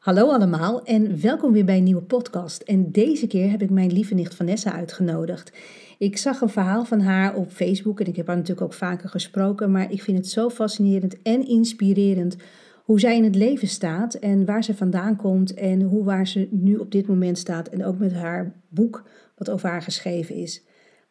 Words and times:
Hallo 0.00 0.28
allemaal 0.28 0.82
en 0.82 1.20
welkom 1.20 1.52
weer 1.52 1.64
bij 1.64 1.76
een 1.76 1.82
nieuwe 1.82 2.02
podcast. 2.02 2.62
En 2.62 2.92
deze 2.92 3.26
keer 3.26 3.50
heb 3.50 3.62
ik 3.62 3.70
mijn 3.70 3.92
lieve 3.92 4.14
nicht 4.14 4.34
Vanessa 4.34 4.72
uitgenodigd. 4.72 5.52
Ik 5.98 6.16
zag 6.16 6.40
een 6.40 6.48
verhaal 6.48 6.84
van 6.84 7.00
haar 7.00 7.34
op 7.34 7.50
Facebook 7.50 8.00
en 8.00 8.06
ik 8.06 8.16
heb 8.16 8.26
haar 8.26 8.36
natuurlijk 8.36 8.66
ook 8.66 8.72
vaker 8.72 9.08
gesproken, 9.08 9.70
maar 9.70 9.92
ik 9.92 10.02
vind 10.02 10.16
het 10.16 10.28
zo 10.28 10.50
fascinerend 10.50 11.22
en 11.22 11.46
inspirerend 11.46 12.36
hoe 12.84 13.00
zij 13.00 13.16
in 13.16 13.24
het 13.24 13.34
leven 13.34 13.68
staat 13.68 14.14
en 14.14 14.44
waar 14.44 14.64
ze 14.64 14.74
vandaan 14.74 15.16
komt 15.16 15.54
en 15.54 15.82
hoe 15.82 16.04
waar 16.04 16.26
ze 16.26 16.48
nu 16.50 16.76
op 16.76 16.90
dit 16.90 17.06
moment 17.06 17.38
staat 17.38 17.68
en 17.68 17.84
ook 17.84 17.98
met 17.98 18.12
haar 18.12 18.52
boek 18.68 19.04
wat 19.36 19.50
over 19.50 19.68
haar 19.68 19.82
geschreven 19.82 20.34
is. 20.34 20.64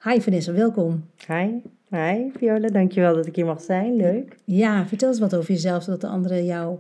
Hi 0.04 0.22
Vanessa, 0.22 0.54
welkom. 0.54 1.06
Hi, 1.28 1.50
hi 1.90 2.30
Viola, 2.38 2.68
dankjewel 2.68 3.16
dat 3.16 3.26
ik 3.26 3.36
hier 3.36 3.46
mag 3.46 3.62
zijn. 3.62 3.96
Leuk. 3.96 4.36
Ja, 4.46 4.88
vertel 4.88 5.10
eens 5.10 5.20
wat 5.20 5.36
over 5.36 5.52
jezelf, 5.52 5.84
zodat 5.84 6.02
de 6.02 6.08
anderen 6.08 6.46
jou 6.46 6.80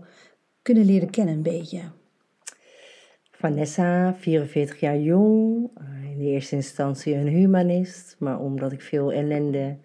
kunnen 0.61 0.85
leren 0.85 1.09
kennen 1.09 1.33
een 1.33 1.41
beetje. 1.41 1.79
Vanessa, 3.39 4.15
44 4.19 4.79
jaar 4.79 4.97
jong, 4.97 5.69
eh, 5.77 6.11
in 6.11 6.17
de 6.17 6.23
eerste 6.23 6.55
instantie 6.55 7.15
een 7.15 7.27
humanist, 7.27 8.15
maar 8.19 8.39
omdat 8.39 8.71
ik 8.71 8.81
veel 8.81 9.13
ellende 9.13 9.75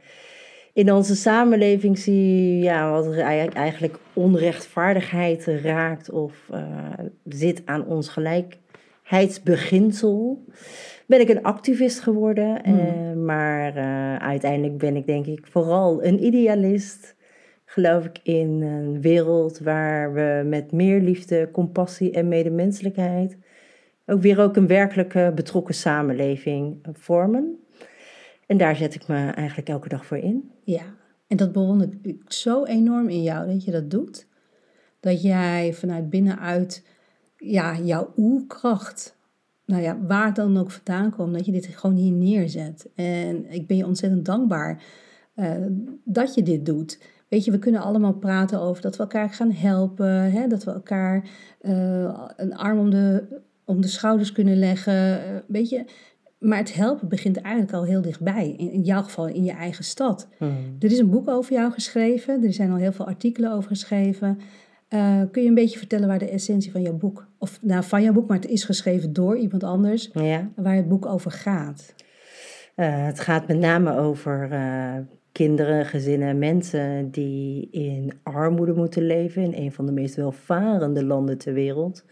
in 0.73 0.93
onze 0.93 1.17
samenleving 1.17 1.99
zie, 1.99 2.59
ja, 2.59 2.91
wat 2.91 3.07
er 3.07 3.19
eigenlijk 3.53 3.99
onrechtvaardigheid 4.13 5.47
raakt 5.63 6.11
of 6.11 6.49
uh, 6.53 6.89
zit 7.25 7.63
aan 7.65 7.87
ons 7.87 8.09
gelijkheidsbeginsel, 8.09 10.45
ben 11.07 11.21
ik 11.21 11.29
een 11.29 11.43
activist 11.43 12.01
geworden. 12.01 12.61
Hmm. 12.65 12.79
Uh, 12.79 13.13
maar 13.25 13.77
uh, 13.77 14.17
uiteindelijk 14.17 14.79
ben 14.79 14.97
ik 14.97 15.07
denk 15.07 15.27
ik 15.27 15.47
vooral 15.51 16.05
een 16.05 16.25
idealist. 16.25 17.17
Geloof 17.65 18.05
ik 18.05 18.19
in 18.23 18.63
een 18.63 19.01
wereld 19.01 19.59
waar 19.59 20.13
we 20.13 20.43
met 20.47 20.73
meer 20.73 21.01
liefde, 21.01 21.49
compassie 21.53 22.13
en 22.13 22.29
medemenselijkheid 22.29 23.37
ook 24.07 24.21
weer 24.21 24.41
ook 24.41 24.57
een 24.57 24.67
werkelijke 24.67 25.33
betrokken 25.35 25.75
samenleving 25.75 26.87
vormen. 26.93 27.59
En 28.47 28.57
daar 28.57 28.77
zet 28.77 28.95
ik 28.95 29.09
me 29.09 29.31
eigenlijk 29.31 29.69
elke 29.69 29.89
dag 29.89 30.07
voor 30.07 30.17
in. 30.19 30.51
Ja, 30.65 30.83
en 31.27 31.37
dat 31.37 31.53
bewonder 31.53 31.89
ik 32.03 32.23
zo 32.27 32.65
enorm 32.65 33.09
in 33.09 33.23
jou 33.23 33.47
dat 33.47 33.65
je 33.65 33.71
dat 33.71 33.91
doet. 33.91 34.27
Dat 35.01 35.23
jij 35.23 35.73
vanuit 35.73 36.11
binnenuit 36.11 36.87
ja, 37.37 37.79
jouw 37.79 38.13
oerkracht, 38.17 39.17
nou 39.65 39.83
ja, 39.83 39.99
waar 40.07 40.35
dan 40.35 40.57
ook 40.57 40.71
vandaan 40.71 41.11
komt, 41.11 41.35
dat 41.35 41.47
je 41.47 41.53
dit 41.53 41.67
gewoon 41.67 41.97
hier 41.97 42.13
neerzet. 42.13 42.91
En 42.95 43.51
ik 43.51 43.67
ben 43.67 43.77
je 43.77 43.87
ontzettend 43.87 44.25
dankbaar 44.25 44.83
uh, 45.37 45.67
dat 46.05 46.35
je 46.35 46.43
dit 46.43 46.67
doet. 46.67 47.03
Weet 47.29 47.45
je, 47.45 47.51
we 47.51 47.59
kunnen 47.59 47.81
allemaal 47.81 48.15
praten 48.15 48.61
over 48.61 48.83
dat 48.83 48.97
we 48.97 49.03
elkaar 49.03 49.31
gaan 49.31 49.53
helpen, 49.53 50.33
hè, 50.33 50.47
dat 50.47 50.65
we 50.65 50.71
elkaar 50.71 51.29
uh, 51.61 52.29
een 52.37 52.57
arm 52.57 52.79
om 52.79 52.91
de, 52.91 53.25
om 53.65 53.81
de 53.81 53.89
schouders 53.89 54.33
kunnen 54.33 54.59
leggen. 54.59 54.95
Uh, 54.95 55.39
weet 55.47 55.69
je, 55.69 55.85
maar 56.39 56.59
het 56.59 56.75
helpen 56.75 57.09
begint 57.09 57.41
eigenlijk 57.41 57.75
al 57.75 57.85
heel 57.85 58.03
dichtbij. 58.03 58.55
In, 58.57 58.71
in 58.71 58.83
jouw 58.83 59.03
geval 59.03 59.27
in 59.27 59.45
je 59.45 59.53
eigen 59.53 59.85
stad. 59.85 60.29
Hmm. 60.39 60.77
Er 60.79 60.93
is 60.93 60.99
een 60.99 61.11
boek 61.11 61.29
over 61.29 61.53
jou 61.53 61.73
geschreven. 61.73 62.45
Er 62.45 62.53
zijn 62.53 62.71
al 62.71 62.77
heel 62.77 62.93
veel 62.93 63.07
artikelen 63.07 63.53
over 63.53 63.69
geschreven. 63.69 64.39
Uh, 64.95 65.21
kun 65.31 65.43
je 65.43 65.49
een 65.49 65.55
beetje 65.55 65.79
vertellen 65.79 66.09
waar 66.09 66.19
de 66.19 66.29
essentie 66.29 66.73
van 66.73 66.83
jouw 66.83 66.97
boek, 66.97 67.27
of 67.39 67.59
nou 67.63 67.85
van 67.85 68.03
jouw 68.03 68.13
boek, 68.13 68.29
maar 68.29 68.37
het 68.37 68.51
is 68.51 68.65
geschreven 68.65 69.13
door 69.13 69.37
iemand 69.37 69.63
anders, 69.63 70.11
ja. 70.13 70.51
waar 70.57 70.77
het 70.77 70.89
boek 70.89 71.07
over 71.07 71.31
gaat? 71.31 71.95
Uh, 72.77 73.07
het 73.07 73.21
gaat 73.21 73.49
met 73.49 73.59
name 73.59 73.97
over 73.97 74.49
uh, 74.53 74.95
kinderen, 75.33 75.87
gezinnen, 75.87 76.39
mensen 76.39 77.11
die 77.11 77.69
in 77.71 78.13
armoede 78.23 78.73
moeten 78.73 79.07
leven 79.07 79.43
in 79.43 79.65
een 79.65 79.73
van 79.73 79.87
de 79.87 79.93
meest 79.93 80.15
welvarende 80.15 81.05
landen 81.05 81.39
ter 81.39 81.53
wereld. 81.53 82.05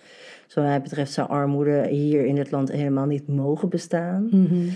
Zo 0.52 0.62
mij 0.62 0.80
betreft 0.80 1.12
zou 1.12 1.28
armoede 1.28 1.86
hier 1.88 2.24
in 2.24 2.38
het 2.38 2.50
land 2.50 2.72
helemaal 2.72 3.06
niet 3.06 3.28
mogen 3.28 3.68
bestaan. 3.68 4.28
Mhm. 4.30 4.68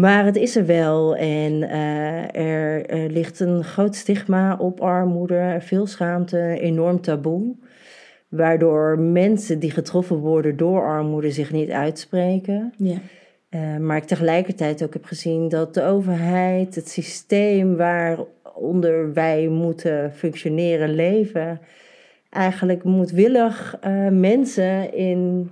Maar 0.00 0.24
het 0.24 0.36
is 0.36 0.56
er 0.56 0.66
wel 0.66 1.16
en 1.16 1.52
uh, 1.52 2.34
er, 2.34 2.86
er, 2.86 3.10
ligt 3.10 3.40
een 3.40 3.64
groot 3.64 3.94
stigma 3.94 4.56
op 4.56 4.80
armoede, 4.80 5.56
veel 5.60 5.86
schaamte, 5.86 6.58
enorm 6.60 7.00
taboe. 7.00 7.54
Waardoor 8.28 8.98
mensen 8.98 9.58
die 9.58 9.70
getroffen 9.70 10.16
worden 10.16 10.56
door 10.56 10.82
armoede 10.82 11.30
zich 11.30 11.52
niet 11.52 11.70
uitspreken. 11.70 12.72
Ja. 12.76 12.98
Uh, 13.50 13.76
maar 13.76 13.96
ik 13.96 14.04
tegelijkertijd 14.04 14.84
ook 14.84 14.92
heb 14.92 15.04
gezien 15.04 15.48
dat 15.48 15.74
de 15.74 15.82
overheid, 15.82 16.74
het 16.74 16.88
systeem 16.88 17.76
waaronder 17.76 19.12
wij 19.12 19.48
moeten 19.48 20.12
functioneren, 20.12 20.94
leven, 20.94 21.60
eigenlijk 22.36 22.84
moedwillig 22.84 23.78
uh, 23.86 24.08
mensen 24.08 24.94
in, 24.94 25.50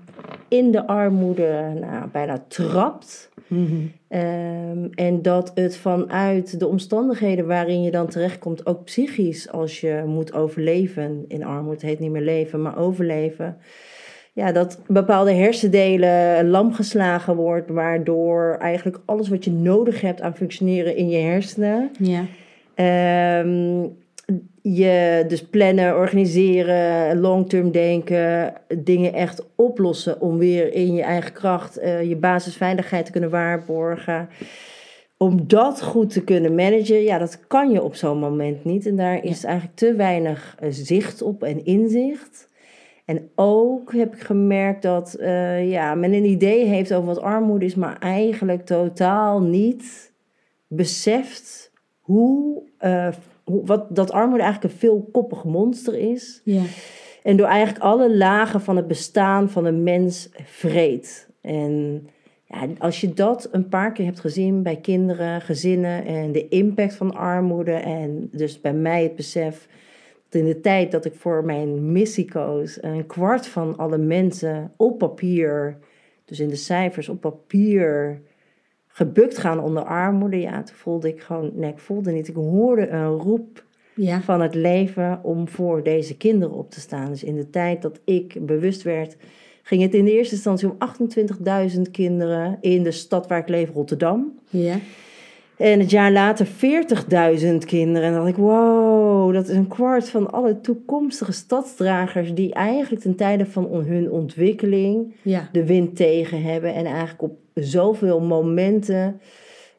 in 0.48 0.70
de 0.70 0.86
armoede 0.86 1.72
nou, 1.80 2.08
bijna 2.12 2.44
trapt. 2.48 3.30
Mm 3.46 3.92
um, 4.14 4.90
en 4.94 5.22
dat 5.22 5.52
het 5.54 5.76
vanuit 5.76 6.58
de 6.58 6.66
omstandigheden 6.66 7.46
waarin 7.46 7.82
je 7.82 7.90
dan 7.90 8.06
terechtkomt, 8.06 8.66
ook 8.66 8.84
psychisch, 8.84 9.50
als 9.50 9.80
je 9.80 10.02
moet 10.06 10.34
overleven 10.34 11.24
in 11.28 11.44
armoede, 11.44 11.70
het 11.70 11.82
heet 11.82 11.98
niet 11.98 12.10
meer 12.10 12.22
leven, 12.22 12.62
maar 12.62 12.78
overleven. 12.78 13.56
Ja, 14.32 14.52
dat 14.52 14.80
bepaalde 14.86 15.32
hersendelen 15.32 16.48
lam 16.48 16.72
geslagen 16.72 17.36
wordt, 17.36 17.70
waardoor 17.70 18.56
eigenlijk 18.60 19.00
alles 19.04 19.28
wat 19.28 19.44
je 19.44 19.50
nodig 19.50 20.00
hebt 20.00 20.20
aan 20.20 20.36
functioneren 20.36 20.96
in 20.96 21.08
je 21.08 21.18
hersenen. 21.18 21.90
Ja. 21.98 22.24
Um, 23.40 23.96
je 24.66 25.24
dus 25.28 25.46
plannen, 25.46 25.96
organiseren, 25.96 27.20
long-term 27.20 27.70
denken, 27.70 28.54
dingen 28.78 29.12
echt 29.12 29.46
oplossen 29.54 30.20
om 30.20 30.38
weer 30.38 30.72
in 30.72 30.94
je 30.94 31.02
eigen 31.02 31.32
kracht 31.32 31.82
uh, 31.82 32.02
je 32.02 32.16
basisveiligheid 32.16 33.04
te 33.04 33.12
kunnen 33.12 33.30
waarborgen. 33.30 34.28
Om 35.16 35.48
dat 35.48 35.82
goed 35.82 36.10
te 36.10 36.24
kunnen 36.24 36.54
managen, 36.54 37.02
ja, 37.02 37.18
dat 37.18 37.46
kan 37.46 37.70
je 37.70 37.82
op 37.82 37.94
zo'n 37.94 38.18
moment 38.18 38.64
niet. 38.64 38.86
En 38.86 38.96
daar 38.96 39.24
is 39.24 39.44
eigenlijk 39.44 39.76
te 39.76 39.94
weinig 39.94 40.56
uh, 40.62 40.68
zicht 40.70 41.22
op 41.22 41.42
en 41.42 41.64
inzicht. 41.64 42.48
En 43.04 43.30
ook 43.34 43.92
heb 43.92 44.14
ik 44.14 44.20
gemerkt 44.20 44.82
dat 44.82 45.16
uh, 45.20 45.70
ja, 45.70 45.94
men 45.94 46.12
een 46.12 46.24
idee 46.24 46.64
heeft 46.64 46.94
over 46.94 47.06
wat 47.06 47.22
armoede 47.22 47.64
is, 47.64 47.74
maar 47.74 47.98
eigenlijk 47.98 48.66
totaal 48.66 49.40
niet 49.40 50.12
beseft 50.66 51.72
hoe 52.00 52.62
wat, 53.44 53.96
dat 53.96 54.12
armoede 54.12 54.42
eigenlijk 54.42 54.72
een 54.72 54.80
veelkoppig 54.80 55.44
monster 55.44 55.94
is. 55.94 56.40
Ja. 56.44 56.62
En 57.22 57.36
door 57.36 57.46
eigenlijk 57.46 57.84
alle 57.84 58.16
lagen 58.16 58.60
van 58.60 58.76
het 58.76 58.86
bestaan 58.86 59.50
van 59.50 59.64
een 59.64 59.82
mens 59.82 60.28
vreet. 60.44 61.28
En 61.40 62.06
ja, 62.44 62.68
als 62.78 63.00
je 63.00 63.14
dat 63.14 63.48
een 63.52 63.68
paar 63.68 63.92
keer 63.92 64.04
hebt 64.04 64.20
gezien 64.20 64.62
bij 64.62 64.76
kinderen, 64.76 65.40
gezinnen 65.40 66.04
en 66.04 66.32
de 66.32 66.48
impact 66.48 66.94
van 66.94 67.14
armoede. 67.14 67.72
En 67.72 68.28
dus 68.32 68.60
bij 68.60 68.74
mij 68.74 69.02
het 69.02 69.16
besef 69.16 69.68
dat 70.28 70.40
in 70.40 70.46
de 70.46 70.60
tijd 70.60 70.90
dat 70.90 71.04
ik 71.04 71.14
voor 71.14 71.44
mijn 71.44 71.92
missie 71.92 72.30
koos, 72.30 72.82
een 72.82 73.06
kwart 73.06 73.46
van 73.46 73.76
alle 73.76 73.98
mensen 73.98 74.72
op 74.76 74.98
papier, 74.98 75.78
dus 76.24 76.40
in 76.40 76.48
de 76.48 76.56
cijfers 76.56 77.08
op 77.08 77.20
papier 77.20 78.20
gebukt 78.94 79.38
gaan 79.38 79.60
onder 79.60 79.84
armoede. 79.84 80.40
Ja, 80.40 80.62
toen 80.62 80.76
voelde 80.76 81.08
ik 81.08 81.20
gewoon, 81.20 81.50
nee, 81.54 81.70
ik 81.70 81.78
voelde 81.78 82.12
niet. 82.12 82.28
Ik 82.28 82.34
hoorde 82.34 82.88
een 82.88 83.06
roep 83.06 83.64
ja. 83.94 84.20
van 84.20 84.40
het 84.40 84.54
leven 84.54 85.20
om 85.22 85.48
voor 85.48 85.82
deze 85.82 86.16
kinderen 86.16 86.54
op 86.54 86.70
te 86.70 86.80
staan. 86.80 87.10
Dus 87.10 87.24
in 87.24 87.36
de 87.36 87.50
tijd 87.50 87.82
dat 87.82 88.00
ik 88.04 88.46
bewust 88.46 88.82
werd, 88.82 89.16
ging 89.62 89.82
het 89.82 89.94
in 89.94 90.04
de 90.04 90.12
eerste 90.12 90.34
instantie 90.34 90.70
om 90.70 90.76
28.000 91.76 91.80
kinderen 91.90 92.58
in 92.60 92.82
de 92.82 92.90
stad 92.90 93.26
waar 93.26 93.38
ik 93.38 93.48
leef, 93.48 93.70
Rotterdam. 93.70 94.38
Ja. 94.48 94.76
En 95.56 95.80
het 95.80 95.90
jaar 95.90 96.12
later 96.12 96.46
40.000 96.46 96.52
kinderen. 97.66 98.02
En 98.02 98.12
dan 98.12 98.24
dacht 98.24 98.28
ik, 98.28 98.36
wow, 98.36 99.32
dat 99.32 99.48
is 99.48 99.56
een 99.56 99.68
kwart 99.68 100.08
van 100.08 100.32
alle 100.32 100.60
toekomstige 100.60 101.32
stadsdragers 101.32 102.34
die 102.34 102.52
eigenlijk 102.52 103.02
ten 103.02 103.16
tijde 103.16 103.46
van 103.46 103.64
hun 103.64 104.10
ontwikkeling 104.10 105.14
de 105.52 105.66
wind 105.66 105.96
tegen 105.96 106.42
hebben. 106.42 106.74
En 106.74 106.84
eigenlijk 106.84 107.22
op 107.22 107.43
zoveel 107.54 108.20
momenten 108.20 109.20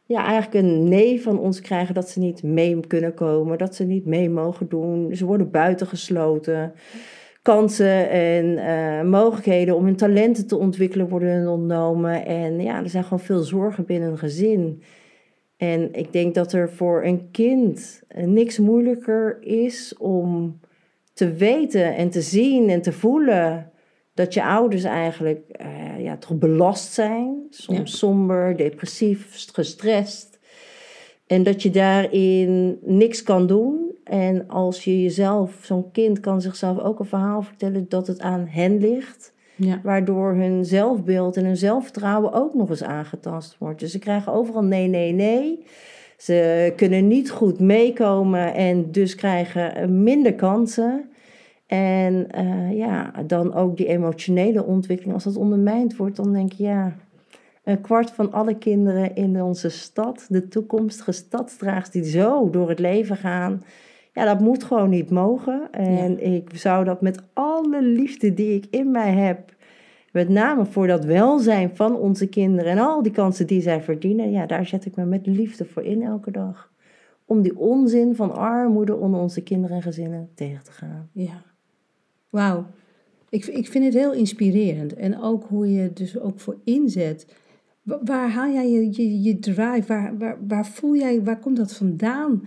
ja, 0.08 0.26
eigenlijk 0.26 0.66
een 0.66 0.90
nee 0.90 1.22
van 1.22 1.40
ons 1.40 1.62
krijgen 1.62 1.94
dat 1.94 2.10
ze 2.10 2.20
niet 2.20 2.44
mee 2.44 2.88
kunnen 2.88 3.14
komen, 3.14 3.58
dat 3.58 3.76
ze 3.76 3.84
niet 3.84 4.06
mee 4.06 4.30
mogen 4.30 4.70
doen. 4.70 5.16
Ze 5.16 5.26
worden 5.26 5.52
buitengesloten. 5.52 6.74
Kansen 7.42 8.10
en 8.10 8.46
uh, 8.46 9.02
mogelijkheden 9.10 9.76
om 9.76 9.86
hun 9.86 9.96
talenten 9.96 10.48
te 10.48 10.58
ontwikkelen 10.58 11.10
worden 11.10 11.48
ontnomen. 11.48 12.26
En 12.26 12.62
ja, 12.62 12.84
er 12.84 12.90
zijn 12.90 13.04
gewoon 13.04 13.20
veel 13.20 13.40
zorgen 13.40 13.86
binnen 13.86 14.12
een 14.12 14.18
gezin. 14.18 14.84
En 15.58 15.94
ik 15.94 16.14
denk 16.14 16.36
dat 16.36 16.54
er 16.54 16.70
voor 16.70 17.04
een 17.04 17.32
kind 17.32 18.02
niks 18.16 18.60
moeilijker 18.60 19.38
is 19.42 19.96
om 19.98 20.60
te 21.14 21.34
weten 21.34 21.96
en 21.96 22.10
te 22.10 22.22
zien 22.22 22.70
en 22.70 22.82
te 22.82 22.92
voelen 22.92 23.72
dat 24.16 24.34
je 24.34 24.44
ouders 24.44 24.84
eigenlijk 24.84 25.42
uh, 25.62 26.04
ja, 26.04 26.18
toch 26.18 26.38
belast 26.38 26.94
zijn. 26.94 27.48
Soms 27.50 27.98
somber, 27.98 28.58
depressief, 28.58 29.50
gestrest. 29.54 30.40
En 31.28 31.44
dat 31.44 31.62
je 31.64 31.70
daarin 31.70 32.80
niks 32.82 33.24
kan 33.24 33.48
doen. 33.48 33.96
En 34.04 34.48
als 34.48 34.84
je 34.84 35.02
jezelf, 35.02 35.60
zo'n 35.62 35.92
kind 35.92 36.20
kan 36.20 36.42
zichzelf 36.42 36.80
ook 36.80 37.00
een 37.00 37.06
verhaal 37.06 37.42
vertellen 37.42 37.86
dat 37.90 38.08
het 38.08 38.20
aan 38.20 38.48
hen 38.50 38.80
ligt. 38.80 39.34
Ja. 39.56 39.80
Waardoor 39.84 40.34
hun 40.34 40.66
zelfbeeld 40.66 41.38
en 41.38 41.46
hun 41.46 41.58
zelfvertrouwen 41.58 42.34
ook 42.34 42.54
nog 42.54 42.70
eens 42.70 42.84
aangetast 42.84 43.56
wordt. 43.60 43.80
Dus 43.80 43.92
ze 43.92 44.00
krijgen 44.00 44.34
overal 44.34 44.64
nee, 44.64 44.88
nee, 44.88 45.12
nee. 45.12 45.66
Ze 46.18 46.74
kunnen 46.76 47.08
niet 47.08 47.32
goed 47.32 47.60
meekomen 47.60 48.54
en 48.54 48.92
dus 48.92 49.16
krijgen 49.16 50.04
minder 50.04 50.34
kansen. 50.34 51.10
En 51.66 52.28
uh, 52.38 52.78
ja, 52.78 53.12
dan 53.28 53.54
ook 53.54 53.78
die 53.78 53.88
emotionele 53.88 54.66
ontwikkeling. 54.66 55.14
Als 55.14 55.24
dat 55.24 55.36
ondermijnd 55.36 55.96
wordt, 55.96 56.16
dan 56.16 56.34
denk 56.34 56.52
je 56.52 56.64
ja. 56.64 56.96
Een 57.64 57.82
kwart 57.82 58.12
van 58.12 58.32
alle 58.32 58.58
kinderen 58.58 59.16
in 59.16 59.42
onze 59.42 59.70
stad, 59.70 60.26
de 60.30 60.48
toekomstige 60.48 61.12
stadsdragers 61.12 61.90
die 61.90 62.04
zo 62.04 62.50
door 62.50 62.70
het 62.70 62.80
leven 62.80 63.18
gaan. 63.18 63.64
Ja, 64.14 64.26
dat 64.26 64.40
moet 64.40 64.64
gewoon 64.64 64.90
niet 64.90 65.10
mogen. 65.10 65.72
En 65.72 66.26
ik 66.26 66.50
zou 66.54 66.86
dat 66.86 67.02
met 67.02 67.22
alle 67.34 67.82
liefde 67.82 68.34
die 68.34 68.56
ik 68.56 68.66
in 68.70 68.92
mij 68.92 69.12
heb, 69.12 69.54
met 70.12 70.30
name 70.30 70.66
voor 70.66 70.88
dat 70.88 71.06
welzijn 71.06 71.76
van 71.76 71.96
onze 71.96 72.28
kinderen 72.28 72.72
en 72.72 72.78
al 72.78 73.02
die 73.02 73.12
kansen 73.12 73.48
die 73.48 73.62
zij 73.62 73.82
verdienen, 73.82 74.32
ja, 74.32 74.46
daar 74.46 74.66
zet 74.66 74.86
ik 74.86 74.96
me 74.96 75.06
met 75.06 75.26
liefde 75.28 75.66
voor 75.66 75.84
in 75.84 76.04
elke 76.04 76.32
dag. 76.32 76.72
Om 77.26 77.42
die 77.42 77.58
onzin 77.58 78.16
van 78.16 78.36
armoede 78.36 78.96
onder 78.96 79.20
onze 79.20 79.44
kinderen 79.44 79.76
en 79.76 79.82
gezinnen 79.82 80.30
tegen 80.36 80.64
te 80.64 80.72
gaan. 80.72 81.10
Ja. 81.12 81.55
Wauw. 82.36 82.66
Ik, 83.30 83.46
ik 83.46 83.68
vind 83.68 83.86
het 83.86 83.94
heel 83.94 84.14
inspirerend. 84.14 84.94
En 84.94 85.22
ook 85.22 85.44
hoe 85.48 85.72
je 85.72 85.94
dus 85.94 86.20
ook 86.20 86.40
voor 86.40 86.58
inzet. 86.64 87.28
Waar 87.84 88.30
haal 88.30 88.54
jij 88.54 88.70
je, 88.70 88.88
je, 88.92 89.22
je 89.22 89.40
drive? 89.40 89.84
Waar, 89.88 90.18
waar, 90.18 90.38
waar 90.48 90.66
voel 90.66 90.96
jij, 90.96 91.24
waar 91.24 91.40
komt 91.40 91.58
dat 91.58 91.74
vandaan? 91.74 92.44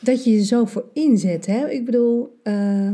Dat 0.00 0.24
je 0.24 0.30
je 0.30 0.44
zo 0.44 0.64
voor 0.64 0.84
inzet. 0.92 1.46
Hè? 1.46 1.70
Ik 1.70 1.84
bedoel, 1.84 2.40
uh, 2.44 2.92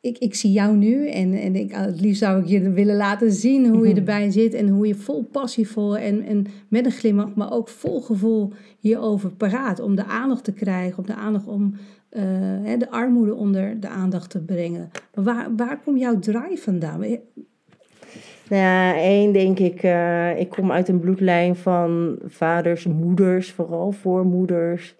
ik, 0.00 0.18
ik 0.18 0.34
zie 0.34 0.52
jou 0.52 0.76
nu 0.76 1.08
en, 1.08 1.32
en 1.34 1.56
ik, 1.56 1.72
het 1.72 2.00
liefst 2.00 2.22
zou 2.22 2.40
ik 2.40 2.46
je 2.46 2.70
willen 2.70 2.96
laten 2.96 3.32
zien 3.32 3.66
hoe 3.66 3.86
je 3.86 3.88
mhm. 3.88 3.98
erbij 3.98 4.30
zit 4.30 4.54
en 4.54 4.68
hoe 4.68 4.86
je 4.86 4.94
vol 4.94 5.22
passievol 5.22 5.96
en, 5.96 6.22
en 6.22 6.46
met 6.68 6.84
een 6.84 6.90
glimlach, 6.90 7.34
maar 7.34 7.52
ook 7.52 7.68
vol 7.68 8.00
gevoel 8.00 8.52
hierover 8.78 9.30
paraat 9.30 9.80
om 9.80 9.94
de 9.94 10.04
aandacht 10.04 10.44
te 10.44 10.52
krijgen, 10.52 10.98
om 10.98 11.06
de 11.06 11.14
aandacht 11.14 11.46
om 11.46 11.74
uh, 12.10 12.78
de 12.78 12.90
armoede 12.90 13.34
onder 13.34 13.80
de 13.80 13.88
aandacht 13.88 14.30
te 14.30 14.40
brengen. 14.40 14.90
Maar 15.14 15.24
waar, 15.24 15.56
waar 15.56 15.80
komt 15.84 16.00
jouw 16.00 16.18
drive 16.18 16.62
vandaan? 16.62 17.00
Nou 17.00 18.62
ja, 18.62 18.94
één 18.96 19.32
denk 19.32 19.58
ik, 19.58 19.82
uh, 19.82 20.38
ik 20.38 20.48
kom 20.48 20.72
uit 20.72 20.88
een 20.88 21.00
bloedlijn 21.00 21.56
van 21.56 22.18
vaders, 22.24 22.86
moeders, 22.86 23.52
vooral 23.52 23.92
voormoeders, 23.92 24.94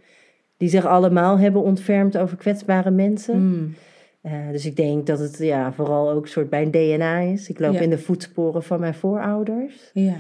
die 0.57 0.69
zich 0.69 0.87
allemaal 0.87 1.39
hebben 1.39 1.63
ontfermd 1.63 2.19
over 2.19 2.37
kwetsbare 2.37 2.91
mensen. 2.91 3.49
Mm. 3.49 3.75
Uh, 4.23 4.33
dus 4.51 4.67
ik 4.67 4.77
denk 4.77 5.07
dat 5.07 5.19
het 5.19 5.39
ja, 5.39 5.73
vooral 5.73 6.11
ook 6.11 6.23
een 6.23 6.29
soort 6.29 6.51
bij 6.51 6.63
een 6.63 6.71
DNA 6.71 7.19
is. 7.19 7.49
Ik 7.49 7.59
loop 7.59 7.75
in 7.75 7.91
de 7.91 7.99
voetsporen 7.99 8.63
van 8.63 8.81
mijn 8.81 8.95
voorouders. 8.95 9.91
Ja. 9.93 10.17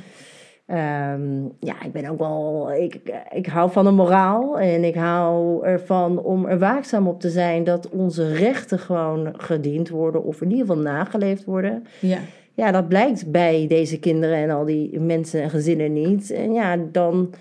Um, 0.71 1.53
ja, 1.61 1.83
ik 1.85 1.93
ben 1.93 2.11
ook 2.11 2.19
wel. 2.19 2.73
Ik, 2.73 3.01
ik 3.33 3.47
hou 3.47 3.71
van 3.71 3.87
een 3.87 3.95
moraal 3.95 4.59
en 4.59 4.85
ik 4.85 4.95
hou 4.95 5.65
ervan 5.65 6.19
om 6.19 6.47
er 6.47 6.59
waakzaam 6.59 7.07
op 7.07 7.21
te 7.21 7.31
zijn 7.31 7.65
dat 7.65 7.89
onze 7.89 8.33
rechten 8.33 8.79
gewoon 8.79 9.33
gediend 9.37 9.89
worden 9.89 10.25
of 10.25 10.41
in 10.41 10.51
ieder 10.51 10.67
geval 10.67 10.83
nageleefd 10.83 11.45
worden. 11.45 11.85
Ja. 12.01 12.19
Ja, 12.55 12.71
dat 12.71 12.89
blijkt 12.89 13.31
bij 13.31 13.67
deze 13.69 13.99
kinderen 13.99 14.37
en 14.37 14.51
al 14.51 14.65
die 14.65 15.01
mensen 15.01 15.43
en 15.43 15.51
gezinnen 15.51 15.93
niet. 15.93 16.31
En 16.31 16.53
ja, 16.53 16.77
dan 16.93 17.35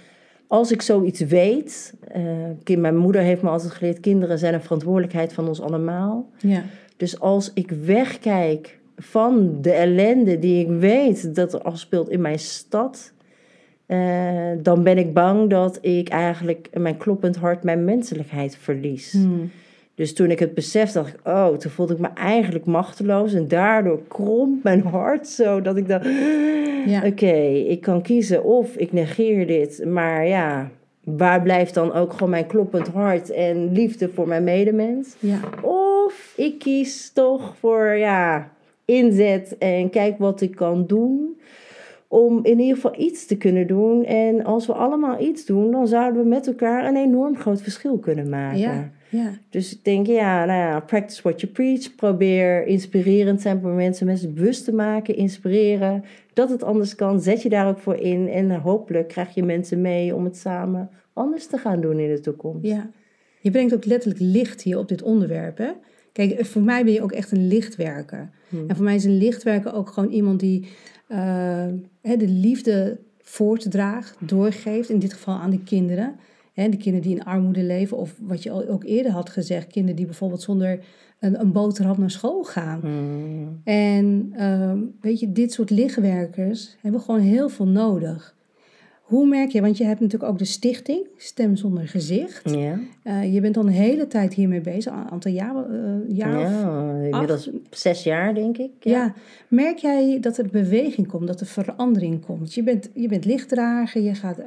als 0.48 0.72
ik 0.72 0.82
zoiets 0.82 1.20
weet, 1.20 1.94
uh, 2.68 2.78
mijn 2.78 2.98
moeder 2.98 3.22
heeft 3.22 3.42
me 3.42 3.50
altijd 3.50 3.72
geleerd, 3.72 4.00
kinderen 4.00 4.40
zijn 4.40 4.54
een 4.54 4.62
verantwoordelijkheid 4.62 5.34
van 5.34 5.48
ons 5.48 5.62
allemaal. 5.62 6.30
Ja. 6.38 6.64
Dus 6.98 7.20
als 7.20 7.52
ik 7.54 7.72
wegkijk 7.72 8.80
van 8.96 9.62
de 9.62 9.72
ellende 9.72 10.40
die 10.40 10.66
ik 10.66 10.80
weet 10.80 11.36
dat 11.36 11.54
er 11.54 11.62
afspeelt 11.62 12.10
in 12.10 12.22
mijn 12.22 12.40
stad, 12.40 13.14
uh, 13.90 14.52
dan 14.62 14.84
ben 14.84 14.98
ik 14.98 15.14
bang 15.14 15.50
dat 15.50 15.78
ik 15.82 16.10
eigenlijk 16.10 16.70
mijn 16.74 16.98
kloppend 16.98 17.36
hart 17.36 17.64
mijn 17.64 17.84
menselijkheid 17.84 18.58
verlies. 18.58 19.12
Hmm. 19.12 19.52
Dus 19.96 20.14
toen 20.14 20.32
ik 20.32 20.40
het 20.40 20.54
besefte, 20.54 20.98
dacht 20.98 21.14
ik, 21.14 21.20
oh, 21.24 21.48
toen 21.48 21.72
voelde 21.72 21.94
ik 21.94 22.00
me 22.00 22.08
eigenlijk 22.16 22.66
machteloos. 22.66 23.34
En 23.34 23.48
daardoor 23.48 24.00
kromp 24.08 24.64
mijn 24.64 24.82
hart 24.82 25.28
zo 25.28 25.62
dat 25.62 25.78
ik 25.78 25.88
dacht, 25.88 26.06
ja. 26.86 27.06
oké, 27.06 27.36
ik 27.68 27.82
kan 27.82 28.02
kiezen 28.02 28.44
of 28.44 28.76
ik 28.76 28.94
negeer 28.94 29.48
dit. 29.48 29.86
Maar 29.86 30.28
ja, 30.28 30.70
waar 31.04 31.42
blijft 31.42 31.74
dan 31.74 31.94
ook 31.94 32.14
gewoon 32.14 32.30
mijn 32.30 32.48
kloppend 32.48 32.88
hart 32.88 33.30
en 33.30 33.72
liefde 33.72 34.10
voor 34.10 34.28
mijn 34.28 34.44
medemens? 34.44 35.16
Ja. 35.20 35.40
Of 35.62 36.34
ik 36.36 36.60
kies 36.60 37.12
toch 37.14 37.56
voor, 37.60 37.86
ja, 37.86 38.52
inzet 38.86 39.58
en 39.58 39.90
kijk 39.90 40.18
wat 40.18 40.42
ik 40.42 40.56
kan 40.56 40.86
doen 40.88 41.38
om 42.12 42.40
in 42.46 42.60
ieder 42.60 42.76
geval 42.76 43.00
iets 43.00 43.26
te 43.26 43.38
kunnen 43.38 43.68
doen. 43.68 44.06
En 44.06 44.44
als 44.44 44.66
we 44.66 44.74
allemaal 44.74 45.22
iets 45.22 45.46
doen, 45.46 45.72
dan 45.72 45.88
zouden 45.88 46.22
we 46.22 46.28
met 46.28 46.48
elkaar 46.48 46.86
een 46.86 46.96
enorm 46.96 47.38
groot 47.38 47.62
verschil 47.62 47.98
kunnen 47.98 48.30
maken. 48.30 48.60
Ja. 48.60 48.92
Ja. 49.10 49.32
Dus 49.50 49.74
ik 49.74 49.84
denk, 49.84 50.08
ja, 50.08 50.46
nou 50.46 50.60
ja, 50.60 50.80
practice 50.80 51.22
what 51.22 51.42
you 51.42 51.52
preach. 51.52 51.96
Probeer 51.96 52.66
inspirerend 52.66 53.42
zijn 53.42 53.62
voor 53.62 53.72
mensen, 53.72 54.06
mensen 54.06 54.34
bewust 54.34 54.66
te 54.66 54.74
maken, 54.74 55.16
inspireren. 55.16 56.04
Dat 56.34 56.50
het 56.50 56.64
anders 56.64 56.96
kan, 56.96 57.22
zet 57.22 57.42
je 57.42 57.50
daar 57.50 57.68
ook 57.68 57.80
voor 57.80 57.96
in. 57.96 58.30
En 58.30 58.52
hopelijk 58.52 59.08
krijg 59.08 59.36
je 59.36 59.44
mensen 59.44 59.82
mee 59.82 60.16
om 60.16 60.24
het 60.24 60.38
samen 60.38 60.90
anders 61.14 61.48
te 61.48 61.58
gaan 61.58 61.82
doen 61.82 62.00
in 62.00 62.10
de 62.10 62.20
toekomst. 62.20 62.66
Ja, 62.66 62.90
je 63.42 63.52
brengt 63.52 63.74
ook 63.74 63.86
letterlijk 63.86 64.22
licht 64.22 64.62
hier 64.62 64.78
op 64.78 64.88
dit 64.88 65.02
onderwerp, 65.02 65.58
hè? 65.58 65.72
Kijk, 66.12 66.46
voor 66.46 66.62
mij 66.62 66.84
ben 66.84 66.94
je 66.94 67.02
ook 67.02 67.12
echt 67.12 67.32
een 67.32 67.48
lichtwerker. 67.48 68.30
Hmm. 68.50 68.64
En 68.68 68.76
voor 68.76 68.86
mij 68.86 68.96
is 68.96 69.04
een 69.04 69.18
lichtwerker 69.18 69.74
ook 69.74 69.90
gewoon 69.90 70.10
iemand 70.10 70.40
die 70.40 70.68
de 72.02 72.28
liefde 72.28 73.00
voortdraagt, 73.22 74.16
doorgeeft, 74.20 74.90
in 74.90 75.00
dit 75.00 75.14
geval 75.14 75.36
aan 75.36 75.50
de 75.50 75.64
kinderen. 75.64 76.16
Hè, 76.54 76.70
de 76.70 76.78
kinderen 76.78 77.08
die 77.08 77.16
in 77.16 77.24
armoede 77.24 77.64
leven, 77.64 77.98
of 77.98 78.16
wat 78.22 78.44
je 78.44 78.70
ook 78.70 78.84
eerder 78.84 79.12
had 79.12 79.30
gezegd, 79.30 79.68
kinderen 79.68 79.96
die 79.96 80.06
bijvoorbeeld 80.06 80.42
zonder 80.42 80.80
een, 81.20 81.40
een 81.40 81.52
boterham 81.52 82.00
naar 82.00 82.12
school 82.12 82.44
gaan. 82.44 82.80
Hmm. 82.80 83.62
En 83.64 84.34
ehm, 84.36 84.80
weet 85.02 85.20
je, 85.20 85.32
dit 85.32 85.54
soort 85.54 85.70
lichtwerkers 85.70 86.78
hebben 86.82 87.02
gewoon 87.02 87.20
heel 87.20 87.50
veel 87.50 87.68
nodig. 87.68 88.36
Hoe 89.10 89.28
merk 89.28 89.52
je, 89.52 89.62
want 89.62 89.78
je 89.78 89.84
hebt 89.84 90.00
natuurlijk 90.00 90.32
ook 90.32 90.38
de 90.38 90.46
stichting 90.46 91.08
Stem 91.18 91.56
Zonder 91.56 91.88
Gezicht. 91.88 92.50
Ja. 92.50 92.80
Uh, 93.04 93.34
je 93.34 93.42
bent 93.42 93.58
al 93.58 93.64
een 93.64 93.70
hele 93.70 94.08
tijd 94.08 94.34
hiermee 94.34 94.62
bezig, 94.62 94.94
een 94.94 95.10
aantal 95.10 95.32
jaren. 95.32 95.74
Uh, 96.08 96.18
jaar 96.18 96.40
ja, 96.40 96.92
inmiddels 97.10 97.50
zes 97.70 98.04
jaar 98.04 98.34
denk 98.34 98.58
ik. 98.58 98.72
Ja. 98.80 98.92
ja. 98.92 99.14
merk 99.48 99.78
jij 99.78 100.18
dat 100.22 100.38
er 100.38 100.48
beweging 100.52 101.08
komt, 101.08 101.28
dat 101.28 101.40
er 101.40 101.46
verandering 101.46 102.26
komt? 102.26 102.54
Je 102.54 102.64
bent, 102.64 102.90
je 102.94 103.08
bent 103.08 103.26
lichtdrager, 103.26 104.02
je 104.02 104.16
gaat 104.16 104.40
uh, 104.40 104.46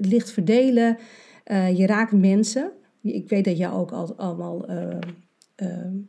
licht 0.00 0.30
verdelen, 0.30 0.98
je 1.74 1.86
raakt 1.86 2.12
mensen. 2.12 2.70
Ik 3.02 3.28
weet 3.28 3.44
dat 3.44 3.58
jij 3.58 3.70
ook 3.70 3.90
al, 3.90 4.14
allemaal 4.16 4.66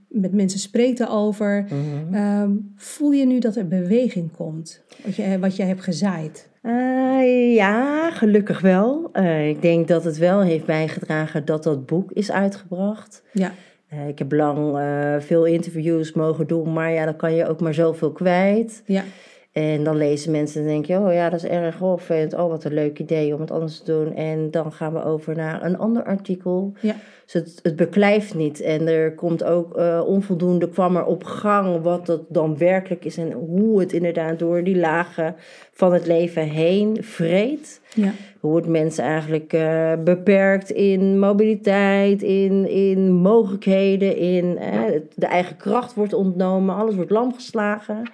met 0.07 0.33
mensen 0.33 0.59
spreekt 0.59 0.99
erover. 0.99 1.65
Mm 1.69 2.71
voel 2.75 3.11
je 3.11 3.25
nu 3.25 3.39
dat 3.39 3.55
er 3.55 3.67
beweging 3.67 4.31
komt, 4.31 4.83
wat 5.05 5.15
je, 5.15 5.39
wat 5.39 5.55
je 5.55 5.63
hebt 5.63 5.81
gezaaid? 5.81 6.49
Uh, 6.63 7.55
ja, 7.55 8.11
gelukkig 8.11 8.61
wel. 8.61 9.09
Uh, 9.13 9.49
ik 9.49 9.61
denk 9.61 9.87
dat 9.87 10.03
het 10.03 10.17
wel 10.17 10.41
heeft 10.41 10.65
bijgedragen 10.65 11.45
dat 11.45 11.63
dat 11.63 11.85
boek 11.85 12.11
is 12.11 12.31
uitgebracht. 12.31 13.23
Ja. 13.33 13.51
Uh, 13.93 14.07
ik 14.07 14.19
heb 14.19 14.31
lang 14.31 14.81
veel 15.19 15.45
interviews 15.45 16.13
mogen 16.13 16.47
doen, 16.47 16.73
maar 16.73 16.91
ja, 16.91 17.05
dan 17.05 17.15
kan 17.15 17.33
je 17.33 17.47
ook 17.47 17.61
maar 17.61 17.73
zoveel 17.73 18.11
kwijt. 18.11 18.83
Ja. 18.85 19.03
En 19.51 19.83
dan 19.83 19.97
lezen 19.97 20.31
mensen 20.31 20.61
en 20.61 20.67
denken, 20.67 21.05
oh 21.05 21.13
ja, 21.13 21.29
dat 21.29 21.43
is 21.43 21.49
erg 21.49 21.81
of 21.81 22.09
Oh, 22.09 22.49
wat 22.49 22.63
een 22.63 22.73
leuk 22.73 22.99
idee 22.99 23.33
om 23.33 23.41
het 23.41 23.51
anders 23.51 23.79
te 23.79 23.91
doen. 23.91 24.15
En 24.15 24.51
dan 24.51 24.71
gaan 24.71 24.93
we 24.93 25.03
over 25.03 25.35
naar 25.35 25.63
een 25.65 25.77
ander 25.77 26.03
artikel. 26.03 26.73
Ja. 26.81 26.95
Dus 27.33 27.41
het, 27.41 27.59
het 27.63 27.75
beklijft 27.75 28.35
niet. 28.35 28.61
En 28.61 28.87
er 28.87 29.13
komt 29.13 29.43
ook 29.43 29.77
uh, 29.77 30.01
onvoldoende, 30.05 30.69
kwam 30.69 30.95
er 30.95 31.05
op 31.05 31.23
gang 31.23 31.81
wat 31.81 32.05
dat 32.05 32.21
dan 32.27 32.57
werkelijk 32.57 33.05
is. 33.05 33.17
En 33.17 33.31
hoe 33.31 33.79
het 33.79 33.93
inderdaad 33.93 34.39
door 34.39 34.63
die 34.63 34.77
lagen 34.77 35.35
van 35.71 35.93
het 35.93 36.07
leven 36.07 36.43
heen 36.43 36.97
vreet. 37.01 37.81
Ja. 37.95 38.11
Hoe 38.39 38.55
het 38.55 38.67
mensen 38.67 39.03
eigenlijk 39.03 39.53
uh, 39.53 39.93
beperkt 40.03 40.69
in 40.69 41.19
mobiliteit, 41.19 42.21
in, 42.21 42.69
in 42.69 43.11
mogelijkheden, 43.11 44.17
in 44.17 44.45
uh, 44.45 44.81
de 45.15 45.25
eigen 45.25 45.57
kracht 45.57 45.93
wordt 45.93 46.13
ontnomen. 46.13 46.75
Alles 46.75 46.95
wordt 46.95 47.11
lam 47.11 47.33
geslagen. 47.33 48.11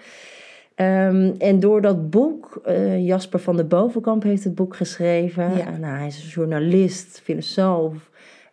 Um, 0.76 1.36
en 1.38 1.60
door 1.60 1.82
dat 1.82 2.10
boek, 2.10 2.62
uh, 2.68 3.06
Jasper 3.06 3.40
van 3.40 3.58
de 3.58 3.64
Bovenkamp 3.64 4.24
heeft 4.24 4.44
het 4.44 4.56
boek 4.56 4.76
geschreven. 4.76 5.58
Ja. 5.58 5.78
Nou, 5.78 5.98
hij 5.98 6.08
is 6.08 6.24
een 6.24 6.30
journalist, 6.30 7.22
filosoof, 7.24 8.09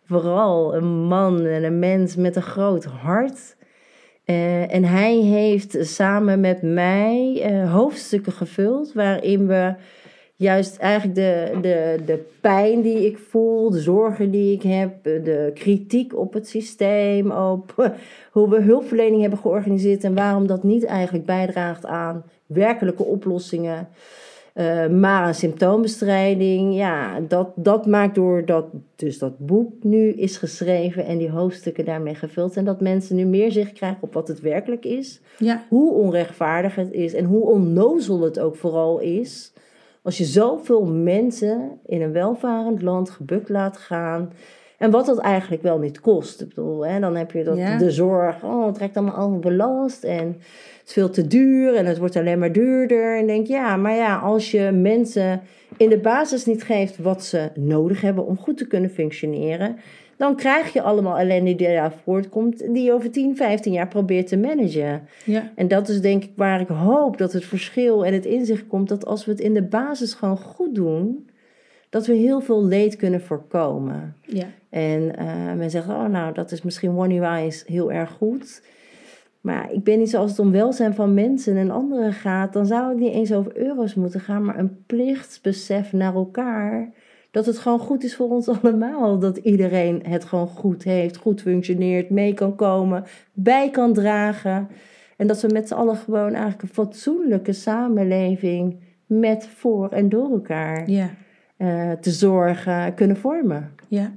vooral 0.07 0.75
een 0.75 0.87
man 0.87 1.45
en 1.45 1.63
een 1.63 1.79
mens 1.79 2.15
met 2.15 2.35
een 2.35 2.41
groot 2.41 2.83
hart. 2.83 3.55
Uh, 4.25 4.73
en 4.73 4.83
hij 4.83 5.15
heeft 5.15 5.77
samen 5.79 6.39
met 6.39 6.61
mij 6.61 7.51
uh, 7.51 7.73
hoofdstukken 7.73 8.31
gevuld 8.31 8.93
waarin 8.93 9.47
we 9.47 9.75
juist 10.35 10.77
eigenlijk 10.77 11.15
de, 11.15 11.57
de, 11.61 11.99
de 12.05 12.25
pijn 12.41 12.81
die 12.81 13.05
ik 13.05 13.17
voel, 13.17 13.69
de 13.69 13.79
zorgen 13.79 14.31
die 14.31 14.53
ik 14.53 14.61
heb, 14.61 15.03
de 15.03 15.51
kritiek 15.53 16.17
op 16.17 16.33
het 16.33 16.47
systeem, 16.47 17.31
op 17.31 17.73
hoe 18.31 18.49
we 18.49 18.61
hulpverlening 18.61 19.21
hebben 19.21 19.39
georganiseerd 19.39 20.03
en 20.03 20.15
waarom 20.15 20.47
dat 20.47 20.63
niet 20.63 20.85
eigenlijk 20.85 21.25
bijdraagt 21.25 21.85
aan 21.85 22.23
werkelijke 22.45 23.03
oplossingen. 23.03 23.87
Uh, 24.57 24.87
maar 24.87 25.23
aan 25.23 25.33
symptoombestrijding, 25.33 26.75
ja, 26.75 27.19
dat, 27.19 27.49
dat 27.55 27.85
maakt 27.85 28.15
door 28.15 28.45
dat 28.45 28.65
dus 28.95 29.19
dat 29.19 29.37
boek 29.37 29.83
nu 29.83 30.09
is 30.09 30.37
geschreven 30.37 31.05
en 31.05 31.17
die 31.17 31.29
hoofdstukken 31.29 31.85
daarmee 31.85 32.15
gevuld. 32.15 32.55
En 32.55 32.65
dat 32.65 32.81
mensen 32.81 33.15
nu 33.15 33.25
meer 33.25 33.51
zicht 33.51 33.73
krijgen 33.73 34.01
op 34.01 34.13
wat 34.13 34.27
het 34.27 34.41
werkelijk 34.41 34.85
is. 34.85 35.21
Ja. 35.37 35.63
Hoe 35.69 35.93
onrechtvaardig 35.93 36.75
het 36.75 36.91
is 36.91 37.13
en 37.13 37.25
hoe 37.25 37.43
onnozel 37.43 38.21
het 38.21 38.39
ook 38.39 38.55
vooral 38.55 38.99
is. 38.99 39.53
Als 40.01 40.17
je 40.17 40.25
zoveel 40.25 40.85
mensen 40.85 41.79
in 41.85 42.01
een 42.01 42.11
welvarend 42.11 42.81
land 42.81 43.09
gebukt 43.09 43.49
laat 43.49 43.77
gaan. 43.77 44.31
En 44.77 44.91
wat 44.91 45.05
dat 45.05 45.17
eigenlijk 45.17 45.61
wel 45.63 45.79
niet 45.79 45.99
kost. 45.99 46.41
Ik 46.41 46.47
bedoel, 46.47 46.85
hè, 46.85 46.99
dan 46.99 47.15
heb 47.15 47.31
je 47.31 47.43
dat, 47.43 47.57
Ja. 47.57 47.77
de 47.77 47.91
zorg, 47.91 48.43
oh, 48.43 48.65
het 48.65 48.75
trekt 48.75 48.97
allemaal 48.97 49.15
allemaal 49.15 49.39
belast. 49.39 50.03
En 50.03 50.27
het 50.27 50.83
is 50.85 50.93
veel 50.93 51.09
te 51.09 51.27
duur 51.27 51.75
en 51.75 51.85
het 51.85 51.97
wordt 51.97 52.15
alleen 52.15 52.39
maar 52.39 52.51
duurder. 52.51 53.17
En 53.17 53.27
denk, 53.27 53.47
ja, 53.47 53.75
maar 53.75 53.95
ja, 53.95 54.15
als 54.15 54.51
je 54.51 54.71
mensen 54.71 55.41
in 55.77 55.89
de 55.89 55.97
basis 55.99 56.45
niet 56.45 56.63
geeft 56.63 56.97
wat 56.97 57.23
ze 57.23 57.49
nodig 57.55 58.01
hebben 58.01 58.25
om 58.25 58.37
goed 58.37 58.57
te 58.57 58.67
kunnen 58.67 58.89
functioneren. 58.89 59.75
Dan 60.17 60.35
krijg 60.35 60.73
je 60.73 60.81
allemaal 60.81 61.17
ellende 61.17 61.55
die 61.55 61.67
daar 61.67 61.93
voortkomt, 62.03 62.73
die 62.73 62.83
je 62.83 62.93
over 62.93 63.11
10, 63.11 63.35
15 63.35 63.73
jaar 63.73 63.87
probeert 63.87 64.27
te 64.27 64.37
managen. 64.37 65.07
Ja. 65.23 65.51
En 65.55 65.67
dat 65.67 65.89
is 65.89 66.01
denk 66.01 66.23
ik 66.23 66.31
waar 66.35 66.61
ik 66.61 66.67
hoop 66.67 67.17
dat 67.17 67.33
het 67.33 67.45
verschil 67.45 68.05
en 68.05 68.13
het 68.13 68.25
inzicht 68.25 68.67
komt 68.67 68.89
dat 68.89 69.05
als 69.05 69.25
we 69.25 69.31
het 69.31 69.39
in 69.39 69.53
de 69.53 69.61
basis 69.63 70.13
gewoon 70.13 70.37
goed 70.37 70.75
doen, 70.75 71.29
dat 71.89 72.05
we 72.05 72.13
heel 72.13 72.41
veel 72.41 72.65
leed 72.65 72.95
kunnen 72.95 73.21
voorkomen. 73.21 74.15
Ja. 74.21 74.45
En 74.69 75.15
eh, 75.15 75.53
men 75.53 75.69
zegt, 75.69 75.87
oh 75.87 76.05
nou, 76.05 76.33
dat 76.33 76.51
is 76.51 76.61
misschien 76.61 76.97
one-wise 76.97 77.63
heel 77.67 77.91
erg 77.91 78.11
goed. 78.11 78.61
Maar 79.41 79.71
ik 79.71 79.83
ben 79.83 79.99
niet 79.99 80.09
zo 80.09 80.17
als 80.19 80.29
het 80.29 80.39
om 80.39 80.51
welzijn 80.51 80.93
van 80.93 81.13
mensen 81.13 81.55
en 81.57 81.71
anderen 81.71 82.13
gaat, 82.13 82.53
dan 82.53 82.65
zou 82.65 82.89
het 82.89 82.99
niet 82.99 83.13
eens 83.13 83.33
over 83.33 83.57
euro's 83.57 83.95
moeten 83.95 84.19
gaan, 84.19 84.45
maar 84.45 84.59
een 84.59 84.83
plichtsbesef 84.85 85.93
naar 85.93 86.13
elkaar. 86.13 86.91
Dat 87.31 87.45
het 87.45 87.57
gewoon 87.57 87.79
goed 87.79 88.03
is 88.03 88.15
voor 88.15 88.29
ons 88.29 88.47
allemaal. 88.61 89.19
Dat 89.19 89.37
iedereen 89.37 90.03
het 90.07 90.25
gewoon 90.25 90.47
goed 90.47 90.83
heeft, 90.83 91.17
goed 91.17 91.41
functioneert, 91.41 92.09
mee 92.09 92.33
kan 92.33 92.55
komen, 92.55 93.03
bij 93.33 93.69
kan 93.69 93.93
dragen. 93.93 94.67
En 95.17 95.27
dat 95.27 95.41
we 95.41 95.47
met 95.53 95.67
z'n 95.67 95.73
allen 95.73 95.95
gewoon 95.95 96.31
eigenlijk 96.33 96.61
een 96.61 96.73
fatsoenlijke 96.73 97.53
samenleving 97.53 98.79
met, 99.05 99.47
voor 99.47 99.89
en 99.89 100.09
door 100.09 100.31
elkaar 100.31 100.89
Ja. 100.89 101.09
eh, 101.57 101.91
te 101.91 102.11
zorgen 102.11 102.93
kunnen 102.93 103.17
vormen. 103.17 103.71
Ja. 103.87 104.11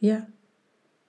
Ja. 0.00 0.28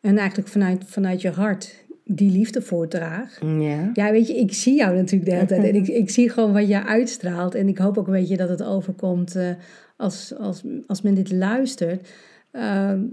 En 0.01 0.17
eigenlijk 0.17 0.50
vanuit, 0.50 0.83
vanuit 0.86 1.21
je 1.21 1.29
hart 1.29 1.86
die 2.05 2.31
liefde 2.31 2.62
voordraagt. 2.62 3.39
Ja. 3.41 3.89
Ja, 3.93 4.12
weet 4.12 4.27
je, 4.27 4.38
ik 4.38 4.53
zie 4.53 4.75
jou 4.75 4.95
natuurlijk 4.95 5.29
de 5.29 5.36
hele 5.36 5.48
tijd. 5.48 5.63
En 5.63 5.75
ik, 5.75 5.88
ik 6.03 6.10
zie 6.10 6.29
gewoon 6.29 6.53
wat 6.53 6.67
jij 6.67 6.81
uitstraalt. 6.81 7.55
En 7.55 7.67
ik 7.67 7.77
hoop 7.77 7.98
ook 7.98 8.07
een 8.07 8.13
beetje 8.13 8.38
dat 8.38 8.50
het 8.50 8.63
overkomt 8.63 9.36
eh, 9.36 9.50
als, 9.98 10.36
als, 10.38 10.63
als 10.88 11.01
men 11.01 11.13
dit 11.13 11.31
luistert. 11.31 12.10
Ehm, 12.51 13.03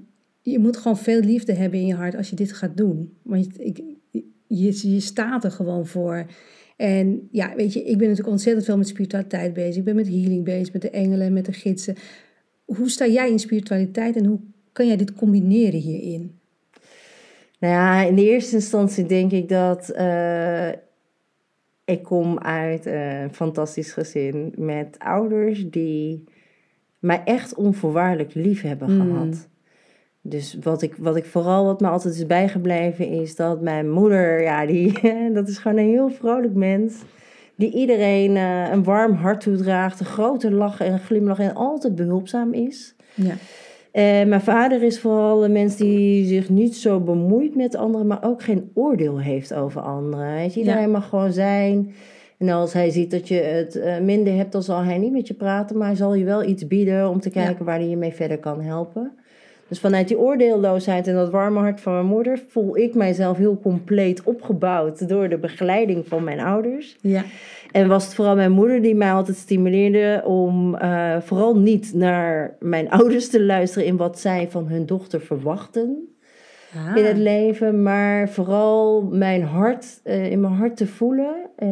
je 0.42 0.58
moet 0.58 0.76
gewoon 0.76 0.98
veel 0.98 1.20
liefde 1.20 1.52
hebben 1.52 1.80
in 1.80 1.86
je 1.86 1.94
hart 1.94 2.16
als 2.16 2.30
je 2.30 2.36
dit 2.36 2.52
gaat 2.52 2.76
doen. 2.76 3.16
Want 3.22 3.44
je, 3.44 3.64
ik, 3.64 3.82
je, 4.46 4.92
je 4.92 5.00
staat 5.00 5.44
er 5.44 5.50
gewoon 5.50 5.86
voor. 5.86 6.26
En 6.76 7.28
ja, 7.30 7.54
weet 7.56 7.72
je, 7.72 7.80
ik 7.80 7.98
ben 7.98 8.08
natuurlijk 8.08 8.28
ontzettend 8.28 8.64
veel 8.64 8.76
met 8.76 8.88
spiritualiteit 8.88 9.52
bezig. 9.52 9.76
Ik 9.76 9.84
ben 9.84 9.96
met 9.96 10.08
healing 10.08 10.44
bezig, 10.44 10.72
met 10.72 10.82
de 10.82 10.90
engelen, 10.90 11.32
met 11.32 11.44
de 11.44 11.52
gidsen. 11.52 11.96
Hoe 12.64 12.90
sta 12.90 13.06
jij 13.06 13.30
in 13.30 13.38
spiritualiteit 13.38 14.16
en 14.16 14.24
hoe 14.24 14.40
kan 14.78 14.86
jij 14.86 14.96
dit 14.96 15.14
combineren 15.14 15.80
hierin? 15.80 16.38
Nou 17.58 17.74
ja, 17.74 18.02
in 18.02 18.14
de 18.14 18.28
eerste 18.28 18.54
instantie 18.54 19.06
denk 19.06 19.32
ik 19.32 19.48
dat 19.48 19.88
eh, 19.88 20.68
ik 21.84 22.02
kom 22.02 22.38
uit 22.38 22.86
een 22.86 23.32
fantastisch 23.32 23.92
gezin 23.92 24.52
met 24.56 24.96
ouders 24.98 25.70
die 25.70 26.24
mij 26.98 27.22
echt 27.24 27.54
onvoorwaardelijk 27.54 28.34
lief 28.34 28.62
hebben 28.62 28.94
Mm. 28.94 29.00
gehad. 29.00 29.48
Dus 30.20 30.58
wat 30.62 30.82
ik, 30.82 30.94
wat 30.98 31.16
ik 31.16 31.24
vooral, 31.24 31.64
wat 31.64 31.80
me 31.80 31.88
altijd 31.88 32.14
is 32.14 32.26
bijgebleven, 32.26 33.08
is 33.08 33.36
dat 33.36 33.60
mijn 33.60 33.90
moeder, 33.90 34.42
ja, 34.42 34.66
die, 34.66 35.00
dat 35.38 35.48
is 35.48 35.58
gewoon 35.58 35.78
een 35.78 35.88
heel 35.88 36.10
vrolijk 36.10 36.54
mens. 36.54 36.94
Die 37.54 37.72
iedereen 37.72 38.36
eh, 38.36 38.70
een 38.70 38.84
warm 38.84 39.12
hart 39.12 39.40
toedraagt, 39.40 40.00
een 40.00 40.06
grote 40.06 40.50
lach 40.50 40.80
en 40.80 40.92
een 40.92 40.98
glimlach 40.98 41.38
en 41.38 41.54
altijd 41.54 41.94
behulpzaam 41.94 42.52
is. 42.52 42.94
Ja, 43.14 43.34
Eh, 43.92 44.02
mijn 44.24 44.40
vader 44.40 44.82
is 44.82 45.00
vooral 45.00 45.44
een 45.44 45.52
mens 45.52 45.76
die 45.76 46.26
zich 46.26 46.48
niet 46.48 46.76
zo 46.76 47.00
bemoeit 47.00 47.54
met 47.54 47.76
anderen, 47.76 48.06
maar 48.06 48.24
ook 48.24 48.42
geen 48.42 48.70
oordeel 48.74 49.20
heeft 49.20 49.54
over 49.54 49.80
anderen. 49.80 50.34
Weet 50.34 50.54
je, 50.54 50.60
iedereen 50.60 50.80
Ja. 50.82 50.88
mag 50.88 51.08
gewoon 51.08 51.32
zijn. 51.32 51.92
En 52.38 52.48
als 52.48 52.72
hij 52.72 52.90
ziet 52.90 53.10
dat 53.10 53.28
je 53.28 53.34
het 53.34 53.76
eh, 53.76 53.98
minder 54.00 54.34
hebt, 54.34 54.52
dan 54.52 54.62
zal 54.62 54.82
hij 54.82 54.98
niet 54.98 55.12
met 55.12 55.28
je 55.28 55.34
praten, 55.34 55.76
maar 55.78 55.86
hij 55.86 55.96
zal 55.96 56.14
je 56.14 56.24
wel 56.24 56.44
iets 56.44 56.66
bieden 56.66 57.08
om 57.08 57.20
te 57.20 57.30
kijken 57.30 57.64
waar 57.64 57.78
hij 57.78 57.88
je 57.88 57.96
mee 57.96 58.12
verder 58.12 58.38
kan 58.38 58.60
helpen. 58.60 59.12
Dus 59.68 59.80
vanuit 59.80 60.08
die 60.08 60.18
oordeelloosheid 60.18 61.06
en 61.06 61.14
dat 61.14 61.30
warme 61.30 61.60
hart 61.60 61.80
van 61.80 61.92
mijn 61.92 62.06
moeder 62.06 62.40
voel 62.48 62.76
ik 62.76 62.94
mijzelf 62.94 63.36
heel 63.36 63.58
compleet 63.62 64.22
opgebouwd 64.22 65.08
door 65.08 65.28
de 65.28 65.38
begeleiding 65.38 66.06
van 66.06 66.24
mijn 66.24 66.40
ouders. 66.40 66.96
ja, 67.00 67.24
En 67.72 67.88
was 67.88 68.04
het 68.04 68.14
vooral 68.14 68.34
mijn 68.34 68.52
moeder 68.52 68.82
die 68.82 68.94
mij 68.94 69.12
altijd 69.12 69.36
stimuleerde 69.36 70.22
om 70.24 70.74
eh, 70.74 71.16
vooral 71.20 71.56
niet 71.56 71.94
naar 71.94 72.56
mijn 72.60 72.90
ouders 73.00 73.28
te 73.28 73.42
luisteren 73.42 73.86
in 73.86 73.96
wat 73.96 74.18
zij 74.18 74.48
van 74.50 74.68
hun 74.68 74.86
dochter 74.86 75.20
verwachten 75.20 76.12
Ah, 76.76 76.96
in 76.96 77.04
het 77.04 77.16
leven, 77.16 77.82
maar 77.82 78.28
vooral 78.28 79.02
mijn 79.02 79.42
hart, 79.42 80.00
eh, 80.04 80.30
in 80.30 80.40
mijn 80.40 80.52
hart 80.52 80.76
te 80.76 80.86
voelen 80.86 81.34
eh, 81.56 81.68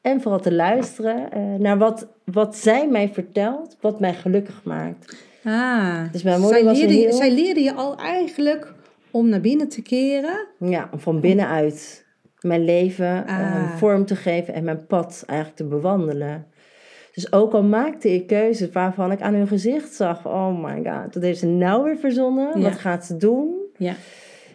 en 0.00 0.20
vooral 0.20 0.40
te 0.40 0.52
luisteren 0.52 1.28
naar 1.62 1.78
wat, 1.78 2.08
wat 2.24 2.56
zij 2.56 2.88
mij 2.88 3.08
vertelt, 3.08 3.76
wat 3.80 4.00
mij 4.00 4.14
gelukkig 4.14 4.60
maakt. 4.64 5.27
Ah, 5.44 6.12
Dus 6.12 6.22
mijn 6.22 6.40
moeder 6.40 6.58
zij, 6.58 6.66
was 6.68 6.78
leerde, 6.78 6.94
je- 6.94 7.00
heel- 7.00 7.12
zij 7.16 7.30
leerde 7.32 7.60
je 7.60 7.74
al 7.74 7.96
eigenlijk 7.96 8.72
om 9.10 9.28
naar 9.28 9.40
binnen 9.40 9.68
te 9.68 9.82
keren. 9.82 10.46
Ja, 10.58 10.88
om 10.92 10.98
van 11.00 11.20
binnenuit 11.20 12.06
mijn 12.40 12.64
leven 12.64 13.26
eh, 13.26 13.54
Ah. 13.54 13.76
vorm 13.76 14.04
te 14.04 14.16
geven 14.16 14.54
en 14.54 14.64
mijn 14.64 14.86
pad 14.86 15.22
eigenlijk 15.26 15.58
te 15.58 15.64
bewandelen. 15.66 16.46
Dus 17.14 17.32
ook 17.32 17.52
al 17.52 17.62
maakte 17.62 18.14
ik 18.14 18.26
keuzes 18.26 18.68
waarvan 18.72 19.12
ik 19.12 19.20
aan 19.20 19.34
hun 19.34 19.48
gezicht 19.48 19.92
zag: 19.94 20.26
oh 20.26 20.62
my 20.64 20.74
god, 20.84 21.12
dat 21.12 21.22
heeft 21.22 21.38
ze 21.38 21.46
nou 21.46 21.84
weer 21.84 21.96
verzonnen. 21.96 22.58
Ja. 22.58 22.62
Wat 22.68 22.78
gaat 22.78 23.04
ze 23.04 23.16
doen? 23.16 23.54
Ja, 23.76 23.94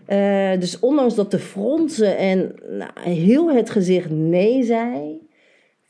Eh, 0.05 0.59
dus 0.59 0.79
ondanks 0.79 1.15
dat 1.15 1.31
de 1.31 1.39
fronsen 1.39 2.17
en 2.17 2.55
nou, 2.69 2.91
heel 3.09 3.51
het 3.51 3.69
gezicht 3.69 4.09
nee 4.09 4.63
zei, 4.63 5.21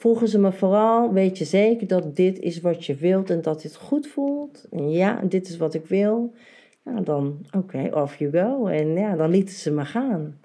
vroegen 0.03 0.27
ze 0.27 0.39
me 0.39 0.51
vooral: 0.51 1.13
weet 1.13 1.37
je 1.37 1.45
zeker 1.45 1.87
dat 1.87 2.15
dit 2.15 2.39
is 2.39 2.61
wat 2.61 2.85
je 2.85 2.95
wilt 2.95 3.29
en 3.29 3.41
dat 3.41 3.61
dit 3.61 3.75
goed 3.75 4.07
voelt? 4.07 4.65
En 4.71 4.91
ja, 4.91 5.19
dit 5.23 5.47
is 5.47 5.57
wat 5.57 5.73
ik 5.73 5.85
wil. 5.85 6.33
Nou, 6.83 7.03
dan 7.03 7.37
oké, 7.57 7.89
off 7.93 8.15
you 8.15 8.31
go. 8.31 8.65
En 8.65 8.87
ja, 8.93 9.15
dan 9.15 9.29
lieten 9.29 9.55
ze 9.55 9.71
me 9.71 9.85
gaan. 9.85 10.39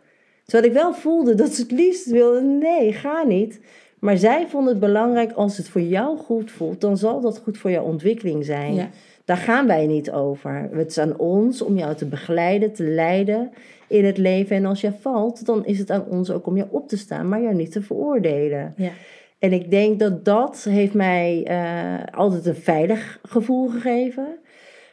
Terwijl 0.44 0.72
ik 0.72 0.78
wel 0.78 0.94
voelde 0.94 1.34
dat 1.34 1.54
ze 1.54 1.62
het 1.62 1.70
liefst 1.70 2.10
wilden: 2.10 2.58
nee, 2.58 2.92
ga 2.92 3.22
niet. 3.22 3.60
Maar 3.98 4.16
zij 4.16 4.46
vonden 4.46 4.70
het 4.70 4.80
belangrijk 4.80 5.32
als 5.32 5.56
het 5.56 5.68
voor 5.68 5.80
jou 5.80 6.18
goed 6.18 6.50
voelt, 6.50 6.80
dan 6.80 6.96
zal 6.96 7.20
dat 7.20 7.38
goed 7.38 7.58
voor 7.58 7.70
jouw 7.70 7.84
ontwikkeling 7.84 8.44
zijn. 8.44 8.74
ja, 8.74 8.90
Daar 9.24 9.36
gaan 9.36 9.66
wij 9.66 9.86
niet 9.86 10.10
over. 10.10 10.68
Het 10.72 10.90
is 10.90 10.98
aan 10.98 11.18
ons 11.18 11.62
om 11.62 11.76
jou 11.76 11.94
te 11.94 12.06
begeleiden, 12.06 12.72
te 12.72 12.84
leiden 12.84 13.50
in 13.88 14.04
het 14.04 14.18
leven. 14.18 14.56
En 14.56 14.64
als 14.64 14.80
je 14.80 14.92
valt, 15.00 15.46
dan 15.46 15.66
is 15.66 15.78
het 15.78 15.90
aan 15.90 16.04
ons 16.08 16.30
ook 16.30 16.46
om 16.46 16.56
je 16.56 16.66
op 16.70 16.88
te 16.88 16.96
staan, 16.96 17.28
maar 17.28 17.42
jou 17.42 17.54
niet 17.54 17.72
te 17.72 17.82
veroordelen. 17.82 18.74
ja, 18.76 18.90
En 19.38 19.52
ik 19.52 19.70
denk 19.70 19.98
dat 19.98 20.24
dat 20.24 20.66
heeft 20.68 20.94
mij 20.94 21.44
eh, 21.46 22.14
altijd 22.14 22.46
een 22.46 22.54
veilig 22.54 23.18
gevoel 23.22 23.68
gegeven. 23.68 24.38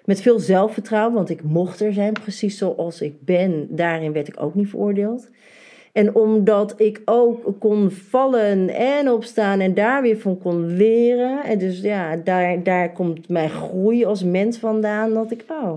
Met 0.06 0.22
veel 0.22 0.40
zelfvertrouwen, 0.40 1.16
want 1.16 1.30
ik 1.30 1.44
mocht 1.44 1.80
er 1.80 1.94
zijn 1.94 2.14
precies 2.14 2.58
zoals 2.58 3.02
ik 3.02 3.22
ben. 3.22 3.68
Daarin 3.70 4.14
werd 4.14 4.28
ik 4.28 4.42
ook 4.42 4.56
niet 4.56 4.70
veroordeeld. 4.70 5.30
En 5.92 6.16
omdat 6.16 6.74
ik 6.78 7.02
ook 7.06 7.54
kon 7.60 7.92
vallen 7.92 8.70
en 8.70 9.12
opstaan 9.12 9.60
en 9.60 9.74
daar 9.74 10.02
weer 10.02 10.18
van 10.18 10.38
kon 10.38 10.76
leren. 10.76 11.44
En 11.44 11.58
dus 11.58 11.82
ja, 11.82 12.16
daar, 12.16 12.64
daar 12.64 12.92
komt 12.92 13.30
mijn 13.30 13.50
groei 13.50 14.06
als 14.06 14.24
mens 14.24 14.58
vandaan. 14.58 15.14
Dat 15.14 15.32
ik, 15.32 15.46
oh, 15.50 15.74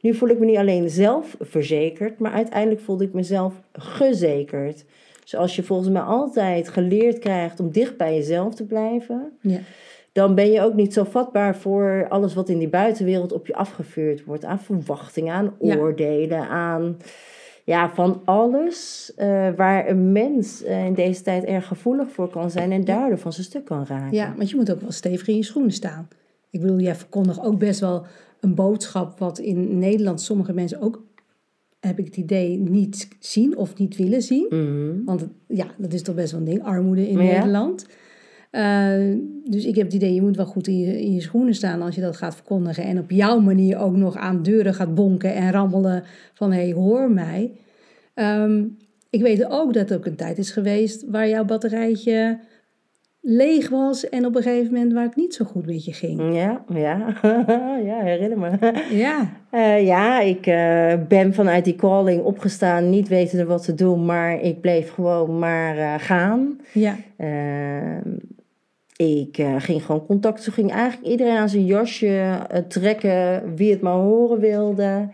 nu 0.00 0.14
voel 0.14 0.28
ik 0.28 0.38
me 0.38 0.44
niet 0.44 0.56
alleen 0.56 0.90
zelfverzekerd, 0.90 2.18
maar 2.18 2.32
uiteindelijk 2.32 2.80
voelde 2.80 3.04
ik 3.04 3.12
mezelf 3.12 3.54
gezekerd. 3.72 4.84
Zoals 5.24 5.56
je 5.56 5.62
volgens 5.62 5.88
mij 5.88 6.02
altijd 6.02 6.68
geleerd 6.68 7.18
krijgt 7.18 7.60
om 7.60 7.70
dicht 7.70 7.96
bij 7.96 8.14
jezelf 8.14 8.54
te 8.54 8.64
blijven 8.64 9.32
ja, 9.40 9.58
dan 10.12 10.34
ben 10.34 10.50
je 10.50 10.60
ook 10.60 10.74
niet 10.74 10.92
zo 10.92 11.04
vatbaar 11.04 11.56
voor 11.56 12.06
alles 12.08 12.34
wat 12.34 12.48
in 12.48 12.58
die 12.58 12.68
buitenwereld 12.68 13.32
op 13.32 13.46
je 13.46 13.54
afgevuurd 13.54 14.24
wordt. 14.24 14.44
Aan 14.44 14.60
verwachtingen, 14.60 15.34
aan 15.34 15.54
Ja. 15.60 15.76
oordelen, 15.76 16.48
aan 16.48 16.96
ja, 17.64 17.90
van 17.94 18.20
alles 18.24 19.12
eh, 19.16 19.48
waar 19.56 19.88
een 19.88 20.12
mens 20.12 20.62
eh, 20.62 20.84
in 20.84 20.94
deze 20.94 21.22
tijd 21.22 21.44
erg 21.44 21.66
gevoelig 21.66 22.10
voor 22.10 22.28
kan 22.28 22.50
zijn 22.50 22.72
en 22.72 22.84
daardoor 22.84 23.18
van 23.18 23.32
zijn 23.32 23.46
stuk 23.46 23.64
kan 23.64 23.84
raken. 23.88 24.16
ja. 24.16 24.34
Want 24.36 24.50
je 24.50 24.56
moet 24.56 24.72
ook 24.72 24.80
wel 24.80 24.92
stevig 24.92 25.28
in 25.28 25.36
je 25.36 25.44
schoenen 25.44 25.72
staan. 25.72 26.08
Ik 26.50 26.60
bedoel, 26.60 26.78
jij 26.78 26.94
verkondigt 26.94 27.40
ook 27.40 27.58
best 27.58 27.80
wel 27.80 28.04
een 28.40 28.54
boodschap 28.54 29.18
wat 29.18 29.38
in 29.38 29.78
Nederland 29.78 30.20
sommige 30.20 30.52
mensen 30.52 30.80
ook, 30.80 31.02
heb 31.86 31.98
ik 31.98 32.04
het 32.04 32.16
idee, 32.16 32.58
niet 32.58 33.08
zien 33.18 33.56
of 33.56 33.78
niet 33.78 33.96
willen 33.96 34.22
zien. 34.22 34.46
Mhm. 34.48 35.04
Want 35.04 35.26
ja, 35.46 35.66
dat 35.78 35.92
is 35.92 36.02
toch 36.02 36.14
best 36.14 36.30
wel 36.30 36.40
een 36.40 36.46
ding, 36.46 36.62
armoede 36.62 37.08
in 37.08 37.18
Ja. 37.18 37.32
Nederland. 37.32 37.86
Eh, 38.50 39.14
dus 39.44 39.64
ik 39.64 39.74
heb 39.76 39.84
het 39.84 39.94
idee, 39.94 40.14
je 40.14 40.22
moet 40.22 40.36
wel 40.36 40.46
goed 40.46 40.66
in 40.66 40.78
je, 40.78 41.02
in 41.02 41.12
je 41.12 41.20
schoenen 41.20 41.54
staan 41.54 41.82
als 41.82 41.94
je 41.94 42.00
dat 42.00 42.16
gaat 42.16 42.34
verkondigen. 42.34 42.84
En 42.84 42.98
op 42.98 43.10
jouw 43.10 43.40
manier 43.40 43.78
ook 43.78 43.96
nog 43.96 44.16
aan 44.16 44.42
deuren 44.42 44.74
gaat 44.74 44.94
bonken 44.94 45.34
en 45.34 45.50
rammelen 45.50 46.02
van 46.34 46.52
hé, 46.52 46.62
hey, 46.62 46.72
hoor 46.72 47.10
mij. 47.10 47.50
Ehm, 48.14 48.64
ik 49.10 49.20
weet 49.22 49.46
ook 49.48 49.72
dat 49.74 49.90
er 49.90 49.96
ook 49.96 50.06
een 50.06 50.16
tijd 50.16 50.38
is 50.38 50.50
geweest 50.50 51.04
waar 51.08 51.28
jouw 51.28 51.44
batterijtje 51.44 52.38
leeg 53.24 53.68
was 53.68 54.08
en 54.08 54.26
op 54.26 54.36
een 54.36 54.42
gegeven 54.42 54.72
moment 54.72 54.92
waar 54.92 55.04
het 55.04 55.16
niet 55.16 55.34
zo 55.34 55.44
goed 55.44 55.66
met 55.66 55.84
je 55.84 55.92
ging. 55.92 56.34
Ja, 56.34 56.64
ja, 56.68 57.14
ja, 57.90 58.00
herinner 58.00 58.38
me. 58.38 58.72
Ja, 58.90 59.30
Eh, 59.50 59.86
ja, 59.86 60.20
ik 60.20 60.46
eh, 60.46 60.94
ben 61.08 61.34
vanuit 61.34 61.64
die 61.64 61.74
calling 61.74 62.22
opgestaan, 62.22 62.90
niet 62.90 63.08
wetende 63.08 63.44
wat 63.44 63.64
te 63.64 63.74
doen, 63.74 64.04
maar 64.04 64.40
ik 64.40 64.60
bleef 64.60 64.90
gewoon 64.92 65.38
maar 65.38 65.78
eh, 65.78 65.94
gaan. 65.98 66.60
ja, 66.72 66.96
Ehm, 67.16 68.10
ik 68.96 69.44
ging 69.58 69.82
gewoon 69.84 70.06
contact. 70.06 70.44
Toen 70.44 70.52
ging 70.52 70.72
eigenlijk 70.72 71.10
iedereen 71.10 71.36
aan 71.36 71.48
zijn 71.48 71.64
jasje 71.64 72.38
trekken, 72.68 73.54
wie 73.56 73.70
het 73.70 73.80
maar 73.80 73.92
horen 73.92 74.38
wilde. 74.40 75.08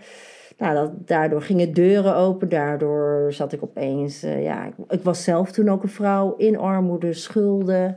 Nou, 0.58 0.74
dat, 0.74 0.90
daardoor 1.08 1.42
gingen 1.42 1.72
deuren 1.72 2.14
open. 2.16 2.48
Daardoor 2.48 3.32
zat 3.32 3.52
ik 3.52 3.62
opeens. 3.62 4.22
eh, 4.22 4.42
ja, 4.42 4.66
ik, 4.66 4.72
ik 4.88 5.02
was 5.02 5.24
zelf 5.24 5.52
toen 5.52 5.68
ook 5.68 5.82
een 5.82 5.88
vrouw 5.88 6.34
in 6.36 6.58
armoede, 6.58 7.12
schulden. 7.12 7.96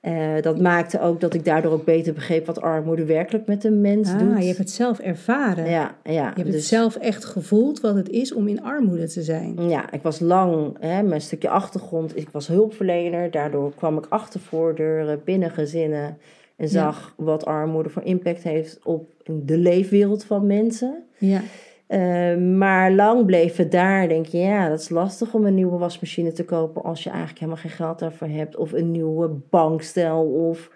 Eh, 0.00 0.42
dat 0.42 0.60
maakte 0.60 1.00
ook 1.00 1.20
dat 1.20 1.34
ik 1.34 1.44
daardoor 1.44 1.72
ook 1.72 1.84
beter 1.84 2.12
begreep 2.14 2.46
wat 2.46 2.60
armoede 2.60 3.04
werkelijk 3.04 3.46
met 3.46 3.64
een 3.64 3.80
mens 3.80 4.12
ah, 4.12 4.18
doet. 4.18 4.38
je 4.38 4.46
hebt 4.46 4.58
het 4.58 4.70
zelf 4.70 4.98
ervaren. 4.98 5.70
ja, 5.70 5.94
ja, 6.04 6.12
Je 6.12 6.20
hebt 6.20 6.36
het 6.36 6.52
dus- 6.52 6.68
zelf 6.68 6.96
echt 6.96 7.24
gevoeld 7.24 7.80
wat 7.80 7.94
het 7.94 8.08
is 8.08 8.34
om 8.34 8.48
in 8.48 8.62
armoede 8.62 9.08
te 9.08 9.22
zijn. 9.22 9.68
Ja, 9.68 9.92
ik 9.92 10.02
was 10.02 10.20
lang, 10.20 10.76
hè, 10.80 11.02
mijn 11.02 11.20
stukje 11.20 11.48
achtergrond, 11.48 12.16
ik 12.16 12.28
was 12.32 12.46
hulpverlener. 12.46 13.30
Daardoor 13.30 13.72
kwam 13.74 13.98
ik 13.98 14.06
achter 14.08 14.40
voordeuren, 14.40 15.20
binnen 15.24 15.50
gezinnen. 15.50 16.18
En 16.56 16.68
zag 16.68 17.14
wat 17.16 17.44
armoede 17.44 17.88
voor 17.88 18.02
impact 18.02 18.42
heeft 18.42 18.78
op 18.84 19.10
de 19.24 19.58
leefwereld 19.58 20.24
van 20.24 20.46
mensen. 20.46 21.04
Ja, 21.18 21.40
Eh, 21.86 22.36
maar 22.36 22.92
lang 22.92 23.26
bleef 23.26 23.56
het 23.56 23.72
daar. 23.72 24.08
Denk 24.08 24.26
je, 24.26 24.38
ja, 24.38 24.68
dat 24.68 24.80
is 24.80 24.88
lastig 24.88 25.34
om 25.34 25.46
een 25.46 25.54
nieuwe 25.54 25.78
wasmachine 25.78 26.32
te 26.32 26.44
kopen 26.44 26.82
als 26.82 27.02
je 27.02 27.10
eigenlijk 27.10 27.38
helemaal 27.38 27.60
geen 27.60 27.70
geld 27.70 27.98
daarvoor 27.98 28.28
hebt. 28.28 28.56
Of 28.56 28.72
een 28.72 28.90
nieuwe 28.90 29.28
bankstel 29.28 30.24
of 30.24 30.70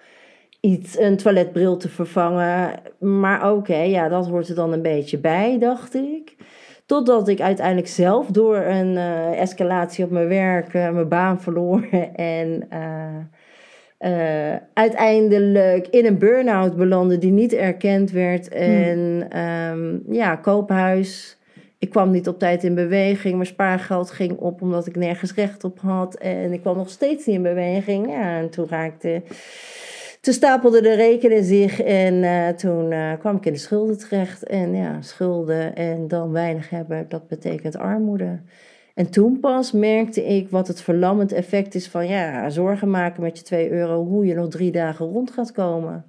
iets, 0.60 0.98
een 0.98 1.16
toiletbril 1.16 1.76
te 1.76 1.88
vervangen. 1.88 2.80
Maar 2.98 3.52
oké, 3.52 3.76
ja, 3.76 4.08
dat 4.08 4.28
hoort 4.28 4.48
er 4.48 4.54
dan 4.54 4.72
een 4.72 4.82
beetje 4.82 5.18
bij, 5.18 5.58
dacht 5.58 5.94
ik. 5.94 6.36
Totdat 6.86 7.28
ik 7.28 7.40
uiteindelijk 7.40 7.88
zelf 7.88 8.26
door 8.26 8.56
een 8.56 8.96
eh, 8.96 9.40
escalatie 9.40 10.04
op 10.04 10.10
mijn 10.10 10.28
werk 10.28 10.74
eh, 10.74 10.90
mijn 10.90 11.08
baan 11.08 11.40
verloor. 11.40 11.88
En 12.14 12.68
eh, 14.00 14.54
uiteindelijk 14.74 15.88
in 15.88 16.06
een 16.06 16.18
burn-out 16.18 16.76
belandde 16.76 17.18
die 17.18 17.30
niet 17.30 17.52
erkend 17.52 18.10
werd. 18.10 18.48
En 18.48 19.26
ehm, 19.28 20.12
ja, 20.14 20.36
koophuis. 20.36 21.38
Ik 21.78 21.90
kwam 21.90 22.10
niet 22.10 22.28
op 22.28 22.38
tijd 22.38 22.64
in 22.64 22.74
beweging. 22.74 23.34
Mijn 23.34 23.46
spaargeld 23.46 24.10
ging 24.10 24.38
op 24.38 24.62
omdat 24.62 24.86
ik 24.86 24.96
nergens 24.96 25.34
recht 25.34 25.64
op 25.64 25.78
had. 25.80 26.14
En 26.14 26.52
ik 26.52 26.60
kwam 26.60 26.76
nog 26.76 26.90
steeds 26.90 27.26
niet 27.26 27.36
in 27.36 27.42
beweging. 27.42 28.10
Ja, 28.10 28.38
en 28.38 28.50
toen 28.50 28.66
raakte... 28.68 29.22
Toen 30.20 30.34
stapelde 30.34 30.82
de 30.82 30.94
rekenen 30.94 31.44
zich 31.44 31.80
en 31.80 32.22
eh, 32.24 32.48
toen 32.48 32.92
eh, 32.92 33.12
kwam 33.18 33.36
ik 33.36 33.46
in 33.46 33.52
de 33.52 33.58
schulden 33.58 33.98
terecht. 33.98 34.42
En 34.42 34.74
ja, 34.74 35.02
schulden 35.02 35.74
en 35.74 36.08
dan 36.08 36.32
weinig 36.32 36.70
hebben, 36.70 37.08
dat 37.08 37.28
betekent 37.28 37.76
armoede. 37.76 38.38
En 39.00 39.10
toen 39.10 39.40
pas 39.40 39.72
merkte 39.72 40.24
ik 40.24 40.50
wat 40.50 40.68
het 40.68 40.80
verlammend 40.82 41.32
effect 41.32 41.74
is 41.74 41.88
van 41.88 42.06
ja, 42.08 42.50
zorgen 42.50 42.90
maken 42.90 43.22
met 43.22 43.38
je 43.38 43.44
2 43.44 43.70
euro, 43.70 44.04
hoe 44.04 44.26
je 44.26 44.34
nog 44.34 44.48
drie 44.48 44.70
dagen 44.72 45.06
rond 45.06 45.30
gaat 45.30 45.52
komen. 45.52 46.04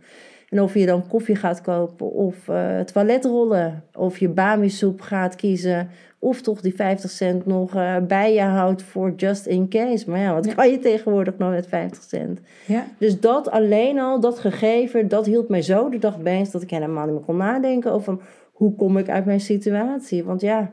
En 0.50 0.62
of 0.62 0.74
je 0.74 0.86
dan 0.86 1.08
koffie 1.08 1.36
gaat 1.36 1.62
kopen 1.62 2.12
of 2.12 2.48
eh 2.48 2.80
toiletrollen, 2.80 3.84
of 3.94 4.18
je 4.18 4.30
bami-soep 4.30 5.02
gaat 5.02 5.36
kiezen, 5.36 5.90
of 6.20 6.42
toch 6.42 6.62
die 6.62 6.76
50 6.76 7.10
cent 7.10 7.46
nog 7.46 7.76
eh, 7.76 7.96
bij 8.08 8.34
je 8.34 8.42
houdt 8.42 8.84
voor 8.84 9.14
just 9.16 9.46
in 9.46 9.70
case. 9.70 10.10
Maar 10.10 10.20
ja, 10.20 10.34
wat 10.34 10.46
Ja. 10.46 10.54
kan 10.54 10.70
je 10.72 10.80
tegenwoordig 10.80 11.38
nog 11.38 11.50
met 11.50 11.68
50 11.68 12.04
cent? 12.04 12.40
ja, 12.68 12.86
Dus 12.98 13.20
dat 13.20 13.50
alleen 13.52 14.00
al, 14.00 14.20
dat 14.20 14.40
gegeven, 14.40 15.08
dat 15.08 15.26
hield 15.26 15.50
mij 15.50 15.62
zo 15.62 15.90
de 15.90 15.98
dag 15.98 16.20
bezig 16.20 16.50
dat 16.52 16.62
ik 16.62 16.70
helemaal 16.70 17.06
niet 17.06 17.14
meer 17.16 17.24
kon 17.24 17.38
nadenken 17.38 17.92
over 17.92 18.04
van, 18.04 18.22
hoe 18.52 18.76
kom 18.76 18.98
ik 18.98 19.10
uit 19.10 19.26
mijn 19.26 19.40
situatie. 19.42 20.24
Want 20.24 20.42
ja, 20.42 20.72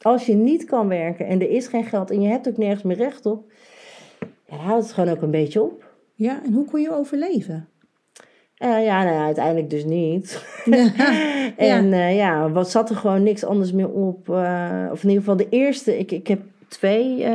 als 0.00 0.26
je 0.26 0.34
niet 0.34 0.64
kan 0.64 0.88
werken 0.88 1.26
en 1.26 1.40
er 1.40 1.50
is 1.50 1.66
geen 1.66 1.84
geld 1.84 2.10
en 2.10 2.20
je 2.20 2.28
hebt 2.28 2.48
ook 2.48 2.56
nergens 2.56 2.82
meer 2.82 2.96
recht 2.96 3.26
op, 3.26 3.52
ja, 4.20 4.26
dan 4.56 4.58
houdt 4.58 4.84
het 4.84 4.92
gewoon 4.92 5.14
ook 5.14 5.22
een 5.22 5.30
beetje 5.30 5.62
op. 5.62 5.92
ja. 6.14 6.42
En 6.44 6.52
hoe 6.52 6.64
kon 6.64 6.80
je 6.80 6.92
overleven? 6.92 7.68
Eh, 8.56 8.84
ja, 8.84 9.02
nou 9.02 9.14
ja, 9.14 9.24
uiteindelijk 9.24 9.70
dus 9.70 9.84
niet. 9.84 10.44
en 11.56 11.92
eh, 11.92 12.16
ja, 12.16 12.50
wat 12.50 12.70
zat 12.70 12.90
er 12.90 12.96
gewoon 12.96 13.22
niks 13.22 13.44
anders 13.44 13.72
meer 13.72 13.90
op. 13.90 14.28
eh, 14.28 14.88
of 14.92 15.02
in 15.02 15.08
ieder 15.08 15.24
geval 15.24 15.36
de 15.36 15.48
eerste, 15.48 15.98
ik, 15.98 16.12
ik 16.12 16.26
heb 16.26 16.40
twee 16.68 17.26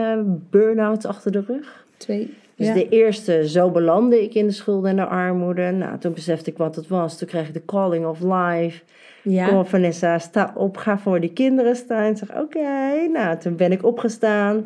burn-outs 0.50 1.06
achter 1.06 1.32
de 1.32 1.44
rug. 1.48 1.86
Twee. 1.98 2.34
Dus 2.56 2.68
ja. 2.68 2.74
de 2.74 2.90
eerste, 2.90 3.50
zo 3.50 3.70
belandde 3.70 4.24
ik 4.24 4.34
in 4.34 4.48
de 4.48 4.54
schulden 4.54 4.90
en 4.90 4.96
de 4.96 5.06
armoede. 5.06 5.72
Nou, 5.72 5.98
toen 5.98 6.14
besefte 6.14 6.50
ik 6.50 6.58
wat 6.58 6.76
het 6.76 6.88
was. 6.88 7.18
Toen 7.18 7.28
kreeg 7.28 7.48
ik 7.48 7.54
de 7.54 7.66
calling 7.66 8.06
of 8.06 8.20
life. 8.20 8.84
Ja. 9.24 9.48
Kom 9.48 9.66
Vanessa, 9.66 10.20
sta 10.20 10.54
op, 10.56 10.78
ga 10.78 10.98
voor 10.98 11.20
die 11.20 11.34
kinderen 11.34 11.76
staan. 11.76 12.12
Ik 12.12 12.18
zeg, 12.18 12.42
oké. 12.42 12.60
Nou, 13.14 13.38
toen 13.38 13.56
ben 13.56 13.72
ik 13.72 13.86
opgestaan. 13.86 14.66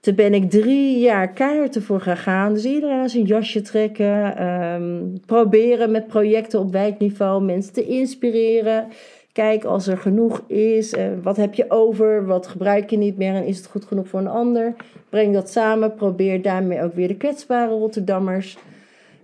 Toen 0.00 0.14
ben 0.14 0.34
ik 0.34 0.50
drie 0.50 0.98
jaar 0.98 1.28
keihard 1.32 1.76
ervoor 1.76 2.00
gegaan. 2.00 2.52
Dus 2.54 2.64
iedereen 2.64 3.00
aan 3.00 3.08
zijn 3.08 3.24
jasje 3.24 3.60
trekken. 3.60 4.36
ehm, 4.36 5.02
proberen 5.26 5.90
met 5.90 6.06
projecten 6.06 6.60
op 6.60 6.72
wijkniveau 6.72 7.42
mensen 7.42 7.72
te 7.72 7.86
inspireren. 7.86 8.86
Kijk, 9.32 9.64
als 9.64 9.86
er 9.86 9.98
genoeg 9.98 10.42
is, 10.46 10.92
eh, 10.92 11.06
wat 11.22 11.36
heb 11.36 11.54
je 11.54 11.64
over? 11.68 12.26
Wat 12.26 12.46
gebruik 12.46 12.90
je 12.90 12.96
niet 12.96 13.16
meer 13.16 13.34
en 13.34 13.44
is 13.44 13.56
het 13.56 13.66
goed 13.66 13.84
genoeg 13.84 14.08
voor 14.08 14.20
een 14.20 14.28
ander? 14.28 14.74
Breng 15.08 15.34
dat 15.34 15.50
samen. 15.50 15.94
Probeer 15.94 16.42
daarmee 16.42 16.82
ook 16.82 16.94
weer 16.94 17.08
de 17.08 17.16
kwetsbare 17.16 17.70
Rotterdammers 17.70 18.58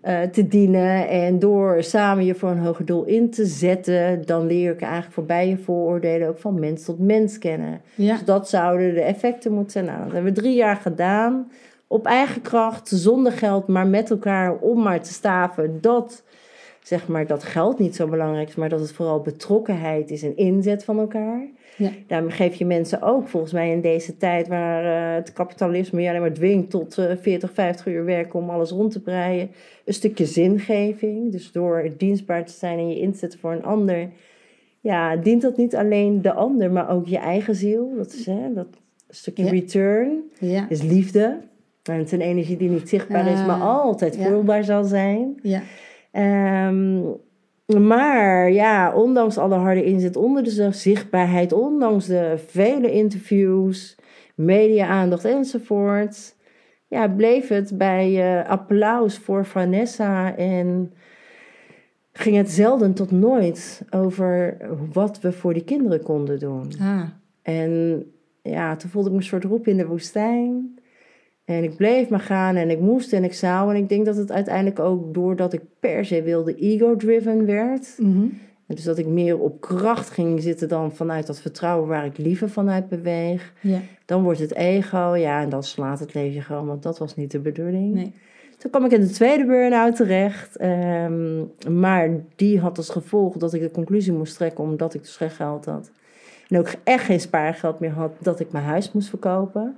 eh, 0.07 0.23
te 0.23 0.49
dienen. 0.49 1.09
En 1.09 1.39
door 1.39 1.83
samen 1.83 2.25
je 2.25 2.35
voor 2.35 2.51
een 2.51 2.59
hoger 2.59 2.85
doel 2.85 3.05
in 3.05 3.31
te 3.31 3.47
zetten, 3.47 4.27
dan 4.27 4.47
leer 4.47 4.73
ik 4.73 4.81
eigenlijk 4.81 5.13
voorbij 5.13 5.49
je 5.49 5.59
vooroordelen 5.59 6.29
ook 6.29 6.39
van 6.39 6.61
mens 6.61 6.85
tot 6.85 6.99
mens 6.99 7.39
kennen. 7.39 7.81
ja. 7.95 8.13
Dus 8.13 8.25
dat 8.25 8.49
zouden 8.49 8.95
de 8.95 9.01
effecten 9.01 9.53
moeten 9.53 9.71
zijn. 9.71 9.85
Nou, 9.85 9.99
dat 9.99 10.13
hebben 10.13 10.35
we 10.35 10.41
drie 10.41 10.55
jaar 10.55 10.77
gedaan. 10.77 11.51
Op 11.87 12.07
eigen 12.07 12.43
kracht, 12.43 12.89
zonder 12.89 13.33
geld, 13.33 13.67
maar 13.67 13.87
met 13.87 14.11
elkaar 14.11 14.57
om 14.57 14.83
maar 14.83 15.01
te 15.01 15.13
staven 15.13 15.79
dat, 15.81 16.23
zeg 16.83 17.09
maar, 17.09 17.27
dat 17.27 17.45
geld 17.45 17.79
niet 17.79 17.97
zo 17.97 18.07
belangrijk 18.07 18.49
is, 18.49 18.55
maar 18.55 18.69
dat 18.69 18.81
het 18.81 18.93
vooral 18.93 19.21
betrokkenheid 19.21 20.11
is 20.11 20.23
en 20.23 20.37
inzet 20.37 20.85
van 20.85 20.99
elkaar. 20.99 21.49
Ja. 21.77 21.91
Daarmee 22.07 22.31
geef 22.31 22.55
je 22.55 22.65
mensen 22.65 23.03
ook, 23.03 23.29
volgens 23.29 23.53
mij 23.53 23.71
in 23.71 23.81
deze 23.81 24.17
tijd 24.17 24.49
waar 24.49 24.85
eh, 24.85 25.15
het 25.15 25.33
kapitalisme 25.33 26.03
je 26.03 26.09
alleen 26.09 26.21
maar 26.21 26.33
dwingt 26.33 26.71
tot 26.71 26.99
eh 26.99 27.13
40, 27.21 27.53
50 27.53 27.87
uur 27.87 28.05
werken 28.05 28.39
om 28.39 28.51
alles 28.51 28.71
rond 28.71 28.93
te 28.93 29.01
breien, 29.01 29.51
een 29.85 29.95
stukje 29.95 30.27
zingeving. 30.27 31.33
Dus 31.33 31.53
door 31.53 31.91
dienstbaar 31.97 32.45
te 32.45 32.53
zijn 32.53 32.79
en 32.79 32.89
je 32.89 33.01
inzetten 33.01 33.39
voor 33.39 33.53
een 33.53 33.65
ander, 33.65 34.09
ja, 34.81 35.17
dient 35.17 35.43
dat 35.43 35.57
niet 35.57 35.77
alleen 35.77 36.23
de 36.23 36.33
ander, 36.33 36.71
maar 36.71 36.91
ook 36.91 37.07
je 37.07 37.19
eigen 37.19 37.55
ziel. 37.55 37.93
Dat 37.97 38.13
is 38.13 38.27
hè, 38.27 38.53
dat 38.55 38.69
stukje 39.09 39.45
Ja. 39.45 39.51
return, 39.51 40.23
Ja. 40.39 40.67
is 40.69 40.83
liefde. 40.83 41.39
En 41.83 41.95
het 41.97 42.07
is 42.07 42.13
een 42.13 42.21
energie 42.21 42.57
die 42.57 42.71
niet 42.71 42.89
zichtbaar 42.89 43.27
is, 43.27 43.47
maar 43.47 43.61
Ah, 43.61 43.81
altijd 43.81 44.17
ja. 44.17 44.25
voelbaar 44.29 44.65
zal 44.65 44.85
zijn. 44.85 45.35
Ja. 45.43 45.63
Ehm, 46.11 46.99
maar 47.67 48.51
ja, 48.51 48.95
ondanks 48.95 49.39
alle 49.39 49.55
harde 49.55 49.85
inzet, 49.85 50.17
onder 50.17 50.43
de 50.43 50.73
zichtbaarheid, 50.73 51.53
ondanks 51.53 52.07
de 52.07 52.45
vele 52.47 52.93
interviews, 52.93 53.97
media-aandacht 54.35 55.25
enzovoort, 55.25 56.35
ja, 56.89 57.09
bleef 57.09 57.49
het 57.49 57.79
bij 57.79 58.39
eh, 58.41 58.49
applaus 58.51 59.19
voor 59.19 59.47
Vanessa 59.47 60.37
en 60.37 60.93
ging 62.13 62.37
het 62.37 62.51
zelden 62.51 62.95
tot 62.95 63.11
nooit 63.11 63.83
over 63.91 64.57
wat 64.93 65.21
we 65.21 65.33
voor 65.33 65.55
die 65.55 65.65
kinderen 65.65 66.03
konden 66.03 66.39
doen. 66.39 66.73
Ah. 66.81 67.03
En 67.43 68.05
ja, 68.43 68.77
toen 68.77 68.91
voelde 68.91 69.09
ik 69.09 69.15
me 69.15 69.21
een 69.21 69.27
soort 69.27 69.45
roep 69.45 69.67
in 69.67 69.77
de 69.77 69.87
woestijn. 69.87 70.79
En 71.47 71.63
ik 71.63 71.77
bleef 71.77 72.09
maar 72.09 72.21
gaan 72.21 72.57
en 72.57 72.71
ik 72.71 72.81
moest 72.81 73.13
en 73.13 73.25
ik 73.25 73.35
zou. 73.35 73.71
En 73.71 73.77
ik 73.77 73.89
denk 73.89 74.05
dat 74.05 74.17
het 74.17 74.33
uiteindelijk 74.33 74.79
ook 74.79 75.15
doordat 75.15 75.53
ik 75.53 75.61
per 75.81 76.05
se 76.05 76.23
wilde 76.23 76.55
ego-driven 76.55 77.47
werd. 77.47 77.95
Mhm. 77.99 78.27
En 78.67 78.75
dus 78.75 78.85
dat 78.85 78.99
ik 78.99 79.07
meer 79.07 79.39
op 79.39 79.61
kracht 79.61 80.11
ging 80.11 80.43
zitten 80.43 80.69
dan 80.69 80.93
vanuit 80.93 81.27
dat 81.27 81.41
vertrouwen 81.41 81.89
waar 81.89 82.05
ik 82.05 82.19
liever 82.19 82.51
vanuit 82.51 82.89
beweeg. 82.89 83.53
Ja. 83.61 83.81
Dan 84.05 84.23
wordt 84.23 84.39
het 84.39 84.55
ego, 84.55 85.15
ja, 85.15 85.43
en 85.43 85.49
dan 85.49 85.63
slaat 85.63 86.01
het 86.01 86.15
leven 86.15 86.43
gewoon, 86.43 86.67
want 86.67 86.83
dat 86.83 86.99
was 86.99 87.17
niet 87.17 87.31
de 87.31 87.39
bedoeling. 87.39 87.95
Nee. 87.95 88.13
Toen 88.59 88.71
kwam 88.71 88.85
ik 88.85 88.93
in 88.93 89.01
de 89.01 89.11
tweede 89.11 89.47
burn-out 89.47 89.97
terecht. 89.97 90.57
Ehm, 90.57 91.45
maar 91.69 92.11
die 92.37 92.61
had 92.61 92.77
als 92.77 92.89
gevolg 92.89 93.37
dat 93.37 93.55
ik 93.55 93.61
de 93.61 93.71
conclusie 93.71 94.13
moest 94.13 94.37
trekken 94.37 94.65
omdat 94.65 94.95
ik 94.95 95.01
dus 95.01 95.13
slecht 95.13 95.37
geld 95.37 95.65
had. 95.65 95.91
En 96.49 96.59
ook 96.59 96.73
echt 96.85 97.05
geen 97.05 97.21
spaargeld 97.21 97.81
meer 97.81 97.91
had 97.91 98.13
dat 98.21 98.41
ik 98.41 98.53
mijn 98.53 98.65
huis 98.65 98.93
moest 98.93 99.09
verkopen. 99.09 99.77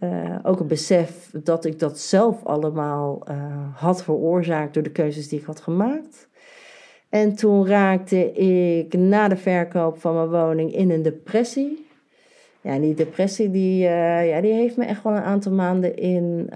Uh, 0.00 0.38
ook 0.42 0.60
een 0.60 0.66
besef 0.66 1.30
dat 1.42 1.64
ik 1.64 1.78
dat 1.78 1.98
zelf 1.98 2.44
allemaal 2.44 3.22
uh, 3.30 3.36
had 3.74 4.02
veroorzaakt 4.02 4.74
door 4.74 4.82
de 4.82 4.90
keuzes 4.90 5.28
die 5.28 5.38
ik 5.38 5.44
had 5.44 5.60
gemaakt. 5.60 6.28
En 7.08 7.34
toen 7.34 7.66
raakte 7.66 8.32
ik 8.32 8.98
na 8.98 9.28
de 9.28 9.36
verkoop 9.36 10.00
van 10.00 10.14
mijn 10.14 10.28
woning 10.28 10.74
in 10.74 10.90
een 10.90 11.02
depressie. 11.02 11.86
Ja, 12.60 12.78
die 12.78 12.94
depressie 12.94 13.50
die, 13.50 13.82
uh, 13.82 14.28
ja, 14.28 14.40
die 14.40 14.52
heeft 14.52 14.76
me 14.76 14.84
echt 14.84 15.02
wel 15.02 15.12
een 15.12 15.22
aantal 15.22 15.52
maanden 15.52 15.96
in, 15.96 16.50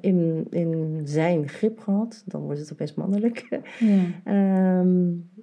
in, 0.00 0.46
in 0.50 1.00
zijn 1.04 1.48
grip 1.48 1.78
gehad. 1.78 2.22
Dan 2.26 2.40
wordt 2.40 2.60
het 2.60 2.72
opeens 2.72 2.94
mannelijk. 2.94 3.60
Ja. 3.78 4.80
um, 4.80 5.30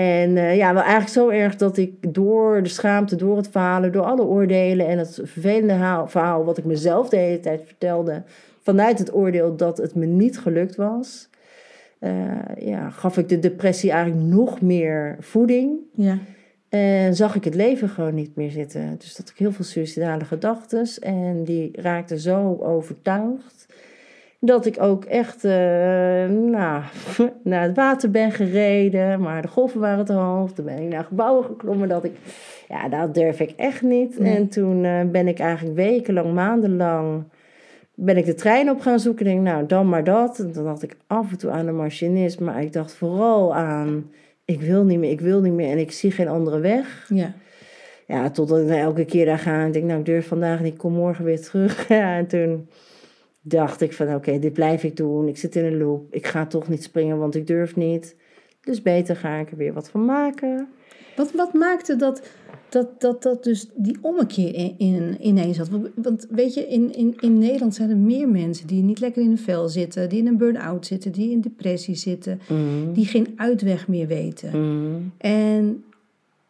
en 0.00 0.36
uh, 0.36 0.56
ja, 0.56 0.72
wel 0.72 0.82
eigenlijk 0.82 1.12
zo 1.12 1.28
erg 1.28 1.56
dat 1.56 1.76
ik 1.76 2.14
door 2.14 2.62
de 2.62 2.68
schaamte, 2.68 3.16
door 3.16 3.36
het 3.36 3.48
falen, 3.48 3.92
door 3.92 4.02
alle 4.02 4.24
oordelen 4.24 4.86
en 4.86 4.98
het 4.98 5.14
vervelende 5.14 6.04
verhaal 6.06 6.44
wat 6.44 6.58
ik 6.58 6.64
mezelf 6.64 7.08
de 7.08 7.16
hele 7.16 7.40
tijd 7.40 7.62
vertelde, 7.66 8.22
vanuit 8.62 8.98
het 8.98 9.14
oordeel 9.14 9.56
dat 9.56 9.78
het 9.78 9.94
me 9.94 10.06
niet 10.06 10.38
gelukt 10.38 10.76
was, 10.76 11.28
uh, 12.00 12.10
ja, 12.58 12.90
gaf 12.90 13.18
ik 13.18 13.28
de 13.28 13.38
depressie 13.38 13.90
eigenlijk 13.90 14.24
nog 14.24 14.60
meer 14.60 15.16
voeding. 15.20 15.78
Ja. 15.94 16.18
En 16.68 17.14
zag 17.14 17.34
ik 17.34 17.44
het 17.44 17.54
leven 17.54 17.88
gewoon 17.88 18.14
niet 18.14 18.36
meer 18.36 18.50
zitten. 18.50 18.94
Dus 18.98 19.16
dat 19.16 19.28
ik 19.28 19.36
heel 19.36 19.52
veel 19.52 19.64
suicidale 19.64 20.24
gedachten 20.24 20.88
en 21.00 21.44
die 21.44 21.70
raakten 21.72 22.18
zo 22.18 22.58
overtuigd 22.60 23.66
dat 24.40 24.66
ik 24.66 24.76
ook 24.80 25.04
echt 25.04 25.44
uh, 25.44 25.52
nou, 26.28 26.82
naar 27.42 27.62
het 27.62 27.76
water 27.76 28.10
ben 28.10 28.32
gereden, 28.32 29.20
maar 29.20 29.42
de 29.42 29.48
golven 29.48 29.80
waren 29.80 30.04
te 30.04 30.12
hoog. 30.12 30.52
Toen 30.52 30.64
ben 30.64 30.82
ik 30.82 30.88
naar 30.88 31.04
gebouwen 31.04 31.44
geklommen 31.44 31.88
dat 31.88 32.04
ik, 32.04 32.12
ja, 32.68 32.88
dat 32.88 33.14
durf 33.14 33.40
ik 33.40 33.52
echt 33.56 33.82
niet. 33.82 34.18
En 34.18 34.48
toen 34.48 34.84
uh, 34.84 35.00
ben 35.02 35.28
ik 35.28 35.38
eigenlijk 35.38 35.76
wekenlang, 35.76 36.32
maandenlang, 36.32 37.22
ben 37.94 38.16
ik 38.16 38.26
de 38.26 38.34
trein 38.34 38.70
op 38.70 38.80
gaan 38.80 39.00
zoeken. 39.00 39.24
Denk, 39.24 39.40
nou, 39.40 39.66
dan 39.66 39.88
maar 39.88 40.04
dat. 40.04 40.38
En 40.38 40.52
dan 40.52 40.64
dacht 40.64 40.82
ik 40.82 40.96
af 41.06 41.30
en 41.30 41.38
toe 41.38 41.50
aan 41.50 41.66
de 41.66 41.72
machinist, 41.72 42.40
maar 42.40 42.62
ik 42.62 42.72
dacht 42.72 42.94
vooral 42.94 43.54
aan, 43.54 44.10
ik 44.44 44.60
wil 44.60 44.84
niet 44.84 44.98
meer, 44.98 45.10
ik 45.10 45.20
wil 45.20 45.40
niet 45.40 45.52
meer 45.52 45.70
en 45.70 45.78
ik 45.78 45.92
zie 45.92 46.10
geen 46.10 46.28
andere 46.28 46.58
weg. 46.58 47.06
Ja. 47.08 47.32
Ja, 48.06 48.30
totdat 48.30 48.60
ik 48.60 48.68
elke 48.68 49.04
keer 49.04 49.26
daar 49.26 49.38
ga 49.38 49.62
en 49.62 49.72
denk, 49.72 49.84
nou, 49.84 49.98
ik 49.98 50.04
durf 50.06 50.26
vandaag 50.26 50.60
niet, 50.60 50.72
ik 50.72 50.78
kom 50.78 50.92
morgen 50.92 51.24
weer 51.24 51.40
terug. 51.40 51.88
Ja, 51.88 52.16
en 52.16 52.26
toen 52.26 52.68
dacht 53.40 53.80
ik 53.80 53.92
van 53.92 54.14
oké, 54.14 54.38
dit 54.38 54.52
blijf 54.52 54.84
ik 54.84 54.96
doen. 54.96 55.28
Ik 55.28 55.36
zit 55.36 55.56
in 55.56 55.64
een 55.64 55.78
loop. 55.78 56.14
Ik 56.14 56.26
ga 56.26 56.46
toch 56.46 56.68
niet 56.68 56.82
springen, 56.82 57.18
want 57.18 57.34
ik 57.34 57.46
durf 57.46 57.76
niet. 57.76 58.16
Dus 58.60 58.82
beter 58.82 59.16
ga 59.16 59.36
ik 59.36 59.50
er 59.50 59.56
weer 59.56 59.72
wat 59.72 59.90
van 59.90 60.04
maken. 60.04 60.68
Wat, 61.16 61.32
wat 61.32 61.52
maakte 61.52 61.96
dat, 61.96 62.22
dat, 62.68 63.00
dat, 63.00 63.22
dat 63.22 63.44
dus 63.44 63.70
die 63.74 63.98
ommekeer 64.00 64.54
in, 64.54 64.74
in, 64.78 65.16
ineens 65.20 65.58
had? 65.58 65.68
Want 65.94 66.26
weet 66.30 66.54
je, 66.54 66.66
in, 66.66 66.94
in, 66.94 67.16
in 67.20 67.38
Nederland 67.38 67.74
zijn 67.74 67.90
er 67.90 67.96
meer 67.96 68.28
mensen 68.28 68.66
die 68.66 68.82
niet 68.82 69.00
lekker 69.00 69.22
in 69.22 69.30
een 69.30 69.38
vel 69.38 69.68
zitten, 69.68 70.08
die 70.08 70.18
in 70.18 70.26
een 70.26 70.36
burn-out 70.36 70.86
zitten, 70.86 71.12
die 71.12 71.30
in 71.30 71.40
depressie 71.40 71.94
zitten, 71.94 72.40
mm. 72.48 72.92
die 72.92 73.06
geen 73.06 73.32
uitweg 73.36 73.88
meer 73.88 74.06
weten. 74.06 74.60
Mm. 74.60 75.12
En 75.18 75.84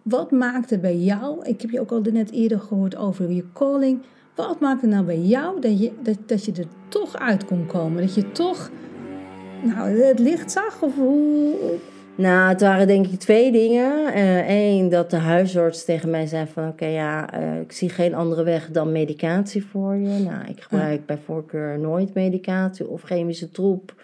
wat 0.02 0.30
maakte 0.30 0.78
bij 0.78 0.96
jou, 0.96 1.44
ik 1.44 1.60
heb 1.60 1.70
je 1.70 1.80
ook 1.80 1.90
al 1.90 2.00
net 2.00 2.30
eerder 2.30 2.60
gehoord 2.60 2.96
over 2.96 3.30
je 3.30 3.44
calling, 3.52 3.98
wat 4.46 4.60
maakte 4.60 4.86
nou 4.86 5.04
bij 5.04 5.18
jou 5.18 5.60
dat 5.60 5.80
je, 5.80 5.92
dat, 6.02 6.16
dat 6.26 6.44
je 6.44 6.52
er 6.52 6.66
toch 6.88 7.16
uit 7.16 7.44
kon 7.44 7.66
komen? 7.66 8.02
Dat 8.02 8.14
je 8.14 8.32
toch 8.32 8.70
nou, 9.62 9.90
het 9.90 10.18
licht 10.18 10.50
zag? 10.50 10.82
Of 10.82 10.94
hoe? 10.94 11.54
Nou, 12.14 12.48
het 12.48 12.60
waren 12.60 12.86
denk 12.86 13.06
ik 13.06 13.18
twee 13.18 13.52
dingen. 13.52 14.18
Eén, 14.50 14.84
eh, 14.84 14.90
dat 14.90 15.10
de 15.10 15.16
huisarts 15.16 15.84
tegen 15.84 16.10
mij 16.10 16.26
zei 16.26 16.46
van... 16.46 16.68
oké, 16.68 16.86
ja, 16.86 17.40
uh, 17.40 17.60
ik 17.60 17.72
zie 17.72 17.88
geen 17.88 18.14
andere 18.14 18.42
weg 18.42 18.70
dan 18.70 18.92
medicatie 18.92 19.64
voor 19.64 19.94
je. 19.94 20.18
Nou, 20.18 20.48
ik 20.48 20.60
gebruik 20.60 21.06
bij 21.06 21.18
voorkeur 21.24 21.78
nooit 21.78 22.14
medicatie 22.14 22.88
of 22.88 23.02
chemische 23.02 23.50
troep... 23.50 23.94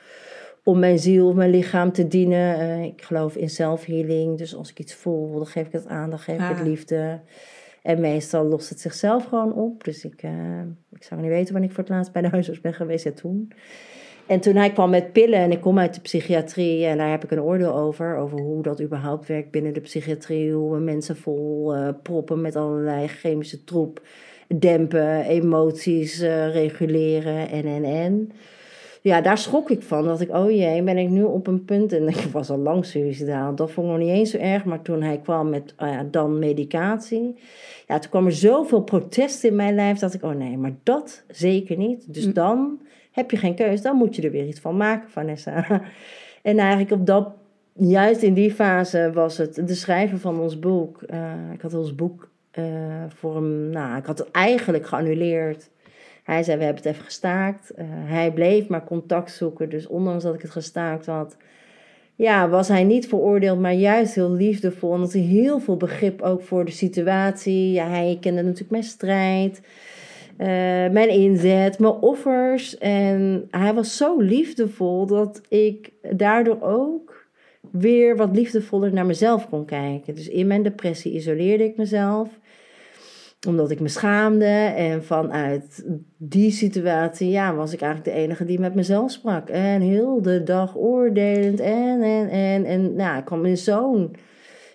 om 0.65 0.79
mijn 0.79 0.99
ziel 0.99 1.29
of 1.29 1.35
mijn 1.35 1.51
lichaam 1.51 1.93
te 1.93 2.09
dienen. 2.09 2.61
Uh, 2.61 2.85
ik 2.85 3.03
geloof 3.03 3.37
in 3.37 3.51
self-healing. 3.51 4.39
Dus 4.39 4.57
als 4.57 4.71
ik 4.71 4.79
iets 4.79 4.95
voel, 4.95 5.35
dan 5.35 5.47
geef 5.47 5.67
ik 5.67 5.73
het 5.73 5.87
aan, 5.87 6.11
dan 6.11 6.19
geef 6.19 6.37
ik 6.37 6.57
het 6.57 6.67
liefde... 6.67 7.21
En 7.87 8.01
meestal 8.01 8.45
lost 8.45 8.69
het 8.69 8.81
zichzelf 8.81 9.25
gewoon 9.25 9.53
op. 9.53 9.85
Dus 9.85 10.05
ik, 10.05 10.23
uh, 10.23 10.61
ik 10.93 11.03
zou 11.03 11.21
niet 11.21 11.31
weten 11.31 11.53
wanneer 11.53 11.71
ik 11.71 11.77
voor 11.77 11.85
het 11.85 11.93
laatst 11.93 12.13
bij 12.13 12.23
de 12.23 12.29
huisarts 12.29 12.61
ben 12.61 12.75
geweest. 12.75 13.17
Toen. 13.17 13.53
En 14.27 14.41
toen 14.41 14.55
hij 14.55 14.73
kwam 14.73 14.91
met 14.91 15.13
pillen 15.13 15.39
en 15.39 15.51
ik 15.51 15.61
kom 15.61 15.79
uit 15.79 15.95
de 15.95 16.01
psychiatrie 16.01 16.87
en 16.87 16.99
daar 16.99 17.11
heb 17.11 17.25
ik 17.25 17.31
een 17.31 17.43
oordeel 17.43 17.75
over. 17.75 18.17
Over 18.17 18.41
hoe 18.41 18.63
dat 18.63 18.83
überhaupt 18.83 19.27
werkt 19.27 19.51
binnen 19.51 19.75
de 19.75 19.81
psychiatrie. 19.81 20.53
Hoe 20.53 20.75
we 20.75 20.81
mensen 20.81 21.17
vol 21.17 21.77
uh, 21.77 21.89
proppen 22.03 22.41
met 22.41 22.57
allerlei 22.57 23.07
chemische 23.07 23.65
troep. 23.65 24.07
Dempen, 24.49 25.25
emoties 25.25 26.23
uh, 26.23 26.53
reguleren 26.53 27.49
en 27.49 27.65
en 27.65 27.85
en 27.85 28.31
ja, 29.07 29.21
daar 29.21 29.39
schrok 29.39 29.71
ik 29.71 29.83
van. 29.83 30.05
Dat 30.05 30.21
ik, 30.21 30.35
oh 30.35 30.51
jee, 30.51 30.83
ben 30.83 30.99
ik 30.99 31.09
nu 31.09 31.23
op 31.23 31.47
een 31.47 31.65
punt. 31.65 31.93
En 31.93 32.09
ik 32.25 32.29
was 32.33 32.51
al 32.51 32.59
lang 32.59 32.85
suicidaal. 32.85 33.55
Dat 33.55 33.71
vond 33.71 33.87
ik 33.87 33.93
nog 33.93 34.03
niet 34.03 34.15
eens 34.17 34.31
zo 34.31 34.39
erg. 34.39 34.65
Maar 34.65 34.83
toen 34.83 35.03
hij 35.03 35.19
kwam 35.19 35.51
met 35.51 35.75
oh 35.79 36.01
dan 36.11 36.39
medicatie. 36.39 37.39
Ja, 37.87 37.99
toen 37.99 38.11
kwam 38.11 38.27
er 38.27 38.33
zoveel 38.33 38.83
protest 38.83 39.45
in 39.45 39.57
mijn 39.57 39.75
lijf. 39.75 39.99
Dat 39.99 40.15
ik, 40.15 40.23
oh 40.23 40.35
nee, 40.35 40.59
maar 40.59 40.75
dat 40.83 41.25
zeker 41.29 41.77
niet. 41.77 42.15
Dus 42.15 42.27
mm. 42.27 42.33
dan 42.33 42.81
heb 43.11 43.31
je 43.31 43.37
geen 43.37 43.55
keus. 43.55 43.83
Dan 43.83 43.97
moet 43.97 44.17
je 44.17 44.23
er 44.23 44.31
weer 44.31 44.47
iets 44.47 44.61
van 44.61 44.77
maken, 44.77 45.11
Vanessa. 45.11 45.65
En 46.43 46.59
eigenlijk 46.59 46.91
op 46.91 47.07
dat, 47.07 47.29
juist 47.73 48.23
in 48.23 48.35
die 48.35 48.53
fase 48.53 49.11
was 49.15 49.37
het 49.37 49.55
de 49.55 49.75
schrijven 49.75 50.21
van 50.21 50.41
ons 50.41 50.59
boek. 50.59 51.03
Uh, 51.11 51.33
ik 51.53 51.61
had 51.61 51.75
ons 51.75 51.95
boek 51.95 52.29
uh, 52.59 52.65
voor 53.09 53.35
hem, 53.35 53.71
nou, 53.71 53.97
ik 53.97 54.07
had 54.07 54.19
het 54.19 54.31
eigenlijk 54.31 54.87
geannuleerd. 54.87 55.71
Hij 56.27 56.43
zei, 56.43 56.59
we 56.59 56.65
hebben 56.65 56.83
het 56.83 56.93
even 56.93 57.05
gestaakt. 57.05 57.73
Uh, 57.79 57.85
hij 57.89 58.33
bleef 58.33 58.69
maar 58.69 58.85
contact 58.85 59.31
zoeken. 59.31 59.69
Dus 59.69 59.87
ondanks 59.87 60.25
dat 60.25 60.35
ik 60.35 60.43
het 60.43 60.51
gestaakt 60.51 61.07
had, 61.07 61.37
ja, 62.15 62.49
was 62.49 62.69
hij 62.69 62.85
niet 62.85 63.09
veroordeeld, 63.09 63.61
maar 63.61 63.75
juist 63.75 64.15
heel 64.15 64.31
liefdevol. 64.31 64.95
En 64.95 65.01
had 65.01 65.13
hij 65.13 65.23
heel 65.23 65.59
veel 65.61 65.77
begrip 65.77 66.23
ook 66.23 66.43
voor 66.43 66.65
de 66.65 66.71
situatie. 66.71 67.73
Ja, 67.73 67.89
hij 67.89 68.19
kende 68.21 68.43
natuurlijk 68.43 68.71
mijn 68.71 68.83
strijd, 68.83 69.61
uh, 70.39 70.47
mijn 70.91 71.09
inzet, 71.09 71.79
mijn 71.79 71.93
offers. 71.93 72.79
En 72.79 73.49
hij 73.51 73.75
was 73.75 73.97
zo 73.97 74.21
liefdevol 74.21 75.07
dat 75.07 75.41
ik 75.49 75.91
daardoor 76.11 76.63
ook 76.63 77.27
weer 77.71 78.17
wat 78.17 78.37
liefdevoller 78.37 78.93
naar 78.93 79.07
mezelf 79.07 79.49
kon 79.49 79.65
kijken. 79.65 80.15
Dus 80.15 80.29
in 80.29 80.47
mijn 80.47 80.63
depressie 80.63 81.13
isoleerde 81.13 81.65
ik 81.65 81.77
mezelf 81.77 82.29
omdat 83.47 83.71
ik 83.71 83.81
me 83.81 83.89
schaamde. 83.89 84.73
En 84.77 85.05
vanuit 85.05 85.85
die 86.17 86.51
situatie 86.51 87.31
ja, 87.31 87.55
was 87.55 87.73
ik 87.73 87.81
eigenlijk 87.81 88.17
de 88.17 88.23
enige 88.23 88.45
die 88.45 88.61
met 88.61 88.75
mezelf 88.75 89.11
sprak. 89.11 89.49
En 89.49 89.81
heel 89.81 90.23
de 90.23 90.43
dag 90.43 90.77
oordelend. 90.77 91.61
En, 91.61 92.03
en, 92.03 92.29
en. 92.29 92.65
En 92.65 92.95
nou, 92.95 93.19
ik 93.19 93.25
kwam 93.25 93.45
in 93.45 93.57
zo'n 93.57 94.17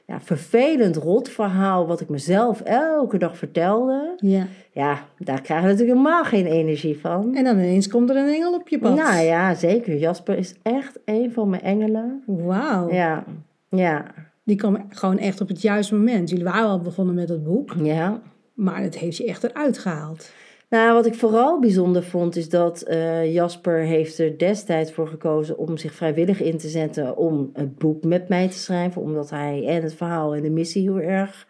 ja, 0.08 0.22
vervelend 0.22 0.96
rot 0.96 1.30
verhaal. 1.30 1.88
wat 1.88 2.02
ik 2.02 2.10
mezelf 2.10 2.62
elke 2.62 3.18
dag 3.18 3.38
vertelde. 3.38 4.14
Ja. 4.18 4.48
Ja, 4.74 5.00
daar 5.18 5.42
krijg 5.42 5.62
je 5.62 5.68
natuurlijk 5.68 5.98
helemaal 5.98 6.24
geen 6.24 6.46
energie 6.46 7.00
van. 7.00 7.36
En 7.36 7.44
dan 7.44 7.56
ineens 7.58 7.88
komt 7.88 8.10
er 8.10 8.16
een 8.16 8.34
engel 8.34 8.54
op 8.54 8.68
je 8.68 8.80
pad. 8.80 8.96
Nou 8.96 9.22
ja, 9.22 9.54
zeker. 9.56 9.98
Jasper 9.98 10.38
is 10.38 10.56
echt 10.62 11.00
een 11.06 11.32
van 11.32 11.50
mijn 11.50 11.62
engelen. 11.62 12.24
Wauw. 12.26 12.92
Ja, 12.92 13.24
ja. 13.70 14.06
Die 14.44 14.56
kwam 14.56 14.86
gewoon 14.90 15.18
echt 15.18 15.42
op 15.42 15.48
het 15.48 15.62
juiste 15.62 15.96
moment. 15.96 16.30
Jullie 16.30 16.44
waren 16.44 16.70
al 16.70 16.80
begonnen 16.80 17.16
met 17.16 17.30
het 17.30 17.44
boek. 17.44 17.74
Ja. 17.84 18.22
Maar 18.62 18.82
het 18.82 18.98
heeft 18.98 19.18
je 19.18 19.26
echt 19.26 19.44
eruit 19.44 19.78
gehaald. 19.78 20.32
Nou, 20.70 20.94
wat 20.94 21.06
ik 21.06 21.16
vooral 21.16 21.60
bijzonder 21.60 22.04
vond, 22.04 22.36
is 22.36 22.50
dat 22.50 22.86
uh, 22.88 23.34
Jasper 23.34 23.80
heeft 23.80 24.18
er 24.18 24.38
destijds 24.38 24.92
voor 24.92 25.08
gekozen 25.08 25.58
om 25.58 25.78
zich 25.78 25.94
vrijwillig 25.94 26.42
in 26.42 26.58
te 26.58 26.68
zetten 26.68 27.18
om 27.18 27.50
het 27.54 27.78
boek 27.78 28.04
met 28.04 28.30
mij 28.30 28.48
te 28.48 28.58
schrijven. 28.58 29.02
Omdat 29.02 29.30
hij 29.30 29.66
en 29.68 29.82
het 29.82 29.94
verhaal 29.94 30.36
en 30.36 30.42
de 30.42 30.50
missie 30.50 30.82
heel 30.82 31.00
erg 31.00 31.48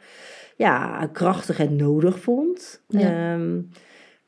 ja, 0.55 1.09
krachtig 1.11 1.59
en 1.59 1.75
nodig 1.75 2.19
vond. 2.19 2.81
Ehm, 2.89 3.59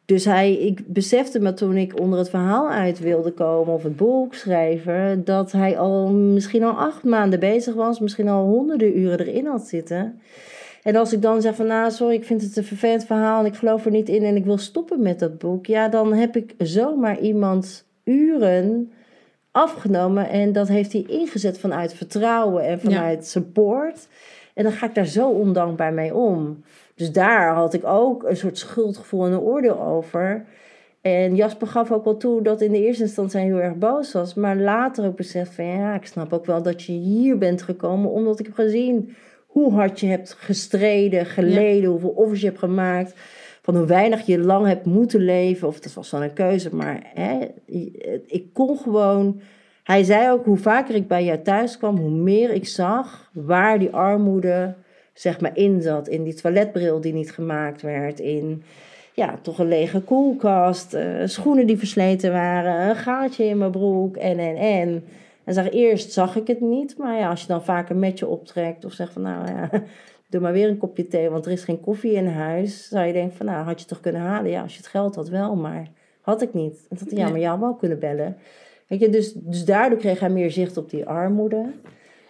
dus 0.06 0.26
hij, 0.26 0.54
ik 0.54 0.88
besefte 0.88 1.39
me 1.39 1.54
toen 1.54 1.78
ik 1.78 2.00
onder 2.00 2.19
het 2.19 2.30
verhaal 2.30 2.69
uit 2.69 3.00
wilde 3.00 3.32
komen 3.32 3.74
of 3.74 3.84
het 3.84 3.96
boek 3.96 4.34
schrijven, 4.34 5.24
dat 5.26 5.52
hij 5.52 5.78
al 5.78 6.10
misschien 6.10 6.63
al 6.63 6.80
acht 6.80 7.04
maanden 7.04 7.39
bezig 7.39 7.74
was, 7.74 8.00
misschien 8.00 8.28
al 8.28 8.46
honderden 8.46 9.00
uren 9.00 9.19
erin 9.19 9.46
had 9.46 9.67
zitten. 9.67 10.22
En 10.84 10.96
als 10.96 11.13
ik 11.13 11.22
dan 11.22 11.41
zeg 11.41 11.56
van, 11.56 11.67
nou, 11.67 11.91
sorry, 11.91 12.15
ik 12.15 12.26
vind 12.26 12.41
het 12.41 12.58
een 12.58 12.63
vervelend 12.63 13.06
verhaal 13.06 13.39
en 13.39 13.46
ik 13.46 13.56
geloof 13.56 13.86
er 13.86 13.91
niet 13.91 14.10
in 14.10 14.24
en 14.24 14.36
ik 14.36 14.46
wil 14.46 14.58
stoppen 14.58 15.02
met 15.02 15.19
dat 15.19 15.38
boek, 15.38 15.65
ja, 15.65 15.88
dan 15.88 16.13
heb 16.13 16.36
ik 16.36 16.56
zomaar 16.58 17.19
iemand 17.19 17.86
uren 18.04 18.91
afgenomen 19.52 20.30
en 20.30 20.52
dat 20.52 20.67
heeft 20.67 20.93
hij 20.93 21.06
ingezet 21.08 21.60
vanuit 21.60 21.93
vertrouwen 21.93 22.63
en 22.63 22.80
vanuit 22.80 23.28
support. 23.28 24.08
En 24.54 24.63
dan 24.63 24.72
ga 24.72 24.86
ik 24.86 24.96
daar 24.96 25.06
zo 25.06 25.30
ondankbaar 25.30 25.93
mee 25.93 26.13
om. 26.13 26.63
Dus 26.96 27.12
daar 27.12 27.54
had 27.54 27.74
ik 27.74 27.86
ook 27.86 28.24
een 28.24 28.38
soort 28.38 28.58
schuldgevoel 28.58 29.26
en 29.26 29.32
een 29.32 29.39
oordeel 29.39 29.82
over. 29.82 30.46
En 31.02 31.36
Jasper 31.36 31.67
gaf 31.67 31.91
ook 31.91 32.04
wel 32.04 32.17
toe 32.17 32.41
dat 32.41 32.62
in 32.62 32.72
de 32.72 32.86
eerste 32.86 33.04
instantie 33.04 33.39
hij 33.39 33.48
heel 33.48 33.62
erg 33.62 33.76
boos 33.76 34.12
was. 34.12 34.34
Maar 34.34 34.56
later 34.56 35.06
ook 35.06 35.15
beseft 35.15 35.54
van 35.54 35.65
ja, 35.65 35.96
ik 35.96 36.06
snap 36.06 36.34
ook 36.34 36.46
wel 36.46 36.62
dat 36.62 36.84
je 36.84 36.91
hier 36.91 37.38
bent 37.38 37.62
gekomen. 37.62 38.10
Omdat 38.12 38.39
ik 38.39 38.46
heb 38.46 38.56
gezien 38.56 39.15
hoe 39.54 39.74
hard 39.74 40.00
je 40.00 40.08
hebt 40.08 40.36
gestreden, 40.39 41.26
geleden, 41.26 41.89
hoeveel 41.89 42.10
offers 42.10 42.39
je 42.39 42.46
hebt 42.46 42.60
gemaakt. 42.60 43.13
Van 43.62 43.76
hoe 43.76 43.86
weinig 43.86 44.26
je 44.26 44.39
lang 44.39 44.68
hebt 44.68 44.86
moeten 44.86 45.20
leven. 45.20 45.68
Of 45.68 45.80
dat 45.80 45.94
was 45.94 46.10
dan 46.10 46.22
een 46.22 46.34
keuze. 46.34 46.76
Maar 46.76 47.12
hè, 47.13 47.39
ik 48.28 48.46
kon 48.54 48.78
gewoon. 48.78 49.42
Hij 49.84 50.04
zei 50.04 50.32
ook 50.32 50.46
hoe 50.46 50.58
vaker 50.58 50.96
ik 50.96 51.08
bij 51.08 51.24
jou 51.24 51.42
thuis 51.42 51.78
kwam, 51.78 51.98
hoe 51.98 52.12
meer 52.12 52.52
ik 52.52 52.68
zag 52.68 53.30
waar 53.34 53.80
die 53.80 53.89
armoede 53.89 54.74
zeg 55.13 55.39
maar 55.39 55.58
in 55.58 55.82
zat. 55.82 56.08
In 56.08 56.24
die 56.24 56.34
toiletbril 56.34 57.02
die 57.02 57.13
niet 57.13 57.32
gemaakt 57.32 57.82
werd. 57.82 58.20
In 58.20 58.63
ja, 59.13 59.39
toch 59.42 59.60
een 59.60 59.68
lege 59.68 60.00
koelkast. 60.00 60.94
Uh, 60.94 61.02
schoenen 61.26 61.68
die 61.68 61.78
versleten 61.78 62.32
waren. 62.32 62.89
Een 62.89 62.96
gaatje 62.96 63.46
in 63.46 63.58
mijn 63.58 63.72
broek. 63.72 64.16
En, 64.18 64.39
en, 64.39 64.56
en. 64.56 65.04
En 65.43 65.53
zeg, 65.53 65.71
eerst 65.71 66.12
zag 66.12 66.36
ik 66.36 66.47
het 66.47 66.62
niet. 66.62 66.97
Maar 66.97 67.17
ja, 67.17 67.29
als 67.29 67.41
je 67.41 67.47
dan 67.47 67.63
vaak 67.63 67.89
een 67.89 67.99
metje 67.99 68.27
optrekt. 68.27 68.86
Of 68.86 68.93
zegt 68.93 69.13
van 69.13 69.21
nou 69.21 69.47
ja, 69.47 69.69
doe 70.29 70.41
maar 70.41 70.53
weer 70.53 70.69
een 70.69 70.77
kopje 70.77 71.08
thee. 71.08 71.29
Want 71.29 71.45
er 71.45 71.51
is 71.51 71.63
geen 71.63 71.79
koffie 71.79 72.12
in 72.12 72.27
huis. 72.27 72.88
Zou 72.88 73.06
je 73.06 73.13
denken 73.13 73.38
van 73.38 73.45
nou, 73.45 73.65
had 73.65 73.79
je 73.79 73.86
toch 73.86 73.99
kunnen 73.99 74.21
halen? 74.21 74.51
Ja, 74.51 74.62
als 74.62 74.71
je 74.71 74.77
het 74.77 74.88
geld 74.88 75.15
had 75.15 75.29
wel. 75.29 75.56
Maar 75.56 75.88
had 76.21 76.41
ik 76.41 76.53
niet. 76.53 76.86
En 76.89 76.97
dat 76.99 77.17
ja, 77.17 77.29
maar 77.29 77.39
jou 77.39 77.60
wel 77.60 77.75
kunnen 77.75 77.99
bellen. 77.99 78.38
Weet 78.88 78.99
je, 78.99 79.10
dus, 79.10 79.34
dus 79.34 79.65
daardoor 79.65 79.99
kreeg 79.99 80.19
hij 80.19 80.29
meer 80.29 80.51
zicht 80.51 80.77
op 80.77 80.89
die 80.89 81.06
armoede. 81.06 81.65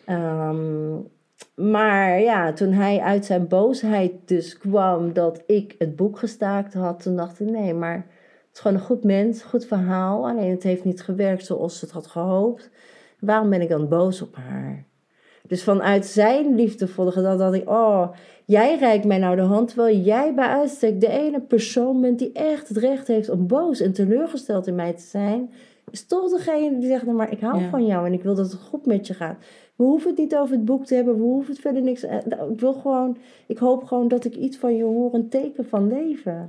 Um, 0.10 1.12
maar 1.56 2.20
ja, 2.20 2.54
toen 2.54 2.72
hij 2.72 3.00
uit 3.00 3.26
zijn 3.26 3.48
boosheid 3.48 4.12
dus 4.26 4.58
kwam 4.58 5.14
dat 5.14 5.44
ik 5.46 5.76
het 5.78 5.96
boek 5.96 6.20
gestaakt 6.20 6.74
had, 6.74 7.04
toen 7.04 7.16
dacht 7.16 7.40
ik 7.40 7.50
nee, 7.50 7.74
maar 7.74 7.96
het 7.96 8.54
is 8.54 8.60
gewoon 8.60 8.78
een 8.78 8.84
goed 8.84 9.04
mens, 9.04 9.44
goed 9.44 9.66
verhaal. 9.66 10.28
Alleen 10.28 10.52
het 10.52 10.64
heeft 10.64 10.84
niet 10.84 11.02
gewerkt 11.02 11.46
zoals 11.46 11.80
ze 11.80 11.86
het 11.86 11.94
had 11.94 12.08
gehoopt. 12.08 12.70
Waarom 13.26 13.50
ben 13.50 13.62
ik 13.62 13.70
dan 13.70 13.88
boos 13.88 14.22
op 14.22 14.36
haar? 14.36 14.86
Dus 15.48 15.64
vanuit 15.64 16.06
zijn 16.06 16.56
liefdevolle 16.56 17.12
gedachte 17.12 17.38
dacht 17.38 17.54
ik, 17.54 17.70
oh, 17.70 18.08
jij 18.46 18.78
reikt 18.78 19.06
mij 19.06 19.18
nou 19.18 19.36
de 19.36 19.42
hand, 19.42 19.68
terwijl 19.68 19.98
jij 19.98 20.34
bij 20.34 20.48
uitstek 20.48 21.02
de 21.02 21.08
ene 21.08 21.40
persoon 21.42 22.02
bent 22.02 22.20
die 22.20 22.32
echt 22.32 22.68
het 22.68 22.78
recht 22.78 23.08
heeft 23.08 23.30
om 23.30 23.48
boos 23.48 23.80
en 23.80 23.94
teleurgesteld 23.94 24.68
in 24.68 24.76
mij 24.76 24.94
te 24.94 25.02
zijn. 25.02 25.52
Is 25.92 26.06
toch 26.06 26.30
degene 26.30 26.80
die 26.80 26.90
zegt, 26.90 27.04
nou, 27.04 27.18
maar 27.18 27.32
ik 27.32 27.40
hou 27.40 27.62
van 27.70 27.86
jou 27.86 28.06
en 28.06 28.14
ik 28.14 28.24
wil 28.24 28.36
dat 28.36 28.52
het 28.52 28.62
goed 28.62 28.86
met 28.86 29.08
je 29.08 29.14
gaat. 29.14 29.38
We 29.76 29.84
hoeven 29.84 30.10
het 30.10 30.20
niet 30.20 30.36
over 30.36 30.56
het 30.56 30.66
boek 30.66 30.86
te 30.86 30.96
hebben. 30.96 31.16
We 31.16 31.22
hoeven 31.22 31.52
het 31.52 31.62
verder 31.62 31.82
niks. 31.82 32.04
Eh, 32.04 32.18
nou, 32.26 32.52
ik 32.52 32.60
wil 32.60 32.74
gewoon. 32.74 33.18
Ik 33.48 33.58
hoop 33.58 33.84
gewoon 33.84 34.08
dat 34.08 34.26
ik 34.26 34.36
iets 34.36 34.58
van 34.58 34.76
je 34.76 34.84
hoor. 34.84 35.14
Een 35.14 35.30
teken 35.30 35.66
van 35.66 35.88
leven. 35.88 36.48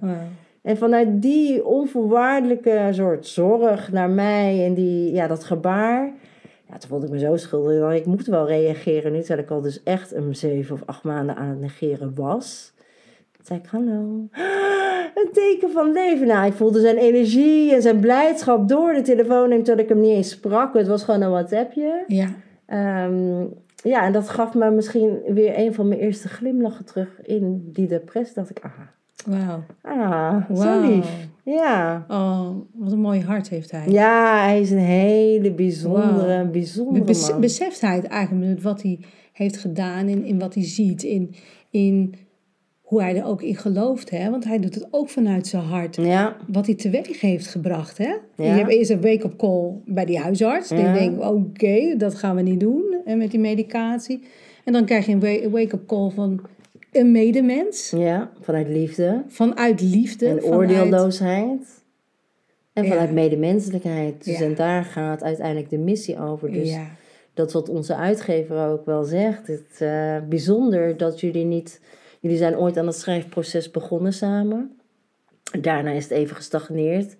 En 0.63 0.77
vanuit 0.77 1.23
die 1.23 1.67
onvoorwaardelijke 1.67 2.89
soort 2.91 3.27
zorg 3.27 3.93
naar 3.93 4.11
mij 4.11 4.65
en 4.65 4.75
die, 4.75 5.13
ja, 5.13 5.27
dat 5.27 5.45
gebaar. 5.45 6.13
Ja, 6.75 6.81
toen 6.81 6.89
vond 6.89 7.05
ik 7.05 7.11
me 7.11 7.19
zo 7.19 7.37
schuldig. 7.37 7.95
Ik 7.95 8.07
moest 8.07 8.27
wel 8.27 8.47
reageren 8.47 9.13
nu, 9.13 9.19
terwijl 9.19 9.47
ik 9.47 9.51
al 9.51 9.61
dus 9.61 9.83
echt 9.83 10.15
een 10.15 10.37
zeven 10.37 10.75
of 10.75 10.83
acht 10.87 11.03
maanden 11.03 11.37
aan 11.37 11.49
het 11.49 11.61
negeren 11.61 12.15
was. 12.15 12.73
Toen 13.33 13.45
zei 13.45 13.59
ik, 13.59 13.67
hallo. 13.67 14.29
Een 15.15 15.29
teken 15.33 15.71
van 15.71 15.93
leven. 15.93 16.27
Nou, 16.27 16.47
ik 16.47 16.53
voelde 16.53 16.81
zijn 16.81 16.97
energie 16.97 17.75
en 17.75 17.83
zijn 17.83 18.01
blijdschap 18.01 18.69
door 18.69 18.93
de 18.93 19.01
telefoon. 19.01 19.51
En 19.51 19.63
toen 19.63 19.79
ik 19.79 19.89
hem 19.89 20.01
niet 20.01 20.17
eens 20.17 20.31
sprak. 20.31 20.75
Het 20.75 20.87
was 20.87 21.05
gewoon 21.05 21.23
een 21.23 21.31
WhatsAppje. 21.31 22.05
Ja. 22.07 22.29
Um, 23.07 23.53
ja, 23.83 24.05
en 24.05 24.13
dat 24.13 24.29
gaf 24.29 24.55
me 24.55 24.71
misschien 24.71 25.21
weer 25.27 25.59
een 25.59 25.75
van 25.75 25.89
mijn 25.89 26.01
eerste 26.01 26.29
glimlachen 26.29 26.85
terug 26.85 27.23
in 27.23 27.71
die 27.73 27.87
depressie. 27.87 28.35
dacht 28.35 28.51
ik, 28.51 28.59
ah, 28.63 28.73
Wauw. 29.27 29.63
Ah, 29.83 30.49
wow. 30.49 30.63
zo 30.63 30.81
lief. 30.81 31.29
Ja. 31.45 32.05
Oh, 32.09 32.49
wat 32.75 32.93
een 32.93 33.01
mooi 33.01 33.21
hart 33.21 33.49
heeft 33.49 33.71
hij. 33.71 33.89
Ja, 33.89 34.45
hij 34.45 34.61
is 34.61 34.71
een 34.71 34.79
hele 34.79 35.53
bijzondere, 35.53 36.43
wow. 36.43 36.51
bijzondere 36.51 37.31
man. 37.31 37.41
Beseft 37.41 37.81
hij 37.81 37.97
het 37.97 38.07
eigenlijk 38.07 38.47
met 38.47 38.63
wat 38.63 38.83
hij 38.83 38.99
heeft 39.33 39.57
gedaan, 39.57 40.09
in, 40.09 40.25
in 40.25 40.39
wat 40.39 40.55
hij 40.55 40.65
ziet, 40.65 41.03
in, 41.03 41.35
in 41.71 42.15
hoe 42.83 43.01
hij 43.03 43.17
er 43.17 43.25
ook 43.25 43.43
in 43.43 43.57
gelooft, 43.57 44.11
hè? 44.11 44.31
Want 44.31 44.45
hij 44.45 44.59
doet 44.59 44.75
het 44.75 44.89
ook 44.91 45.09
vanuit 45.09 45.47
zijn 45.47 45.63
hart. 45.63 45.97
Ja. 45.97 46.37
Wat 46.49 46.67
hij 46.67 46.75
teweeg 46.75 47.21
heeft 47.21 47.47
gebracht, 47.47 47.99
hè? 47.99 48.15
Ja. 48.37 48.45
Je 48.45 48.45
hebt 48.45 48.71
eerst 48.71 48.91
een 48.91 49.01
wake-up 49.01 49.37
call 49.37 49.73
bij 49.85 50.05
die 50.05 50.19
huisarts. 50.19 50.69
Ja. 50.69 50.77
Die 50.77 50.93
denkt, 50.93 51.25
oké, 51.25 51.97
dat 51.97 52.15
gaan 52.15 52.37
we 52.37 52.43
niet 52.43 52.61
doen 52.61 52.97
en 53.05 53.19
met 53.19 53.31
die 53.31 53.41
medicatie. 53.41 54.23
En 54.65 54.73
dan 54.73 54.85
krijg 54.85 55.07
je 55.07 55.13
een 55.13 55.51
wake-up 55.51 55.87
call 55.87 56.11
van 56.11 56.41
een 56.97 57.13
medemens. 57.13 57.91
Ja, 57.91 58.31
vanuit 58.41 58.69
liefde. 58.69 59.23
Vanuit 59.29 59.81
liefde. 59.81 60.29
En 60.29 60.45
oordeelloosheid. 60.45 61.83
En 62.73 62.87
vanuit 62.87 63.13
medemenselijkheid. 63.13 64.25
Dus 64.25 64.41
en 64.41 64.55
daar 64.55 64.85
gaat 64.85 65.23
uiteindelijk 65.23 65.71
de 65.71 65.79
missie 65.79 66.21
over. 66.21 66.53
Dus 66.53 66.77
dat 67.35 67.53
wat 67.53 67.69
onze 67.69 67.97
uitgever 67.97 68.67
ook 68.67 68.87
wel 68.87 69.05
zegt. 69.05 69.47
Het 69.47 69.81
uh, 69.81 70.17
bijzonder 70.29 70.97
dat 70.97 71.21
jullie 71.21 71.45
niet 71.45 71.81
Jullie 72.25 72.39
zijn 72.39 72.59
ooit 72.59 72.77
aan 72.77 72.87
het 72.87 72.97
schrijfproces 72.97 73.71
begonnen 73.71 74.13
samen. 74.13 74.79
Daarna 75.61 75.91
is 75.91 76.03
het 76.03 76.13
even 76.13 76.37
gestagneerd. 76.37 77.17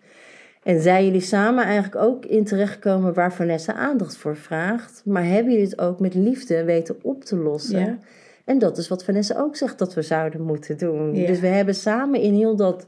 En 0.63 0.81
zijn 0.81 1.05
jullie 1.05 1.21
samen 1.21 1.65
eigenlijk 1.65 1.97
ook 1.97 2.25
in 2.25 2.45
terechtgekomen 2.45 3.15
waar 3.15 3.33
Vanessa 3.33 3.75
aandacht 3.75 4.17
voor 4.17 4.37
vraagt. 4.37 5.03
Maar 5.05 5.25
hebben 5.25 5.53
jullie 5.53 5.69
het 5.69 5.81
ook 5.81 6.01
met 6.01 6.15
liefde 6.15 6.65
weten 6.65 6.97
op 7.03 7.25
te 7.25 7.37
lossen? 7.37 8.01
En 8.45 8.59
dat 8.59 8.79
is 8.79 8.89
wat 8.89 9.05
Vanessa 9.05 9.39
ook 9.39 9.57
zegt 9.57 9.79
dat 9.79 9.95
we 9.95 10.03
zouden 10.03 10.43
moeten 10.43 10.79
doen. 10.79 11.13
Dus 11.13 11.41
we 11.41 11.47
hebben 11.47 11.75
samen 11.75 12.21
in 12.21 12.35
heel 12.35 12.57
dat 12.57 12.87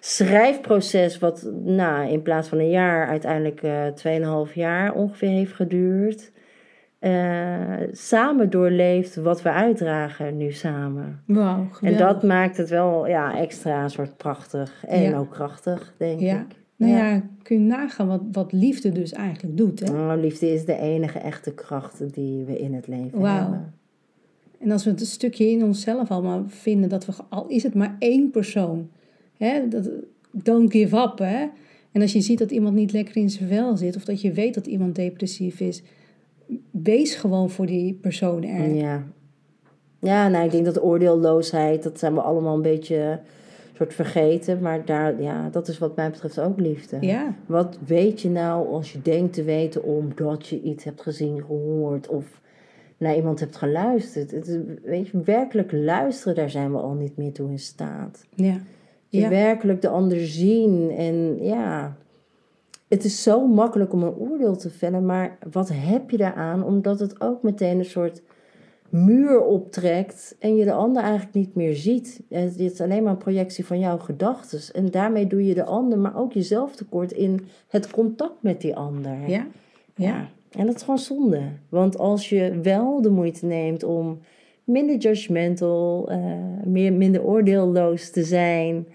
schrijfproces, 0.00 1.18
wat 1.18 1.50
nou, 1.64 2.10
in 2.10 2.22
plaats 2.22 2.48
van 2.48 2.58
een 2.58 2.70
jaar 2.70 3.06
uiteindelijk 3.06 3.62
uh, 3.62 4.46
2,5 4.48 4.52
jaar 4.54 4.92
ongeveer 4.92 5.28
heeft 5.28 5.52
geduurd 5.52 6.30
uh, 7.00 7.76
samen 7.92 8.50
doorleeft 8.50 9.16
wat 9.16 9.42
we 9.42 9.50
uitdragen 9.50 10.36
nu 10.36 10.52
samen. 10.52 11.22
Wow, 11.26 11.66
en 11.80 11.96
dat 11.96 12.22
maakt 12.22 12.56
het 12.56 12.68
wel 12.68 13.06
ja, 13.06 13.36
extra 13.38 13.88
soort 13.88 14.16
prachtig 14.16 14.84
en 14.86 15.14
ook 15.14 15.30
krachtig, 15.30 15.94
denk 15.96 16.20
ja. 16.20 16.40
ik. 16.40 16.58
Nou 16.76 16.92
ja. 16.92 17.22
kun 17.42 17.56
je 17.56 17.62
nagaan 17.62 18.06
wat, 18.06 18.22
wat 18.32 18.52
liefde 18.52 18.92
dus 18.92 19.12
eigenlijk 19.12 19.56
doet. 19.56 19.80
Hè? 19.80 19.92
Oh, 19.92 20.20
liefde 20.20 20.52
is 20.52 20.64
de 20.64 20.78
enige 20.78 21.18
echte 21.18 21.54
kracht 21.54 22.14
die 22.14 22.44
we 22.44 22.58
in 22.58 22.74
het 22.74 22.86
leven 22.86 23.18
wow. 23.18 23.38
hebben. 23.38 23.74
En 24.60 24.70
als 24.70 24.84
we 24.84 24.90
het 24.90 25.00
een 25.00 25.06
stukje 25.06 25.50
in 25.50 25.64
onszelf 25.64 26.10
allemaal 26.10 26.44
vinden, 26.46 26.88
dat 26.88 27.06
we, 27.06 27.12
al 27.28 27.46
is 27.48 27.62
het 27.62 27.74
maar 27.74 27.96
één 27.98 28.30
persoon, 28.30 28.88
hè, 29.36 29.68
dat, 29.68 29.90
don't 30.30 30.72
give 30.72 30.96
up. 30.96 31.18
Hè? 31.18 31.46
En 31.92 32.00
als 32.00 32.12
je 32.12 32.20
ziet 32.20 32.38
dat 32.38 32.50
iemand 32.50 32.74
niet 32.74 32.92
lekker 32.92 33.16
in 33.16 33.30
zijn 33.30 33.48
vel 33.48 33.76
zit, 33.76 33.96
of 33.96 34.04
dat 34.04 34.20
je 34.20 34.32
weet 34.32 34.54
dat 34.54 34.66
iemand 34.66 34.94
depressief 34.94 35.60
is, 35.60 35.82
wees 36.70 37.14
gewoon 37.14 37.50
voor 37.50 37.66
die 37.66 37.94
persoon 37.94 38.44
er. 38.44 38.74
Ja. 38.74 39.04
Ja, 40.00 40.28
nou, 40.28 40.44
ik 40.44 40.50
denk 40.50 40.64
dat 40.64 40.82
oordeelloosheid, 40.82 41.82
dat 41.82 41.98
zijn 41.98 42.14
we 42.14 42.20
allemaal 42.20 42.54
een 42.54 42.62
beetje 42.62 43.20
soort 43.76 43.94
vergeten. 43.94 44.60
Maar 44.60 44.84
daar, 44.84 45.22
ja, 45.22 45.48
dat 45.48 45.68
is 45.68 45.78
wat 45.78 45.96
mij 45.96 46.10
betreft 46.10 46.40
ook 46.40 46.60
liefde. 46.60 46.96
Ja. 47.00 47.34
Wat 47.46 47.78
weet 47.86 48.20
je 48.20 48.30
nou 48.30 48.68
als 48.68 48.92
je 48.92 49.02
denkt 49.02 49.32
te 49.32 49.42
weten 49.42 49.84
omdat 49.84 50.46
je 50.46 50.62
iets 50.62 50.84
hebt 50.84 51.02
gezien, 51.02 51.44
gehoord 51.46 52.08
of 52.08 52.40
naar 53.00 53.16
iemand 53.16 53.40
hebt 53.40 53.56
geluisterd? 53.56 54.30
Het 54.30 54.58
weet 54.82 55.08
je, 55.08 55.20
werkelijk 55.20 55.72
luisteren, 55.72 56.34
daar 56.34 56.50
zijn 56.50 56.72
we 56.72 56.78
al 56.78 56.94
niet 56.94 57.16
meer 57.16 57.32
toe 57.32 57.50
in 57.50 57.58
staat. 57.58 58.24
Ja. 58.34 58.60
Je 59.08 59.28
werkelijk 59.28 59.82
de 59.82 59.88
ander 59.88 60.26
zien 60.26 60.90
en 60.90 61.44
ja, 61.44 61.96
het 62.88 63.04
is 63.04 63.22
zo 63.22 63.46
makkelijk 63.46 63.92
om 63.92 64.02
een 64.02 64.14
oordeel 64.14 64.56
te 64.56 64.70
vellen, 64.70 65.06
maar 65.06 65.38
wat 65.50 65.70
heb 65.72 66.10
je 66.10 66.16
daaraan? 66.16 66.64
Omdat 66.64 67.00
het 67.00 67.20
ook 67.20 67.42
meteen 67.42 67.78
een 67.78 67.84
soort 67.84 68.22
muur 68.88 69.40
optrekt 69.40 70.36
en 70.38 70.56
je 70.56 70.64
de 70.64 70.72
ander 70.72 71.02
eigenlijk 71.02 71.34
niet 71.34 71.54
meer 71.54 71.74
ziet. 71.76 72.22
Het 72.28 72.58
is 72.58 72.80
alleen 72.80 73.02
maar 73.02 73.12
een 73.12 73.18
projectie 73.18 73.66
van 73.66 73.78
jouw 73.78 73.98
gedachten. 73.98 74.74
En 74.74 74.90
daarmee 74.90 75.26
doe 75.26 75.46
je 75.46 75.54
de 75.54 75.64
ander, 75.64 75.98
maar 75.98 76.16
ook 76.16 76.32
jezelf 76.32 76.76
tekort 76.76 77.12
in 77.12 77.46
het 77.68 77.90
contact 77.90 78.42
met 78.42 78.60
die 78.60 78.76
ander. 78.76 79.28
Ja. 79.28 79.46
ja. 79.94 80.28
En 80.50 80.66
dat 80.66 80.74
is 80.74 80.82
gewoon 80.82 80.98
zonde. 80.98 81.42
Want 81.68 81.98
als 81.98 82.28
je 82.28 82.60
wel 82.62 83.02
de 83.02 83.10
moeite 83.10 83.46
neemt 83.46 83.82
om 83.82 84.20
minder 84.64 84.96
judgmental, 84.96 86.12
uh, 86.12 86.18
meer, 86.64 86.92
minder 86.92 87.22
oordeelloos 87.24 88.10
te 88.10 88.24
zijn 88.24 88.86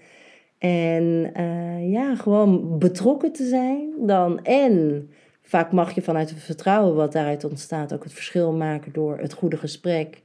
en 0.58 1.32
uh, 1.36 1.90
ja, 1.92 2.14
gewoon 2.14 2.78
betrokken 2.78 3.32
te 3.32 3.46
zijn 3.46 3.90
dan. 3.98 4.44
En 4.44 5.08
vaak 5.42 5.72
mag 5.72 5.94
je 5.94 6.02
vanuit 6.02 6.30
het 6.30 6.38
vertrouwen 6.38 6.94
wat 6.94 7.12
daaruit 7.12 7.44
ontstaat 7.44 7.94
ook 7.94 8.04
het 8.04 8.12
verschil 8.12 8.52
maken 8.52 8.92
door 8.92 9.18
het 9.18 9.32
goede 9.32 9.56
gesprek. 9.56 10.22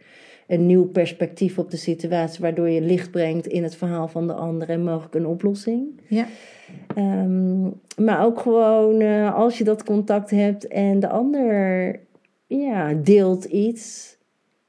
Een 0.51 0.65
nieuw 0.65 0.85
perspectief 0.85 1.57
op 1.57 1.71
de 1.71 1.77
situatie, 1.77 2.41
waardoor 2.41 2.69
je 2.69 2.81
licht 2.81 3.11
brengt 3.11 3.47
in 3.47 3.63
het 3.63 3.75
verhaal 3.75 4.07
van 4.07 4.27
de 4.27 4.33
ander 4.33 4.69
en 4.69 4.83
mogelijk 4.83 5.15
een 5.15 5.25
oplossing. 5.25 6.01
Ja. 6.07 6.25
Um, 6.97 7.73
maar 7.97 8.25
ook 8.25 8.39
gewoon 8.39 9.01
uh, 9.01 9.35
als 9.35 9.57
je 9.57 9.63
dat 9.63 9.83
contact 9.83 10.29
hebt 10.29 10.67
en 10.67 10.99
de 10.99 11.09
ander 11.09 11.99
ja, 12.47 12.93
deelt 12.93 13.45
iets. 13.45 14.17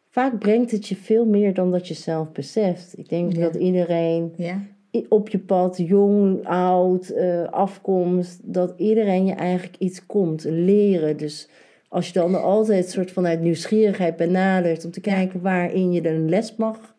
Vaak 0.09 0.38
brengt 0.38 0.71
het 0.71 0.88
je 0.88 0.97
veel 0.97 1.25
meer 1.27 1.55
dan 1.55 1.71
dat 1.71 1.88
je 1.88 1.95
zelf 1.95 2.33
beseft. 2.33 2.99
Ik 2.99 3.09
denk 3.09 3.35
dat 3.35 3.55
iedereen 3.55 4.33
ja 4.37 4.61
op 5.09 5.29
je 5.29 5.38
pad, 5.38 5.77
jong, 5.77 6.47
oud, 6.47 7.09
eh, 7.09 7.45
afkomst, 7.45 8.40
dat 8.42 8.75
iedereen 8.77 9.27
je 9.27 9.33
eigenlijk 9.33 9.77
iets 9.79 10.07
komt 10.07 10.45
leren. 10.45 11.16
Dus 11.16 11.49
als 11.93 12.07
je 12.07 12.13
dan 12.13 12.43
altijd 12.43 12.89
soort 12.89 13.11
vanuit 13.11 13.41
nieuwsgierigheid 13.41 14.17
benadert 14.17 14.85
om 14.85 14.91
te 14.91 15.01
kijken 15.01 15.41
waarin 15.41 15.93
je 15.93 16.09
een 16.09 16.29
les 16.29 16.57
mag, 16.57 16.95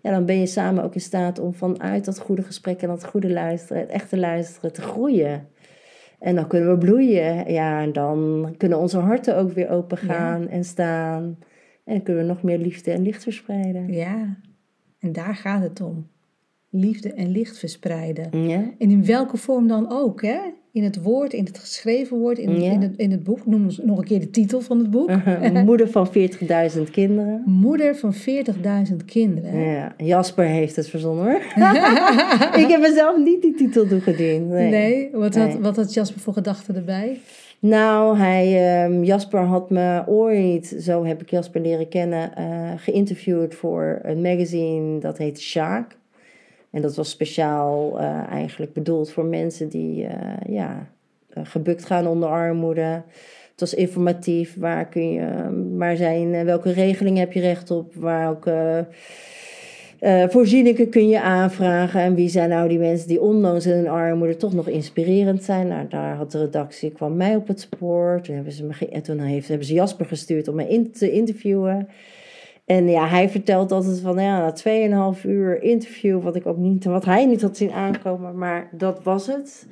ja, 0.00 0.10
dan 0.10 0.24
ben 0.24 0.38
je 0.38 0.46
samen 0.46 0.84
ook 0.84 0.94
in 0.94 1.00
staat 1.00 1.38
om 1.38 1.54
vanuit 1.54 2.04
dat 2.04 2.18
goede 2.18 2.42
gesprek 2.42 2.82
en 2.82 2.88
dat 2.88 3.04
goede 3.04 3.30
luisteren, 3.30 3.82
het 3.82 3.90
echte 3.90 4.16
luisteren, 4.16 4.72
te 4.72 4.82
groeien. 4.82 5.48
En 6.18 6.34
dan 6.34 6.46
kunnen 6.46 6.70
we 6.70 6.78
bloeien. 6.78 7.52
Ja, 7.52 7.82
en 7.82 7.92
dan 7.92 8.54
kunnen 8.56 8.78
onze 8.78 8.98
harten 8.98 9.36
ook 9.36 9.52
weer 9.52 9.70
open 9.70 9.98
gaan 9.98 10.48
en 10.48 10.64
staan. 10.64 11.38
En 11.84 12.02
kunnen 12.02 12.22
we 12.22 12.28
nog 12.28 12.42
meer 12.42 12.58
liefde 12.58 12.90
en 12.90 13.02
licht 13.02 13.22
verspreiden. 13.22 13.92
Ja, 13.92 14.36
en 14.98 15.12
daar 15.12 15.34
gaat 15.34 15.62
het 15.62 15.80
om. 15.80 16.08
Liefde 16.70 17.12
en 17.12 17.30
licht 17.30 17.58
verspreiden. 17.58 18.48
Ja? 18.48 18.70
En 18.78 18.90
in 18.90 19.04
welke 19.04 19.36
vorm 19.36 19.68
dan 19.68 19.90
ook, 19.90 20.22
hè? 20.22 20.38
In 20.76 20.84
het 20.84 21.02
woord, 21.02 21.32
in 21.32 21.44
het 21.44 21.58
geschreven 21.58 22.18
woord, 22.18 22.38
in, 22.38 22.60
Ja. 22.60 22.70
in, 22.72 22.82
het, 22.82 22.96
in 22.96 23.10
het 23.10 23.24
boek. 23.24 23.46
Noem 23.46 23.64
eens 23.64 23.78
nog 23.82 23.98
een 23.98 24.04
keer 24.04 24.20
de 24.20 24.30
titel 24.30 24.60
van 24.60 24.78
het 24.78 24.90
boek. 24.90 25.10
Moeder 25.64 25.88
van 25.90 26.08
40.000 26.76 26.82
kinderen. 26.92 27.42
Moeder 27.46 27.96
van 27.96 28.14
40.000 28.14 28.96
kinderen. 29.06 29.58
Ja, 29.58 29.94
Jasper 29.98 30.44
heeft 30.44 30.76
het 30.76 30.88
verzonnen 30.88 31.24
hoor. 31.24 31.34
ik 32.62 32.68
heb 32.68 32.80
mezelf 32.80 33.18
niet 33.18 33.42
die 33.42 33.54
titel 33.54 33.86
toegediend. 33.86 34.48
Nee. 34.48 34.70
Nee, 34.70 35.08
wat, 35.12 35.34
had, 35.34 35.48
Nee. 35.48 35.58
wat 35.58 35.76
had 35.76 35.94
Jasper 35.94 36.20
voor 36.20 36.32
gedachten 36.32 36.74
erbij? 36.76 37.18
Nou, 37.58 38.18
hij, 38.18 38.74
ehm, 38.84 39.02
Jasper 39.02 39.40
had 39.40 39.70
me 39.70 40.02
ooit, 40.06 40.76
zo 40.80 41.04
heb 41.04 41.22
ik 41.22 41.30
Jasper 41.30 41.60
leren 41.60 41.88
kennen, 41.88 42.36
eh, 42.36 42.72
geïnterviewd 42.76 43.54
voor 43.54 43.98
een 44.02 44.20
magazine 44.20 44.98
dat 45.00 45.18
heet 45.18 45.40
Sjaak. 45.40 45.96
En 46.76 46.82
dat 46.82 46.96
was 46.96 47.10
speciaal 47.10 48.00
eh, 48.00 48.26
eigenlijk 48.30 48.72
bedoeld 48.72 49.10
voor 49.10 49.24
mensen 49.24 49.68
die 49.68 50.06
eh, 50.06 50.54
ja, 50.54 50.88
eh, 51.28 51.42
gebukt 51.46 51.84
gaan 51.84 52.06
onder 52.06 52.28
armoede. 52.28 53.02
Het 53.50 53.60
was 53.60 53.74
informatief. 53.74 54.56
Waar 54.58 54.88
kun 54.88 55.12
je, 55.12 55.48
waar 55.76 55.96
zijn, 55.96 56.44
welke 56.44 56.72
regelingen 56.72 57.20
heb 57.20 57.32
je 57.32 57.40
recht 57.40 57.70
op? 57.70 57.94
Welke 57.94 58.86
eh, 59.98 60.24
voorzieningen 60.28 60.88
kun 60.88 61.08
je 61.08 61.20
aanvragen? 61.20 62.00
En 62.00 62.14
wie 62.14 62.28
zijn 62.28 62.48
nou 62.48 62.68
die 62.68 62.78
mensen 62.78 63.08
die 63.08 63.20
ondanks 63.20 63.64
hun 63.64 63.88
armoede 63.88 64.36
toch 64.36 64.52
nog 64.52 64.68
inspirerend 64.68 65.44
zijn? 65.44 65.66
Nou, 65.68 65.88
daar 65.88 66.16
had 66.16 66.32
de 66.32 66.38
redactie, 66.38 66.90
kwam 66.90 67.16
mij 67.16 67.36
op 67.36 67.48
het 67.48 67.60
spoor. 67.60 68.20
Toen 68.22 68.34
hebben 68.34 68.52
ze, 68.52 68.64
me 68.64 69.00
toen 69.00 69.20
heeft, 69.20 69.48
hebben 69.48 69.66
ze 69.66 69.74
Jasper 69.74 70.06
gestuurd 70.06 70.48
om 70.48 70.54
mij 70.54 70.68
in 70.68 70.92
te 70.92 71.10
interviewen. 71.10 71.88
En 72.66 72.88
ja, 72.88 73.06
hij 73.06 73.28
vertelt 73.28 73.72
altijd 73.72 74.00
van 74.00 74.22
ja, 74.22 74.52
na 74.64 75.14
2,5 75.14 75.24
uur 75.24 75.62
interview, 75.62 76.22
wat 76.22 76.36
ik 76.36 76.46
ook 76.46 76.56
niet, 76.56 76.84
wat 76.84 77.04
hij 77.04 77.26
niet 77.26 77.42
had 77.42 77.56
zien 77.56 77.72
aankomen, 77.72 78.38
maar 78.38 78.68
dat 78.72 79.02
was 79.02 79.26
het. 79.26 79.66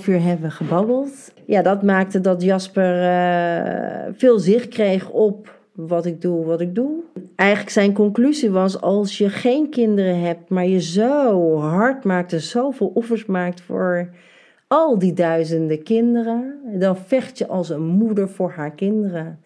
2,5 0.00 0.08
uur 0.08 0.22
hebben 0.22 0.48
we 0.48 0.50
gebabbeld. 0.50 1.32
Ja, 1.44 1.62
dat 1.62 1.82
maakte 1.82 2.20
dat 2.20 2.42
Jasper 2.42 3.02
eh, 3.02 4.12
veel 4.16 4.38
zicht 4.38 4.68
kreeg 4.68 5.10
op 5.10 5.58
wat 5.72 6.06
ik 6.06 6.20
doe, 6.20 6.44
wat 6.44 6.60
ik 6.60 6.74
doe. 6.74 6.90
Eigenlijk 7.36 7.70
zijn 7.70 7.92
conclusie 7.92 8.50
was, 8.50 8.80
als 8.80 9.18
je 9.18 9.28
geen 9.28 9.70
kinderen 9.70 10.20
hebt, 10.20 10.48
maar 10.48 10.66
je 10.66 10.80
zo 10.80 11.56
hard 11.58 12.04
maakt 12.04 12.32
en 12.32 12.40
zoveel 12.40 12.90
offers 12.94 13.26
maakt 13.26 13.60
voor 13.60 14.08
al 14.66 14.98
die 14.98 15.12
duizenden 15.12 15.82
kinderen, 15.82 16.54
dan 16.78 16.96
vecht 16.96 17.38
je 17.38 17.46
als 17.46 17.68
een 17.68 17.86
moeder 17.86 18.28
voor 18.28 18.50
haar 18.50 18.70
kinderen. 18.70 19.38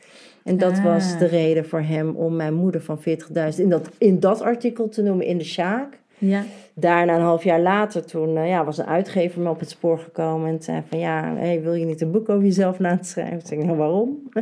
En 0.45 0.59
dat 0.59 0.73
Ah. 0.73 0.85
was 0.85 1.19
de 1.19 1.27
reden 1.27 1.67
voor 1.69 1.81
hem 1.81 2.17
om 2.17 2.37
mijn 2.37 2.55
moeder 2.55 2.81
van 2.83 2.99
40.000 2.99 3.63
in 3.63 3.69
dat, 3.69 3.89
in 3.99 4.21
dat 4.21 4.43
artikel 4.43 4.89
te 4.89 5.03
noemen 5.03 5.27
in 5.27 5.39
de 5.39 5.45
Sjaak. 5.45 5.99
Ja. 6.19 6.43
Daarna, 6.75 7.15
een 7.15 7.21
half 7.21 7.45
jaar 7.45 7.61
later, 7.61 8.05
toen 8.05 8.37
eh, 8.37 8.49
ja, 8.49 8.65
was 8.65 8.79
een 8.79 8.87
uitgever 8.87 9.41
me 9.41 9.49
op 9.49 9.61
het 9.61 9.71
spoor 9.71 9.99
gekomen 9.99 10.49
en 10.49 10.63
zei 10.63 10.83
van 10.89 10.99
ja, 10.99 11.35
hey, 11.37 11.63
wil 11.63 11.75
je 11.75 11.85
niet 11.85 12.01
een 12.01 12.11
boek 12.11 12.29
over 12.29 12.45
jezelf 12.45 12.79
laten 12.79 13.05
schrijven? 13.05 13.39
Ik 13.39 13.47
zei, 13.47 13.65
nou 13.65 13.77
waarom? 13.77 14.19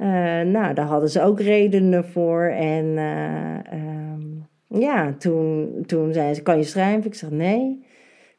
Eh, 0.00 0.40
nou, 0.40 0.74
daar 0.74 0.86
hadden 0.86 1.08
ze 1.10 1.22
ook 1.22 1.40
redenen 1.40 2.04
voor. 2.04 2.42
En 2.42 2.98
eh, 2.98 3.72
ehm, 3.72 4.80
ja, 4.80 5.14
toen, 5.18 5.68
toen 5.86 6.12
zei 6.12 6.34
ze, 6.34 6.42
kan 6.42 6.56
je 6.56 6.64
schrijven? 6.64 7.04
Ik 7.06 7.14
zeg, 7.14 7.30
nee. 7.30 7.84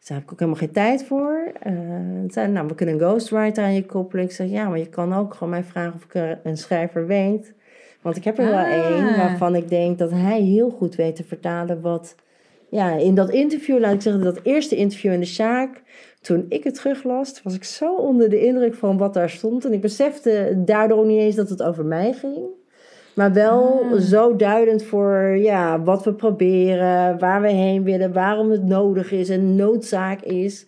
Daar 0.06 0.18
heb 0.18 0.26
ik 0.26 0.32
ook 0.32 0.40
helemaal 0.40 0.60
geen 0.60 0.72
tijd 0.72 1.04
voor. 1.04 1.52
Eh 1.60 1.74
zei, 2.28 2.48
nou, 2.48 2.68
we 2.68 2.76
kunnen 2.76 2.96
een 2.96 3.02
ghostwriter 3.02 3.64
aan 3.64 3.74
je 3.74 3.86
koppelen. 3.86 4.26
Ik 4.26 4.32
zeg, 4.32 4.50
ja, 4.50 4.70
maar 4.70 4.78
je 4.78 4.90
kan 4.90 5.14
ook 5.14 5.34
gewoon 5.34 5.50
mij 5.50 5.64
vragen 5.64 5.94
of 5.94 6.04
ik 6.04 6.16
er 6.16 6.40
een 6.44 6.58
schrijver 6.58 7.08
weet. 7.08 7.54
Want 8.02 8.16
ik 8.16 8.24
heb 8.24 8.38
er 8.38 8.46
wel 8.46 8.54
Ah. 8.54 8.72
één 8.72 9.18
waarvan 9.18 9.56
ik 9.56 9.70
denk 9.70 9.98
dat 9.98 10.12
hij 10.12 10.42
heel 10.42 10.70
goed 10.70 10.96
weet 10.96 11.16
te 11.16 11.24
vertalen 11.24 11.82
wat... 11.82 12.16
Ja, 12.70 12.92
in 12.92 13.16
dat 13.16 13.30
interview, 13.30 13.80
laat 13.80 13.94
ik 13.94 14.02
zeggen, 14.02 14.24
dat 14.24 14.40
eerste 14.44 14.76
interview 14.76 15.12
in 15.14 15.20
de 15.20 15.26
Sjaak... 15.26 15.82
Toen 16.22 16.46
ik 16.50 16.64
het 16.64 16.76
teruglas, 16.76 17.42
was 17.44 17.56
ik 17.56 17.64
zo 17.64 17.96
onder 17.96 18.30
de 18.30 18.46
indruk 18.46 18.74
van 18.76 18.98
wat 18.98 19.14
daar 19.14 19.30
stond. 19.30 19.66
En 19.66 19.74
ik 19.74 19.82
besefte 19.82 20.62
daardoor 20.66 21.06
niet 21.06 21.20
eens 21.20 21.36
dat 21.36 21.50
het 21.50 21.64
over 21.64 21.86
mij 21.86 22.14
ging. 22.14 22.46
Maar 23.15 23.34
wel 23.34 23.84
Ah. 23.91 24.00
zo 24.00 24.36
duidend 24.36 24.84
voor 24.84 25.38
ja, 25.38 25.82
wat 25.82 26.04
we 26.04 26.13
proberen, 26.13 27.19
waar 27.19 27.41
we 27.41 27.50
heen 27.52 27.84
willen, 27.84 28.13
waarom 28.13 28.50
het 28.52 28.63
nodig 28.63 29.12
is 29.12 29.30
en 29.30 29.56
noodzaak 29.56 30.21
is. 30.21 30.65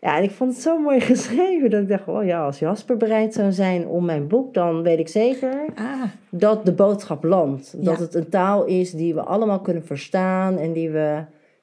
Ja, 0.00 0.16
en 0.16 0.22
ik 0.22 0.30
vond 0.30 0.52
het 0.52 0.62
zo 0.62 0.78
mooi 0.78 1.00
geschreven 1.14 1.70
dat 1.70 1.80
ik 1.80 1.88
dacht, 1.88 2.08
oh 2.08 2.24
ja, 2.24 2.44
als 2.44 2.58
Jasper 2.58 2.96
bereid 2.96 3.34
zou 3.34 3.52
zijn 3.52 3.86
om 3.86 4.04
mijn 4.04 4.26
boek, 4.28 4.54
dan 4.54 4.82
weet 4.82 4.98
ik 4.98 5.08
zeker 5.08 5.52
Ah, 5.74 6.02
dat 6.30 6.64
de 6.66 6.72
boodschap 6.72 7.24
landt. 7.24 7.74
Dat 7.84 7.96
Ja. 7.98 8.02
het 8.04 8.14
een 8.14 8.28
taal 8.28 8.64
is 8.64 8.92
die 8.92 9.14
we 9.14 9.20
allemaal 9.20 9.60
kunnen 9.60 9.84
verstaan 9.84 10.58
en 10.58 10.72
die 10.72 10.90
we 10.90 11.18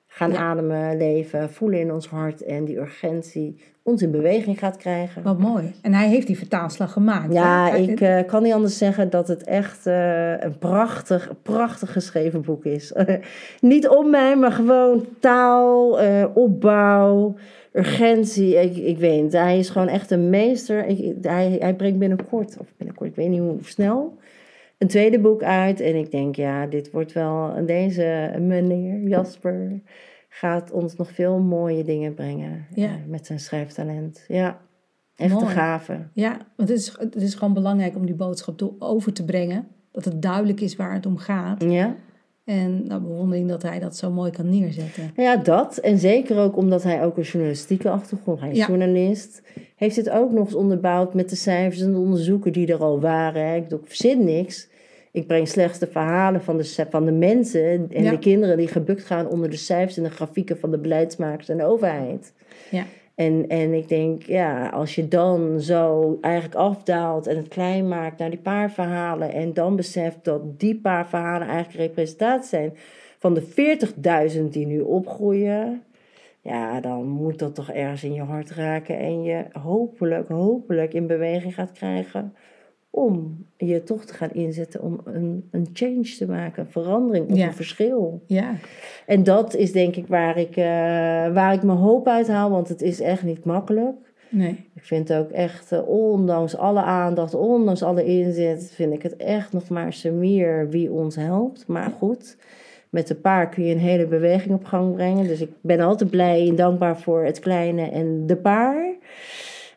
gaan 0.08 0.32
Ja. 0.32 0.38
ademen, 0.38 0.98
leven, 0.98 1.50
voelen 1.50 1.80
in 1.80 1.92
ons 1.92 2.08
hart 2.08 2.44
en 2.44 2.66
die 2.66 2.78
urgentie 2.78 3.58
ons 3.88 4.02
in 4.02 4.12
beweging 4.12 4.60
gaat 4.60 4.78
krijgen. 4.78 5.24
wat 5.24 5.40
mooi. 5.40 5.74
En 5.82 5.94
hij 5.94 6.08
heeft 6.08 6.28
die 6.28 6.38
vertaalslag 6.38 6.92
gemaakt. 6.92 7.34
Ja, 7.34 7.70
hè? 7.70 7.78
ik 7.78 8.02
eh, 8.02 8.26
kan 8.26 8.44
niet 8.44 8.54
anders 8.54 8.78
zeggen 8.78 9.10
dat 9.10 9.28
het 9.28 9.44
echt 9.44 9.86
eh, 9.86 10.42
een 10.42 10.58
prachtig, 10.58 11.32
prachtig 11.42 11.92
geschreven 11.92 12.42
boek 12.42 12.66
is. 12.66 12.94
niet 13.62 13.88
om 13.88 14.10
mij, 14.10 14.36
maar 14.36 14.52
gewoon 14.52 15.06
taal, 15.20 16.00
eh, 16.00 16.26
opbouw, 16.34 17.36
urgentie. 17.74 18.56
Ik, 18.62 18.78
ik 18.78 18.98
weet 18.98 19.24
niet, 19.24 19.34
hij 19.34 19.60
is 19.60 19.70
gewoon 19.70 19.88
echt 19.88 20.12
een 20.12 20.30
meester. 20.30 20.86
Ik, 20.86 21.16
hij, 21.22 21.58
hij 21.60 21.74
brengt 21.74 22.00
binnenkort, 22.00 22.58
of 22.60 22.68
binnenkort, 22.78 23.10
ik 23.10 23.16
weet 23.16 23.30
niet 23.30 23.40
hoe 23.40 23.58
snel, 23.62 24.18
een 24.78 24.88
tweede 24.88 25.20
boek 25.20 25.44
uit. 25.44 25.80
En 25.80 25.96
ik 25.96 26.12
denk, 26.12 26.36
ja, 26.36 26.66
dit 26.66 26.92
wordt 26.92 27.14
wel, 27.14 27.66
deze 27.66 28.36
meneer 28.40 29.08
Jasper 29.08 29.82
gaat 30.30 30.72
ons 30.72 30.96
nog 30.96 31.12
veel 31.12 31.40
mooie 31.40 31.84
dingen 31.84 32.14
brengen. 32.14 32.66
Ja. 32.74 32.86
eh, 32.88 32.94
met 33.08 33.26
zijn 33.26 33.40
schrijftalent. 33.40 34.26
Ja, 34.28 34.62
echt 35.16 35.32
een 35.34 35.38
Mooi. 35.42 35.54
gave. 35.54 36.08
Ja, 36.14 36.30
want 36.56 36.70
het 36.70 36.78
is, 36.78 36.96
het 37.00 37.16
is 37.16 37.36
gewoon 37.36 37.54
belangrijk 37.54 37.96
om 37.96 38.06
die 38.06 38.16
boodschap 38.16 38.60
door- 38.60 38.76
over 38.80 39.14
te 39.14 39.26
brengen. 39.26 39.68
Dat 39.92 40.06
het 40.06 40.22
duidelijk 40.22 40.62
is 40.62 40.76
waar 40.76 40.94
het 40.94 41.06
om 41.06 41.18
gaat. 41.18 41.64
Ja. 41.64 41.96
En 42.48 42.88
nou, 42.88 43.02
bewondering 43.02 43.50
dat 43.50 43.62
hij 43.64 43.80
dat 43.80 43.96
zo 43.98 44.12
mooi 44.12 44.32
kan 44.32 44.50
neerzetten. 44.50 45.12
Nou 45.16 45.30
ja, 45.30 45.36
dat. 45.38 45.78
En 45.78 45.98
zeker 45.98 46.38
ook 46.38 46.58
omdat 46.58 46.84
hij 46.84 47.04
ook 47.04 47.18
een 47.18 47.24
journalistieke 47.24 47.90
achtergrond, 47.90 48.40
hij 48.40 48.50
is 48.52 48.58
Ja. 48.58 48.68
journalist, 48.68 49.42
heeft 49.76 49.96
het 49.96 50.10
ook 50.10 50.32
nog 50.32 50.46
eens 50.46 50.56
onderbouwd 50.56 51.14
met 51.14 51.30
de 51.30 51.36
cijfers 51.36 51.82
en 51.82 51.92
de 51.92 51.98
onderzoeken 51.98 52.52
die 52.52 52.68
er 52.74 52.84
al 52.84 53.00
waren. 53.00 53.56
Ik 53.56 53.64
bedoel, 53.64 53.80
ik 53.80 53.88
verzin 53.88 54.24
niks. 54.26 54.68
Ik 55.12 55.28
breng 55.28 55.48
slechts 55.48 55.80
de 55.80 55.88
verhalen 55.88 56.42
van 56.42 56.58
de, 56.58 56.86
van 56.90 57.06
de 57.06 57.12
mensen 57.12 57.88
en 57.92 58.04
Ja. 58.04 58.12
de 58.12 58.20
kinderen 58.20 58.58
die 58.58 58.68
gebukt 58.68 59.04
gaan 59.04 59.28
onder 59.28 59.50
de 59.50 59.56
cijfers 59.58 59.98
en 59.98 60.04
de 60.04 60.10
grafieken 60.10 60.60
van 60.60 60.72
de 60.72 60.78
beleidsmakers 60.78 61.50
en 61.50 61.58
de 61.58 61.64
overheid. 61.66 62.34
Ja. 62.72 62.84
En, 63.18 63.48
en 63.48 63.74
ik 63.74 63.88
denk, 63.88 64.24
ja, 64.24 64.70
als 64.70 64.96
je 64.96 65.08
dan 65.08 65.62
zo 65.62 66.18
eigenlijk 66.22 66.56
afdaalt 66.56 67.28
en 67.28 67.36
het 67.36 67.48
klein 67.48 67.88
maakt 67.88 68.20
naar 68.20 68.30
die 68.30 68.40
paar 68.40 68.72
verhalen 68.72 69.34
en 69.34 69.54
dan 69.54 69.76
beseft 69.76 70.24
dat 70.24 70.60
die 70.60 70.80
paar 70.80 71.08
verhalen 71.08 71.48
eigenlijk 71.48 71.88
representatie 71.88 72.50
zijn 72.50 72.74
van 73.18 73.34
de 73.34 73.42
40.000 74.38 74.44
die 74.50 74.66
nu 74.66 74.80
opgroeien, 74.80 75.84
ja, 76.42 76.82
dan 76.82 77.08
moet 77.08 77.40
dat 77.40 77.56
toch 77.56 77.72
ergens 77.72 78.04
in 78.04 78.14
je 78.14 78.22
hart 78.22 78.52
raken 78.52 79.00
en 79.00 79.24
je 79.24 79.46
hopelijk, 79.52 80.28
hopelijk 80.28 80.94
in 80.94 81.08
beweging 81.08 81.54
gaat 81.54 81.72
krijgen 81.72 82.34
om 83.04 83.46
je 83.58 83.84
toch 83.84 84.06
te 84.06 84.14
gaan 84.14 84.32
inzetten 84.34 84.82
om 84.82 85.00
een, 85.04 85.48
een 85.52 85.68
change 85.74 86.16
te 86.18 86.28
maken, 86.28 86.64
een 86.64 86.72
verandering 86.72 87.30
of 87.32 87.38
Ja. 87.38 87.48
een 87.48 87.54
verschil. 87.54 88.22
Ja, 88.26 88.54
En 89.06 89.24
dat 89.24 89.56
is 89.56 89.72
denk 89.72 89.96
ik 89.96 90.08
waar 90.08 90.38
ik, 90.38 90.56
eh, 90.58 90.64
waar 91.34 91.54
ik 91.54 91.64
mijn 91.64 91.78
hoop 91.78 92.08
uit 92.08 92.28
haal, 92.28 92.50
want 92.50 92.68
het 92.70 92.82
is 92.82 93.00
echt 93.02 93.24
niet 93.24 93.44
makkelijk. 93.46 93.96
nee. 94.30 94.66
Ik 94.76 94.84
vind 94.84 95.14
ook 95.14 95.30
echt, 95.32 95.72
eh, 95.72 95.88
ondanks 95.88 96.58
alle 96.58 96.82
aandacht, 96.82 97.34
ondanks 97.34 97.84
alle 97.84 98.04
inzet, 98.06 98.72
vind 98.74 98.94
ik 98.94 99.02
het 99.04 99.16
echt 99.16 99.54
nog 99.54 99.70
maar 99.70 99.94
Samir 99.94 100.70
wie 100.70 100.92
ons 100.92 101.16
helpt. 101.16 101.68
Maar 101.68 101.90
goed, 101.98 102.38
met 102.90 103.08
de 103.08 103.16
paar 103.16 103.50
kun 103.50 103.64
je 103.66 103.74
een 103.74 103.80
hele 103.80 104.08
beweging 104.08 104.54
op 104.54 104.64
gang 104.66 104.94
brengen. 104.96 105.28
Dus 105.28 105.42
ik 105.42 105.50
ben 105.62 105.80
altijd 105.80 106.10
blij 106.10 106.48
en 106.50 106.56
dankbaar 106.56 107.00
voor 107.00 107.24
het 107.24 107.40
kleine 107.40 107.82
en 107.90 108.24
de 108.28 108.36
paar. 108.36 108.86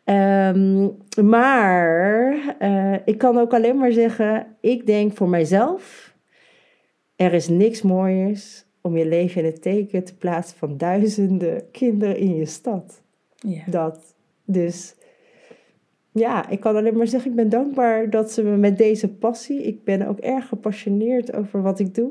Ehm, 0.05 0.88
maar 1.24 2.38
eh, 2.59 2.94
ik 3.05 3.18
kan 3.18 3.38
ook 3.38 3.55
alleen 3.55 3.78
maar 3.78 3.92
zeggen, 3.92 4.46
ik 4.61 4.86
denk 4.86 5.16
voor 5.16 5.28
mijzelf, 5.28 6.14
er 7.16 7.32
is 7.32 7.48
niks 7.48 7.82
mooiers 7.82 8.64
om 8.80 8.96
je 8.96 9.07
leven 9.07 9.40
in 9.40 9.46
het 9.46 9.62
teken 9.62 10.05
te 10.05 10.16
plaatsen 10.16 10.59
van 10.59 10.76
duizenden 10.76 11.70
kinderen 11.70 12.16
in 12.16 12.36
je 12.36 12.46
stad. 12.46 13.03
Ja. 13.36 13.62
Dat. 13.66 14.14
Dus 14.44 14.94
ja, 16.12 16.48
ik 16.48 16.61
kan 16.61 16.76
alleen 16.76 16.96
maar 16.96 17.07
zeggen, 17.07 17.30
ik 17.30 17.36
ben 17.36 17.48
dankbaar 17.48 18.11
dat 18.11 18.32
ze 18.32 18.42
me 18.42 18.57
met 18.57 18.78
deze 18.78 19.09
passie, 19.09 19.62
ik 19.62 19.84
ben 19.84 20.09
ook 20.09 20.18
erg 20.18 20.48
gepassioneerd 20.48 21.34
over 21.34 21.62
wat 21.62 21.78
ik 21.78 21.94
doe. 21.94 22.11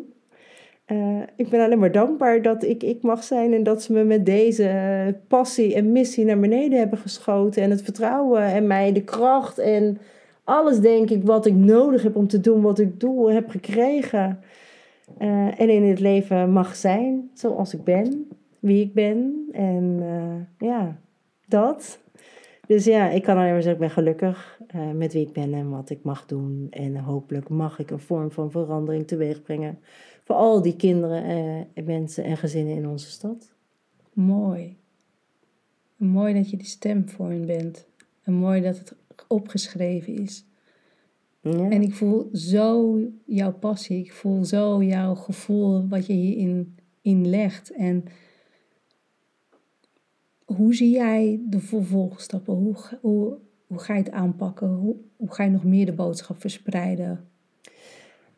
Eh, 0.89 1.21
ik 1.35 1.49
ben 1.49 1.63
alleen 1.63 1.79
maar 1.79 1.91
dankbaar 1.91 2.41
dat 2.41 2.63
ik 2.63 2.83
ik 2.83 3.01
mag 3.01 3.23
zijn 3.23 3.53
en 3.53 3.63
dat 3.63 3.83
ze 3.83 3.93
me 3.93 4.03
met 4.03 4.25
deze 4.25 5.19
passie 5.27 5.75
en 5.75 5.91
missie 5.91 6.25
naar 6.25 6.39
beneden 6.39 6.79
hebben 6.79 6.99
geschoten. 6.99 7.63
En 7.63 7.69
het 7.69 7.81
vertrouwen 7.81 8.43
en 8.43 8.67
mij 8.67 8.93
de 8.93 9.03
kracht 9.03 9.57
en 9.57 9.97
alles, 10.43 10.79
denk 10.79 11.09
ik, 11.09 11.23
wat 11.23 11.45
ik 11.45 11.53
nodig 11.53 12.03
heb 12.03 12.15
om 12.15 12.27
te 12.27 12.39
doen 12.39 12.61
wat 12.61 12.79
ik 12.79 12.99
doe, 12.99 13.31
heb 13.31 13.49
gekregen. 13.49 14.39
Eh, 15.17 15.59
en 15.59 15.69
in 15.69 15.83
het 15.83 15.99
leven 15.99 16.51
mag 16.51 16.75
zijn 16.75 17.29
zoals 17.33 17.73
ik 17.73 17.83
ben, 17.83 18.27
wie 18.59 18.83
ik 18.83 18.93
ben. 18.93 19.47
En 19.51 19.97
eh, 20.01 20.67
ja, 20.67 20.97
dat. 21.47 21.99
Dus 22.67 22.85
ja, 22.85 23.09
ik 23.09 23.23
kan 23.23 23.37
alleen 23.37 23.51
maar 23.51 23.61
zeggen, 23.61 23.81
ik 23.81 23.87
ben 23.87 24.03
gelukkig 24.03 24.59
met 24.95 25.13
wie 25.13 25.25
ik 25.27 25.33
ben 25.33 25.53
en 25.53 25.69
wat 25.69 25.89
ik 25.89 25.99
mag 26.03 26.25
doen. 26.25 26.67
En 26.69 26.97
hopelijk 26.97 27.49
mag 27.49 27.79
ik 27.79 27.91
een 27.91 27.99
vorm 27.99 28.31
van 28.31 28.51
verandering 28.51 29.07
teweeg 29.07 29.41
brengen 29.41 29.79
voor 30.29 30.37
al 30.37 30.61
die 30.61 30.75
kinderen 30.75 31.23
en 31.73 31.83
mensen 31.83 32.23
en 32.23 32.37
gezinnen 32.37 32.75
in 32.75 32.87
onze 32.87 33.09
stad. 33.09 33.51
Mooi. 34.13 34.77
Mooi 35.95 36.33
dat 36.33 36.49
je 36.49 36.57
die 36.57 36.67
stem 36.67 37.09
voor 37.09 37.29
hen 37.29 37.45
bent. 37.45 37.87
En 38.23 38.33
mooi 38.33 38.61
dat 38.61 38.77
het 38.77 38.95
opgeschreven 39.27 40.13
is. 40.13 40.45
Ja. 41.41 41.69
En 41.69 41.81
ik 41.81 41.93
voel 41.93 42.29
zo 42.33 42.99
jouw 43.25 43.53
passie. 43.53 43.99
Ik 43.99 44.13
voel 44.13 44.45
zo 44.45 44.83
jouw 44.83 45.15
gevoel 45.15 45.87
wat 45.87 46.05
je 46.05 46.13
hierin 46.13 46.75
in 47.01 47.29
legt. 47.29 47.71
En 47.71 48.03
hoe 50.45 50.75
zie 50.75 50.89
jij 50.89 51.41
de 51.47 51.59
vervolgstappen? 51.59 52.53
Hoe, 52.53 52.75
hoe, 53.01 53.37
hoe 53.67 53.79
ga 53.79 53.95
je 53.95 54.03
het 54.03 54.11
aanpakken? 54.11 54.69
Hoe, 54.69 54.95
hoe 55.15 55.33
ga 55.33 55.43
je 55.43 55.49
nog 55.49 55.63
meer 55.63 55.85
de 55.85 55.93
boodschap 55.93 56.39
verspreiden? 56.39 57.28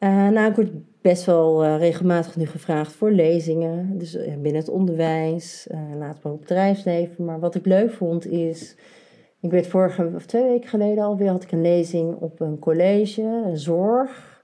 Uh, 0.03 0.27
nou, 0.29 0.49
ik 0.49 0.55
word 0.55 0.69
best 1.01 1.25
wel 1.25 1.65
uh, 1.65 1.77
regelmatig 1.77 2.35
nu 2.35 2.45
gevraagd 2.45 2.93
voor 2.93 3.11
lezingen. 3.11 3.97
Dus 3.97 4.15
uh, 4.15 4.23
binnen 4.23 4.61
het 4.61 4.69
onderwijs, 4.69 5.67
later 5.97 5.97
maar 5.97 6.31
op 6.31 6.39
het 6.39 6.39
bedrijfsleven. 6.39 7.25
Maar 7.25 7.39
wat 7.39 7.55
ik 7.55 7.65
leuk 7.65 7.91
vond 7.91 8.25
is... 8.25 8.75
Ik 9.41 9.51
weet 9.51 9.67
vorige 9.67 10.11
of 10.15 10.25
twee 10.25 10.43
weken 10.43 10.69
geleden 10.69 11.03
alweer 11.03 11.29
had 11.29 11.43
ik 11.43 11.51
een 11.51 11.61
lezing 11.61 12.15
op 12.15 12.39
een 12.39 12.59
college, 12.59 13.21
een 13.21 13.57
zorg. 13.57 14.43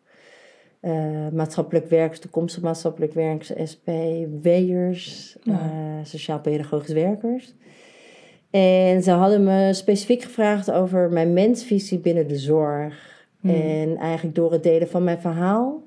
maatschappelijk 1.33 1.89
werkers, 1.89 2.19
toekomstig 2.19 2.63
maatschappelijk 2.63 3.13
werkers, 3.13 3.71
SP, 3.71 3.87
WE'ers, 4.41 5.37
ja. 5.43 6.03
sociaal-pedagogisch 6.03 6.93
werkers. 6.93 7.55
En 8.49 9.03
ze 9.03 9.11
hadden 9.11 9.43
me 9.43 9.73
specifiek 9.73 10.21
gevraagd 10.21 10.71
over 10.71 11.11
mijn 11.11 11.33
mensvisie 11.33 11.99
binnen 11.99 12.27
de 12.27 12.37
zorg. 12.37 13.16
Hmm. 13.39 13.49
En 13.49 13.97
eigenlijk 13.97 14.35
door 14.35 14.51
het 14.51 14.63
delen 14.63 14.87
van 14.87 15.03
mijn 15.03 15.19
verhaal, 15.19 15.83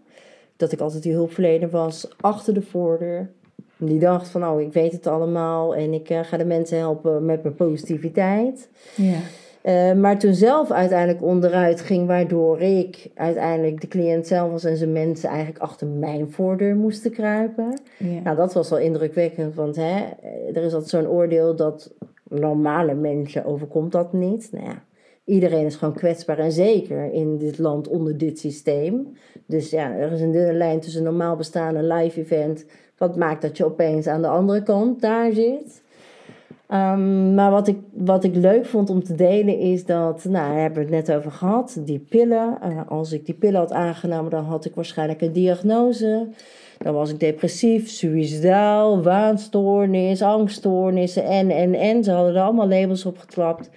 dat 0.56 0.72
ik 0.72 0.80
altijd 0.80 1.02
die 1.02 1.12
hulpverlener 1.12 1.70
was 1.70 2.08
achter 2.20 2.54
de 2.54 2.62
voordeur. 2.62 3.30
Die 3.76 3.98
dacht 3.98 4.28
van, 4.28 4.46
oh, 4.46 4.60
ik 4.60 4.72
weet 4.72 4.92
het 4.92 5.06
allemaal 5.06 5.74
en 5.74 5.92
ik 5.92 6.10
uh, 6.10 6.20
ga 6.20 6.36
de 6.36 6.44
mensen 6.44 6.78
helpen 6.78 7.24
met 7.24 7.42
mijn 7.42 7.54
positiviteit. 7.54 8.68
Ja. 8.96 9.18
Uh, 9.64 9.92
maar 10.00 10.18
toen 10.18 10.34
zelf 10.34 10.70
uiteindelijk 10.70 11.22
onderuit 11.22 11.80
ging, 11.80 12.06
waardoor 12.06 12.60
ik 12.60 13.10
uiteindelijk 13.14 13.80
de 13.80 13.88
cliënt 13.88 14.26
zelf 14.26 14.50
was 14.50 14.64
en 14.64 14.76
zijn 14.76 14.92
mensen 14.92 15.28
eigenlijk 15.28 15.58
achter 15.58 15.86
mijn 15.86 16.32
voordeur 16.32 16.76
moesten 16.76 17.10
kruipen. 17.10 17.80
Ja. 17.96 18.20
Nou, 18.24 18.36
dat 18.36 18.52
was 18.52 18.70
wel 18.70 18.78
indrukwekkend, 18.78 19.54
want 19.54 19.76
hè, 19.76 20.06
er 20.54 20.62
is 20.62 20.72
altijd 20.72 20.90
zo'n 20.90 21.08
oordeel 21.08 21.56
dat 21.56 21.92
normale 22.28 22.94
mensen 22.94 23.44
overkomt 23.44 23.92
dat 23.92 24.12
niet. 24.12 24.48
Nou 24.52 24.64
ja, 24.64 24.82
iedereen 25.24 25.66
is 25.66 25.76
gewoon 25.76 25.94
kwetsbaar 25.94 26.38
en 26.38 26.52
zeker 26.52 27.12
in 27.12 27.38
dit 27.38 27.58
land 27.58 27.88
onder 27.88 28.18
dit 28.18 28.38
systeem. 28.38 29.16
Dus 29.46 29.70
ja, 29.70 29.92
er 29.92 30.12
is 30.12 30.20
een 30.20 30.32
dunne 30.32 30.52
lijn 30.52 30.80
tussen 30.80 31.02
normaal 31.02 31.36
bestaan 31.36 31.76
en 31.76 31.86
live 31.86 32.20
event. 32.20 32.64
Wat 32.98 33.16
maakt 33.16 33.42
dat 33.42 33.56
je 33.56 33.64
opeens 33.64 34.06
aan 34.06 34.22
de 34.22 34.28
andere 34.28 34.62
kant 34.62 35.00
daar 35.00 35.32
zit. 35.32 35.82
Um, 36.72 37.34
maar 37.34 37.50
wat 37.50 37.68
ik, 37.68 37.78
wat 37.92 38.24
ik 38.24 38.34
leuk 38.34 38.66
vond 38.66 38.90
om 38.90 39.04
te 39.04 39.14
delen 39.14 39.58
is 39.58 39.84
dat, 39.84 40.24
nou, 40.24 40.48
daar 40.48 40.60
hebben 40.60 40.86
we 40.86 40.96
het 40.96 41.06
net 41.06 41.16
over 41.16 41.30
gehad, 41.32 41.80
die 41.84 41.98
pillen. 41.98 42.58
Uh, 42.64 42.80
als 42.88 43.12
ik 43.12 43.26
die 43.26 43.34
pillen 43.34 43.60
had 43.60 43.72
aangenomen, 43.72 44.30
dan 44.30 44.44
had 44.44 44.64
ik 44.64 44.74
waarschijnlijk 44.74 45.20
een 45.20 45.32
diagnose. 45.32 46.28
Dan 46.78 46.94
was 46.94 47.10
ik 47.10 47.20
depressief, 47.20 47.88
suicidaal, 47.88 49.02
waanstoornis, 49.02 50.22
angststoornissen 50.22 51.24
en, 51.24 51.50
en, 51.50 51.74
en. 51.74 52.04
Ze 52.04 52.10
hadden 52.10 52.34
er 52.34 52.42
allemaal 52.42 52.68
labels 52.68 53.04
op 53.04 53.18
geklapt. 53.18 53.70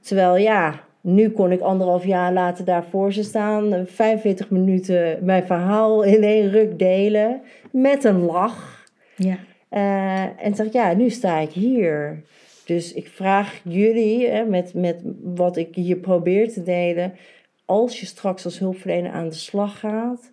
Terwijl 0.00 0.36
ja, 0.36 0.84
nu 1.00 1.30
kon 1.30 1.52
ik 1.52 1.60
anderhalf 1.60 2.04
jaar 2.04 2.32
later 2.32 2.64
daar 2.64 2.84
voor 2.84 3.12
ze 3.12 3.22
staan. 3.22 3.86
45 3.86 4.50
minuten 4.50 5.18
mijn 5.24 5.46
verhaal 5.46 6.02
in 6.02 6.22
één 6.22 6.50
ruk 6.50 6.78
delen. 6.78 7.40
Met 7.70 8.04
een 8.04 8.20
lach. 8.20 8.88
Ja. 9.16 9.38
Uh, 9.70 10.44
en 10.44 10.54
zeg 10.54 10.72
ja, 10.72 10.92
nu 10.92 11.10
sta 11.10 11.38
ik 11.38 11.50
hier. 11.50 12.22
Dus 12.64 12.92
ik 12.92 13.08
vraag 13.08 13.60
jullie, 13.64 14.28
hè, 14.28 14.44
met, 14.44 14.74
met 14.74 15.02
wat 15.22 15.56
ik 15.56 15.74
hier 15.74 15.96
probeer 15.96 16.52
te 16.52 16.62
delen. 16.62 17.14
Als 17.64 18.00
je 18.00 18.06
straks 18.06 18.44
als 18.44 18.58
hulpverlener 18.58 19.12
aan 19.12 19.28
de 19.28 19.34
slag 19.34 19.78
gaat. 19.78 20.32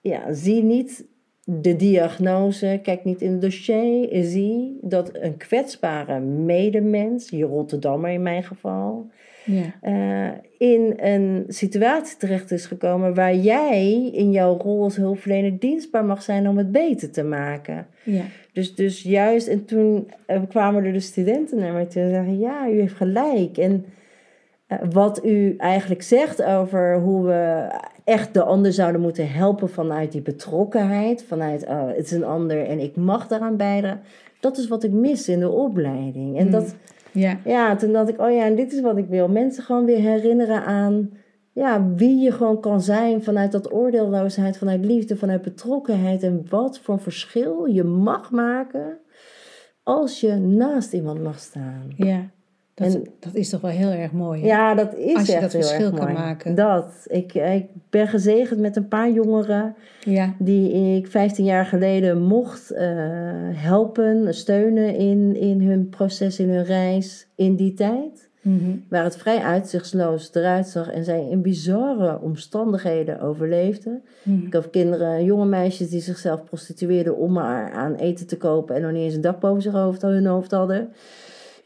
Ja, 0.00 0.32
zie 0.32 0.62
niet 0.62 1.04
de 1.48 1.76
diagnose, 1.76 2.80
kijk 2.82 3.04
niet 3.04 3.22
in 3.22 3.32
het 3.32 3.40
dossier. 3.40 4.24
Zie 4.24 4.78
dat 4.82 5.10
een 5.12 5.36
kwetsbare 5.36 6.20
medemens, 6.20 7.28
je 7.28 7.44
Rotterdammer 7.44 8.10
in 8.10 8.22
mijn 8.22 8.42
geval, 8.42 9.10
ja. 9.44 9.74
uh, 9.82 10.32
in 10.58 10.94
een 10.96 11.44
situatie 11.48 12.16
terecht 12.16 12.50
is 12.50 12.66
gekomen 12.66 13.14
waar 13.14 13.34
jij 13.34 14.10
in 14.12 14.30
jouw 14.30 14.56
rol 14.58 14.82
als 14.82 14.96
hulpverlener 14.96 15.58
dienstbaar 15.58 16.04
mag 16.04 16.22
zijn 16.22 16.48
om 16.48 16.58
het 16.58 16.72
beter 16.72 17.10
te 17.10 17.22
maken. 17.24 17.86
Ja. 18.02 18.22
Dus, 18.52 18.74
dus 18.74 19.02
juist, 19.02 19.48
en 19.48 19.64
toen 19.64 20.10
uh, 20.28 20.40
kwamen 20.48 20.84
er 20.84 20.92
de 20.92 21.00
studenten 21.00 21.58
naar 21.58 21.72
mij 21.72 21.86
toe 21.86 22.02
en 22.02 22.10
zeggen: 22.10 22.38
Ja, 22.38 22.68
u 22.68 22.80
heeft 22.80 22.94
gelijk. 22.94 23.58
En 23.58 23.84
wat 24.90 25.24
u 25.24 25.54
eigenlijk 25.56 26.02
zegt 26.02 26.42
over 26.42 27.00
hoe 27.00 27.26
we 27.26 27.68
echt 28.04 28.34
de 28.34 28.42
ander 28.42 28.72
zouden 28.72 29.00
moeten 29.00 29.30
helpen 29.32 29.68
vanuit 29.70 30.12
die 30.12 30.22
betrokkenheid, 30.22 31.24
vanuit 31.24 31.66
oh, 31.66 31.86
het 31.88 32.04
is 32.04 32.10
een 32.12 32.24
ander 32.24 32.66
en 32.66 32.78
ik 32.78 32.96
mag 32.96 33.26
daaraan 33.26 33.56
bijdragen. 33.56 34.00
Dat 34.40 34.58
is 34.58 34.68
wat 34.68 34.82
ik 34.84 34.92
mis 34.92 35.28
in 35.28 35.40
de 35.40 35.50
opleiding. 35.50 36.38
En 36.38 36.44
Mm. 36.44 36.50
dat, 36.50 36.74
Ja. 37.12 37.38
ja, 37.44 37.76
toen 37.76 37.92
dacht 37.92 38.08
ik, 38.08 38.20
oh 38.20 38.30
ja, 38.30 38.44
en 38.44 38.54
dit 38.54 38.72
is 38.72 38.80
wat 38.80 38.96
ik 38.96 39.06
wil. 39.08 39.28
Mensen 39.28 39.62
gewoon 39.62 39.84
weer 39.84 39.98
herinneren 40.00 40.64
aan 40.64 41.10
ja, 41.52 41.86
wie 41.94 42.16
je 42.18 42.32
gewoon 42.32 42.60
kan 42.60 42.80
zijn 42.80 43.22
vanuit 43.22 43.52
dat 43.52 43.72
oordeelloosheid, 43.72 44.58
vanuit 44.58 44.84
liefde, 44.84 45.16
vanuit 45.16 45.42
betrokkenheid. 45.42 46.22
En 46.22 46.46
wat 46.48 46.78
voor 46.78 46.98
verschil 47.00 47.64
je 47.64 47.84
mag 47.84 48.30
maken 48.30 48.98
als 49.82 50.20
je 50.20 50.34
naast 50.34 50.92
iemand 50.92 51.22
mag 51.22 51.38
staan. 51.38 51.82
ja. 51.96 52.34
Dat, 52.76 52.94
En- 52.94 53.04
dat 53.20 53.34
is 53.34 53.48
toch 53.48 53.60
wel 53.60 53.70
heel 53.70 53.90
erg 53.90 54.12
mooi. 54.12 54.40
Hè? 54.40 54.46
Ja, 54.46 54.74
dat 54.74 54.94
is 54.94 55.14
Als 55.14 55.26
je 55.26 55.32
echt 55.32 55.42
dat 55.42 55.52
heel 55.52 55.60
verschil 55.60 55.86
erg 55.86 55.94
kan 55.96 56.04
mooi. 56.04 56.18
maken. 56.18 56.54
Dat. 56.54 56.92
Ik, 57.06 57.34
ik 57.34 57.66
ben 57.90 58.08
gezegend 58.08 58.60
met 58.60 58.76
een 58.76 58.88
paar 58.88 59.10
jongeren 59.10 59.74
Ja. 60.00 60.34
die 60.38 60.96
ik 60.96 61.06
15 61.06 61.44
jaar 61.44 61.66
geleden 61.66 62.22
mocht 62.22 62.70
eh, 62.70 62.86
helpen, 63.52 64.34
steunen 64.34 64.94
in, 64.96 65.36
in 65.36 65.60
hun 65.60 65.88
proces, 65.88 66.38
in 66.38 66.48
hun 66.48 66.64
reis 66.64 67.28
in 67.34 67.56
die 67.56 67.74
tijd. 67.74 68.28
Mhm. 68.42 68.70
Waar 68.88 69.04
het 69.04 69.16
vrij 69.16 69.38
uitzichtsloos 69.38 70.30
eruit 70.34 70.66
zag 70.66 70.90
en 70.90 71.04
zij 71.04 71.26
in 71.30 71.42
bizarre 71.42 72.20
omstandigheden 72.20 73.20
overleefden. 73.20 74.02
Mhm. 74.22 74.46
Ik 74.46 74.52
had 74.52 74.70
kinderen, 74.70 75.24
jonge 75.24 75.46
meisjes 75.46 75.88
die 75.90 76.00
zichzelf 76.00 76.44
prostitueerden 76.44 77.16
om 77.16 77.32
maar 77.32 77.72
aan 77.72 77.94
eten 77.94 78.26
te 78.26 78.36
kopen 78.36 78.74
en 78.76 78.82
nog 78.82 78.92
niet 78.92 79.02
eens 79.02 79.14
een 79.14 79.20
dak 79.20 79.40
boven 79.40 79.98
hun 80.00 80.26
hoofd 80.26 80.50
hadden. 80.50 80.88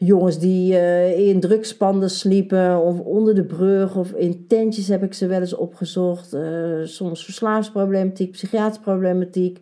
Jongens 0.03 0.39
die 0.39 0.77
eh, 0.77 1.27
in 1.27 1.39
drugspanden 1.39 2.09
sliepen 2.09 2.81
of 2.81 2.99
onder 2.99 3.35
de 3.35 3.43
brug 3.43 3.95
of 3.95 4.11
in 4.11 4.45
tentjes 4.47 4.87
heb 4.87 5.03
ik 5.03 5.13
ze 5.13 5.27
wel 5.27 5.39
eens 5.39 5.55
opgezocht. 5.55 6.33
Eh, 6.33 6.81
soms 6.83 7.25
verslavingsproblematiek, 7.25 8.31
psychiatrische 8.31 8.81
problematiek. 8.81 9.59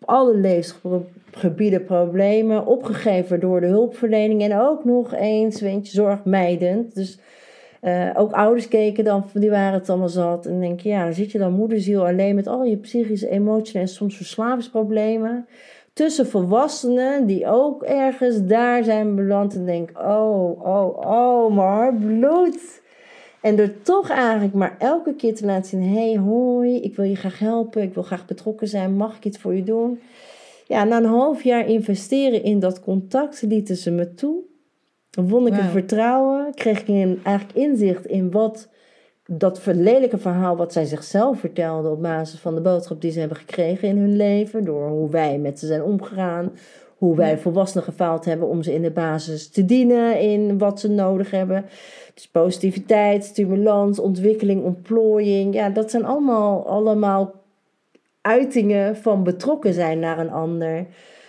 Op 0.00 0.08
alle 0.08 0.36
levensgebieden 0.36 1.84
problemen, 1.84 2.66
opgegeven 2.66 3.40
door 3.40 3.60
de 3.60 3.66
hulpverlening 3.66 4.42
en 4.42 4.58
ook 4.58 4.84
nog 4.84 5.14
eens, 5.14 5.60
weet 5.60 5.86
je, 5.86 5.92
zorgmijdend. 5.92 6.94
Dus 6.94 7.18
eh, 7.80 8.10
ook 8.14 8.32
ouders 8.32 8.68
keken 8.68 9.04
dan, 9.04 9.24
die 9.32 9.50
waren 9.50 9.78
het 9.78 9.88
allemaal 9.88 10.08
zat. 10.08 10.46
En 10.46 10.60
denk 10.60 10.80
je, 10.80 10.88
ja, 10.88 11.04
dan 11.04 11.14
zit 11.14 11.32
je 11.32 11.38
dan 11.38 11.52
moederziel 11.52 12.06
alleen 12.06 12.34
met 12.34 12.46
al 12.46 12.64
je 12.64 12.76
psychische, 12.76 13.28
emotionele 13.28 13.86
en 13.86 13.94
soms 13.94 14.16
verslavingsproblemen. 14.16 15.46
Tussen 15.94 16.26
volwassenen 16.26 17.26
die 17.26 17.46
ook 17.46 17.82
ergens 17.82 18.46
daar 18.46 18.84
zijn 18.84 19.14
beland 19.14 19.54
en 19.54 19.64
denk, 19.64 19.90
oh, 19.98 20.66
oh, 20.66 20.98
oh, 20.98 21.54
mijn 21.54 21.68
hart 21.68 22.00
bloedt. 22.00 22.82
En 23.40 23.56
door 23.56 23.82
toch 23.82 24.10
eigenlijk 24.10 24.54
maar 24.54 24.76
elke 24.78 25.14
keer 25.14 25.34
te 25.34 25.46
laten 25.46 25.70
zien, 25.70 25.94
hey, 25.94 26.16
hoi, 26.16 26.80
ik 26.80 26.96
wil 26.96 27.04
je 27.04 27.16
graag 27.16 27.38
helpen, 27.38 27.82
ik 27.82 27.94
wil 27.94 28.02
graag 28.02 28.26
betrokken 28.26 28.68
zijn, 28.68 28.96
mag 28.96 29.16
ik 29.16 29.24
iets 29.24 29.38
voor 29.38 29.54
je 29.54 29.62
doen? 29.62 30.00
Ja, 30.66 30.84
na 30.84 30.96
een 30.96 31.04
half 31.04 31.42
jaar 31.42 31.66
investeren 31.66 32.42
in 32.42 32.58
dat 32.58 32.80
contact 32.80 33.42
lieten 33.42 33.76
ze 33.76 33.90
me 33.90 34.14
toe. 34.14 34.42
Dan 35.10 35.28
won 35.28 35.46
ik 35.46 35.54
het 35.54 35.70
vertrouwen, 35.70 36.54
kreeg 36.54 36.80
ik 36.80 36.88
een, 36.88 37.20
eigenlijk 37.22 37.58
inzicht 37.58 38.06
in 38.06 38.30
wat 38.30 38.68
dat 39.26 39.60
lelijke 39.66 40.18
verhaal 40.18 40.56
wat 40.56 40.72
zij 40.72 40.84
zichzelf 40.84 41.38
vertelden 41.38 41.90
op 41.90 42.02
basis 42.02 42.40
van 42.40 42.54
de 42.54 42.60
boodschap 42.60 43.00
die 43.00 43.10
ze 43.10 43.18
hebben 43.18 43.36
gekregen 43.36 43.88
in 43.88 43.96
hun 43.96 44.16
leven, 44.16 44.64
door 44.64 44.88
hoe 44.88 45.10
wij 45.10 45.38
met 45.38 45.58
ze 45.58 45.66
zijn 45.66 45.82
omgegaan, 45.82 46.52
hoe 46.96 47.16
wij 47.16 47.38
volwassenen 47.38 47.84
gefaald 47.84 48.24
hebben 48.24 48.48
om 48.48 48.62
ze 48.62 48.74
in 48.74 48.82
de 48.82 48.90
basis 48.90 49.48
te 49.48 49.64
dienen 49.64 50.20
in 50.20 50.58
wat 50.58 50.80
ze 50.80 50.88
nodig 50.88 51.30
hebben. 51.30 51.64
Dus 52.14 52.28
positiviteit, 52.28 53.24
stimulans, 53.24 53.98
ontwikkeling, 53.98 54.64
ontplooiing. 54.64 55.54
Ja, 55.54 55.70
dat 55.70 55.90
zijn 55.90 56.04
allemaal, 56.04 56.66
allemaal 56.66 57.34
uitingen 58.20 58.96
van 58.96 59.22
betrokken 59.22 59.72
zijn 59.72 59.98
naar 59.98 60.18
een 60.18 60.30
ander. 60.30 60.86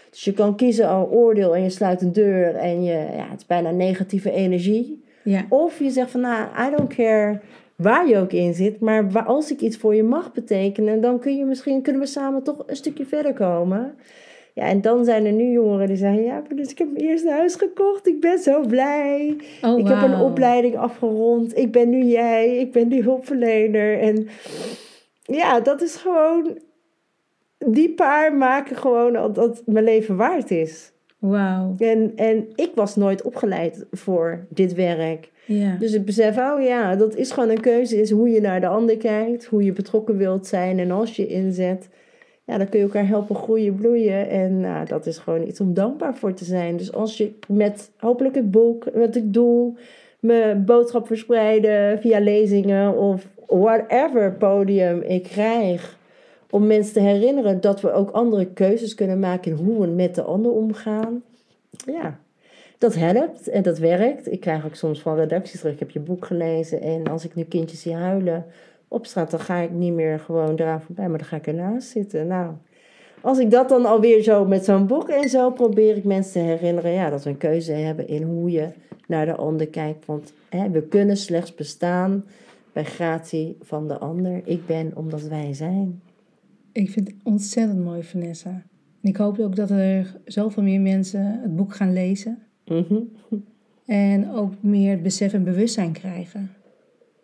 Dus 0.09 0.23
je 0.23 0.33
kan 0.33 0.55
kiezen 0.55 0.87
al 0.87 1.09
oordeel 1.09 1.55
en 1.55 1.63
je 1.63 1.69
sluit 1.69 2.01
een 2.01 2.13
deur 2.13 2.55
en 2.55 2.83
je, 2.83 3.07
ja, 3.15 3.27
het 3.29 3.39
is 3.39 3.45
bijna 3.45 3.71
negatieve 3.71 4.31
energie. 4.31 5.03
Ja, 5.23 5.45
Of 5.49 5.79
je 5.79 5.89
zegt 5.89 6.11
van 6.11 6.21
nou, 6.21 6.67
I 6.67 6.75
don't 6.75 6.93
care 6.95 7.41
waar 7.75 8.07
je 8.07 8.17
ook 8.17 8.31
in 8.31 8.53
zit, 8.53 8.79
maar 8.79 9.11
waar, 9.11 9.25
als 9.25 9.51
ik 9.51 9.61
iets 9.61 9.77
voor 9.77 9.95
je 9.95 10.03
mag 10.03 10.33
betekenen, 10.33 11.01
dan 11.01 11.19
kun 11.19 11.37
je 11.37 11.45
misschien, 11.45 11.81
kunnen 11.81 12.01
we 12.01 12.07
samen 12.07 12.43
toch 12.43 12.63
een 12.65 12.75
stukje 12.75 13.05
verder 13.05 13.33
komen. 13.33 13.95
Ja, 14.53 14.63
en 14.63 14.81
dan 14.81 15.05
zijn 15.05 15.25
er 15.25 15.31
nu 15.31 15.51
jongeren 15.51 15.87
die 15.87 15.95
zeggen, 15.97 16.23
ja, 16.23 16.43
dus 16.55 16.71
ik 16.71 16.77
heb 16.77 16.91
mijn 16.91 17.05
eerste 17.05 17.31
huis 17.31 17.55
gekocht, 17.55 18.07
ik 18.07 18.19
ben 18.19 18.39
zo 18.39 18.61
blij. 18.61 19.37
oh, 19.61 19.79
ik 19.79 19.87
heb 19.87 20.01
een 20.01 20.19
opleiding 20.19 20.77
afgerond, 20.77 21.57
ik 21.57 21.71
ben 21.71 21.89
nu 21.89 22.03
jij, 22.03 22.57
ik 22.57 22.71
ben 22.71 22.87
die 22.87 23.03
hulpverlener. 23.03 23.99
En 23.99 24.27
ja, 25.23 25.59
dat 25.59 25.81
is 25.81 25.95
gewoon, 25.95 26.57
die 27.57 27.93
paar 27.93 28.33
maken 28.33 28.75
gewoon 28.75 29.13
dat, 29.13 29.35
dat 29.35 29.61
mijn 29.65 29.85
leven 29.85 30.15
waard 30.15 30.51
is. 30.51 30.91
Wauw, 31.29 31.75
En, 31.77 32.11
en 32.15 32.47
ik 32.55 32.71
was 32.75 32.95
nooit 32.95 33.21
opgeleid 33.21 33.85
voor 33.91 34.45
dit 34.49 34.73
werk. 34.73 35.31
ja. 35.45 35.75
Dus 35.79 35.91
het 35.91 36.05
besef, 36.05 36.37
oh 36.37 36.61
ja, 36.61 36.95
dat 36.95 37.15
is 37.15 37.31
gewoon 37.31 37.49
een 37.49 37.61
keuze, 37.61 38.01
is 38.01 38.11
hoe 38.11 38.29
je 38.29 38.41
naar 38.41 38.61
de 38.61 38.67
ander 38.67 38.97
kijkt, 38.97 39.45
hoe 39.45 39.63
je 39.63 39.71
betrokken 39.71 40.17
wilt 40.17 40.47
zijn 40.47 40.79
en 40.79 40.91
als 40.91 41.15
je 41.15 41.27
inzet, 41.27 41.89
ja, 42.45 42.57
dan 42.57 42.69
kun 42.69 42.79
je 42.79 42.85
elkaar 42.85 43.07
helpen 43.07 43.35
groeien, 43.35 43.75
bloeien 43.75 44.29
en 44.29 44.59
nou, 44.59 44.85
dat 44.85 45.05
is 45.05 45.17
gewoon 45.17 45.47
iets 45.47 45.59
om 45.59 45.73
dankbaar 45.73 46.15
voor 46.15 46.33
te 46.33 46.45
zijn. 46.45 46.77
Dus 46.77 46.93
als 46.93 47.17
je 47.17 47.31
met 47.47 47.91
hopelijk 47.97 48.35
het 48.35 48.51
boek, 48.51 48.83
wat 48.93 49.15
ik 49.15 49.33
doe, 49.33 49.73
mijn 50.19 50.65
boodschap 50.65 51.07
verspreiden 51.07 51.99
via 51.99 52.19
lezingen 52.19 52.97
of 52.97 53.27
whatever 53.47 54.33
podium 54.33 55.01
ik 55.01 55.23
krijg, 55.23 55.97
om 56.49 56.67
mensen 56.67 56.93
te 56.93 56.99
herinneren 56.99 57.61
dat 57.61 57.81
we 57.81 57.91
ook 57.91 58.09
andere 58.09 58.45
keuzes 58.45 58.95
kunnen 58.95 59.19
maken 59.19 59.51
in 59.51 59.65
hoe 59.65 59.81
we 59.81 59.87
met 59.87 60.15
de 60.15 60.21
ander 60.21 60.51
omgaan. 60.51 61.23
Ja, 61.85 62.19
dat 62.77 62.95
helpt 62.95 63.47
en 63.47 63.63
dat 63.63 63.77
werkt. 63.77 64.31
Ik 64.31 64.39
krijg 64.39 64.65
ook 64.65 64.75
soms 64.75 65.01
van 65.01 65.15
redacties 65.15 65.59
terug, 65.59 65.73
ik 65.73 65.79
heb 65.79 65.91
je 65.91 65.99
boek 65.99 66.25
gelezen 66.25 66.81
en 66.81 67.07
als 67.07 67.25
ik 67.25 67.35
nu 67.35 67.43
kindjes 67.43 67.81
zie 67.81 67.93
huilen 67.93 68.45
op 68.87 69.05
straat, 69.05 69.31
dan 69.31 69.39
ga 69.39 69.57
ik 69.57 69.71
niet 69.71 69.93
meer 69.93 70.19
gewoon 70.19 70.55
eraan 70.55 70.81
voorbij, 70.81 71.09
maar 71.09 71.17
dan 71.17 71.27
ga 71.27 71.35
ik 71.35 71.47
ernaast 71.47 71.87
zitten. 71.87 72.27
Nou, 72.27 72.53
als 73.21 73.39
ik 73.39 73.51
dat 73.51 73.69
dan 73.69 73.85
alweer 73.85 74.23
zo 74.23 74.45
met 74.45 74.65
zo'n 74.65 74.87
boek 74.87 75.09
en 75.09 75.29
zo 75.29 75.51
probeer 75.51 75.97
ik 75.97 76.03
mensen 76.03 76.31
te 76.33 76.39
herinneren, 76.39 76.91
ja, 76.91 77.09
dat 77.09 77.23
we 77.23 77.29
een 77.29 77.37
keuze 77.37 77.71
hebben 77.71 78.07
in 78.07 78.23
hoe 78.23 78.51
je 78.51 78.67
naar 79.07 79.25
de 79.25 79.35
ander 79.35 79.67
kijkt. 79.67 80.05
Want 80.05 80.33
hè, 80.49 80.69
we 80.69 80.81
kunnen 80.81 81.17
slechts 81.17 81.55
bestaan 81.55 82.25
bij 82.73 82.83
gratie 82.83 83.57
van 83.61 83.87
de 83.87 83.97
ander. 83.97 84.41
Ik 84.43 84.65
ben 84.65 84.91
omdat 84.95 85.21
wij 85.21 85.53
zijn. 85.53 86.01
Ik 86.75 86.89
vind 86.89 87.07
het 87.07 87.17
ontzettend 87.23 87.83
mooi, 87.83 88.03
Vanessa. 88.03 88.49
En 89.01 89.09
ik 89.09 89.17
hoop 89.17 89.39
ook 89.39 89.55
dat 89.55 89.69
er 89.69 90.15
zoveel 90.25 90.63
meer 90.63 90.81
mensen 90.81 91.41
het 91.41 91.55
boek 91.55 91.75
gaan 91.75 91.93
lezen. 91.93 92.39
Mhm. 92.65 92.99
En 93.85 94.31
ook 94.31 94.53
meer 94.61 95.01
besef 95.01 95.33
en 95.33 95.43
bewustzijn 95.43 95.91
krijgen. 95.91 96.51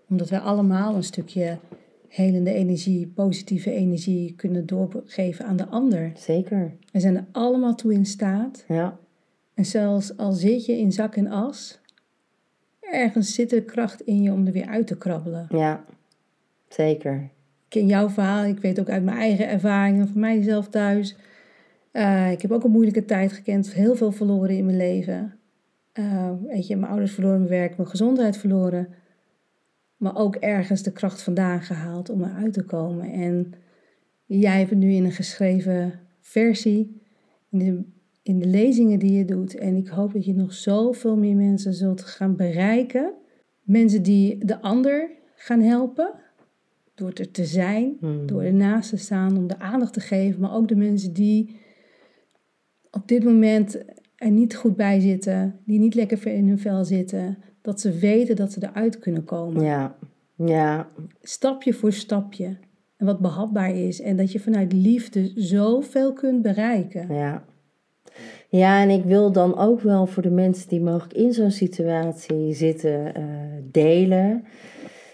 Omdat 0.10 0.30
wij 0.30 0.40
allemaal 0.40 0.96
een 0.96 1.04
stukje 1.04 1.58
helende 2.08 2.54
energie, 2.54 3.08
positieve 3.08 3.72
energie 3.72 4.34
kunnen 4.36 4.66
doorgeven 4.66 5.46
aan 5.46 5.58
de 5.58 5.68
ander. 5.68 6.12
Zeker, 6.16 6.74
We 6.92 7.00
zijn 7.00 7.16
er 7.16 7.26
allemaal 7.32 7.76
toe 7.76 7.94
in 7.94 8.06
staat. 8.06 8.66
ja. 8.68 9.00
En 9.54 9.66
zelfs 9.66 10.18
al 10.18 10.32
zit 10.32 10.66
je 10.66 10.78
in 10.78 10.92
zak 10.92 11.16
en 11.16 11.28
as, 11.28 11.80
ergens 12.80 13.34
zit 13.34 13.52
er 13.52 13.64
kracht 13.64 14.02
in 14.02 14.22
je 14.22 14.32
om 14.32 14.46
er 14.46 14.54
weer 14.54 14.68
uit 14.68 14.88
te 14.88 14.98
krabbelen. 14.98 15.48
Ja, 15.50 15.86
zeker. 16.68 17.30
Ken 17.72 17.88
jouw 17.88 18.10
verhaal, 18.10 18.46
ik 18.46 18.60
weet 18.60 18.80
ook 18.80 18.90
uit 18.90 19.04
mijn 19.04 19.18
eigen 19.18 19.48
ervaringen, 19.48 20.08
van 20.08 20.20
mijzelf 20.20 20.68
thuis. 20.68 21.16
Eh, 21.92 22.32
ik 22.32 22.42
heb 22.42 22.52
ook 22.52 22.64
een 22.64 22.72
moeilijke 22.72 23.06
tijd 23.06 23.32
gekend, 23.32 23.74
heel 23.74 23.96
veel 23.96 24.12
verloren 24.12 24.58
in 24.58 24.66
mijn 24.66 24.78
leven. 24.78 25.34
Eh, 25.92 26.32
weet 26.44 26.68
je, 26.68 26.76
mijn 26.76 26.92
ouders 26.92 27.14
verloren 27.14 27.38
mijn 27.38 27.50
werk, 27.50 27.78
mijn 27.78 27.90
gezondheid 27.90 28.38
verloren. 28.38 28.88
Maar 29.98 30.18
ook 30.18 30.36
ergens 30.36 30.84
de 30.84 30.92
kracht 30.92 31.22
vandaan 31.22 31.62
gehaald 31.62 32.10
om 32.10 32.24
eruit 32.24 32.54
te 32.54 32.64
komen. 32.64 33.12
En 33.12 33.54
jij 34.26 34.58
hebt 34.58 34.70
het 34.70 34.80
nu 34.80 34.92
in 34.92 35.06
een 35.06 35.12
geschreven 35.12 36.00
versie, 36.20 37.02
in 37.50 37.60
de, 37.60 37.84
in 38.24 38.40
de 38.40 38.48
lezingen 38.48 39.00
die 39.00 39.18
je 39.18 39.26
doet. 39.26 39.56
En 39.56 39.76
ik 39.76 39.88
hoop 39.88 40.14
dat 40.14 40.26
je 40.26 40.34
nog 40.34 40.54
zoveel 40.54 41.18
meer 41.18 41.36
mensen 41.36 41.74
zult 41.74 42.02
gaan 42.02 42.36
bereiken. 42.36 43.14
Mensen 43.62 44.04
die 44.04 44.46
de 44.46 44.62
ander 44.62 45.10
gaan 45.36 45.62
helpen, 45.62 46.14
door 47.02 47.12
er 47.14 47.32
te 47.32 47.46
zijn, 47.46 47.98
Hmm. 48.00 48.26
door 48.28 48.42
ernaast 48.42 48.90
te 48.90 48.98
staan, 48.98 49.38
om 49.38 49.48
de 49.48 49.60
aandacht 49.60 49.94
te 49.94 50.00
geven. 50.00 50.42
Maar 50.42 50.56
ook 50.56 50.68
de 50.68 50.76
mensen 50.76 51.14
die 51.14 51.60
op 52.92 53.08
dit 53.08 53.24
moment 53.24 53.84
er 54.16 54.32
niet 54.32 54.56
goed 54.56 54.76
bij 54.76 55.00
zitten, 55.00 55.60
die 55.66 55.80
niet 55.80 55.96
lekker 55.96 56.28
in 56.28 56.48
hun 56.48 56.60
vel 56.60 56.86
zitten. 56.86 57.38
Dat 57.62 57.82
ze 57.82 57.92
weten 57.92 58.36
dat 58.36 58.52
ze 58.52 58.60
eruit 58.64 59.00
kunnen 59.00 59.24
komen. 59.24 59.64
Ja, 59.64 59.96
ja, 60.36 60.90
Stapje 61.22 61.74
voor 61.74 61.92
stapje. 61.94 62.58
En 62.98 63.06
wat 63.06 63.20
behapbaar 63.20 63.76
is. 63.76 64.02
En 64.02 64.18
dat 64.18 64.32
je 64.32 64.40
vanuit 64.40 64.74
liefde 64.74 65.32
zoveel 65.36 66.14
kunt 66.14 66.42
bereiken. 66.42 67.14
ja. 67.14 67.44
Ja, 68.50 68.82
en 68.82 68.90
ik 68.90 69.04
wil 69.04 69.32
dan 69.32 69.58
ook 69.58 69.82
wel 69.82 70.06
voor 70.06 70.24
de 70.24 70.30
mensen 70.30 70.70
die 70.70 70.82
mogelijk 70.82 71.14
in 71.14 71.34
zo'n 71.34 71.52
situatie 71.52 72.54
zitten 72.54 73.16
eh, 73.16 73.24
delen. 73.72 74.44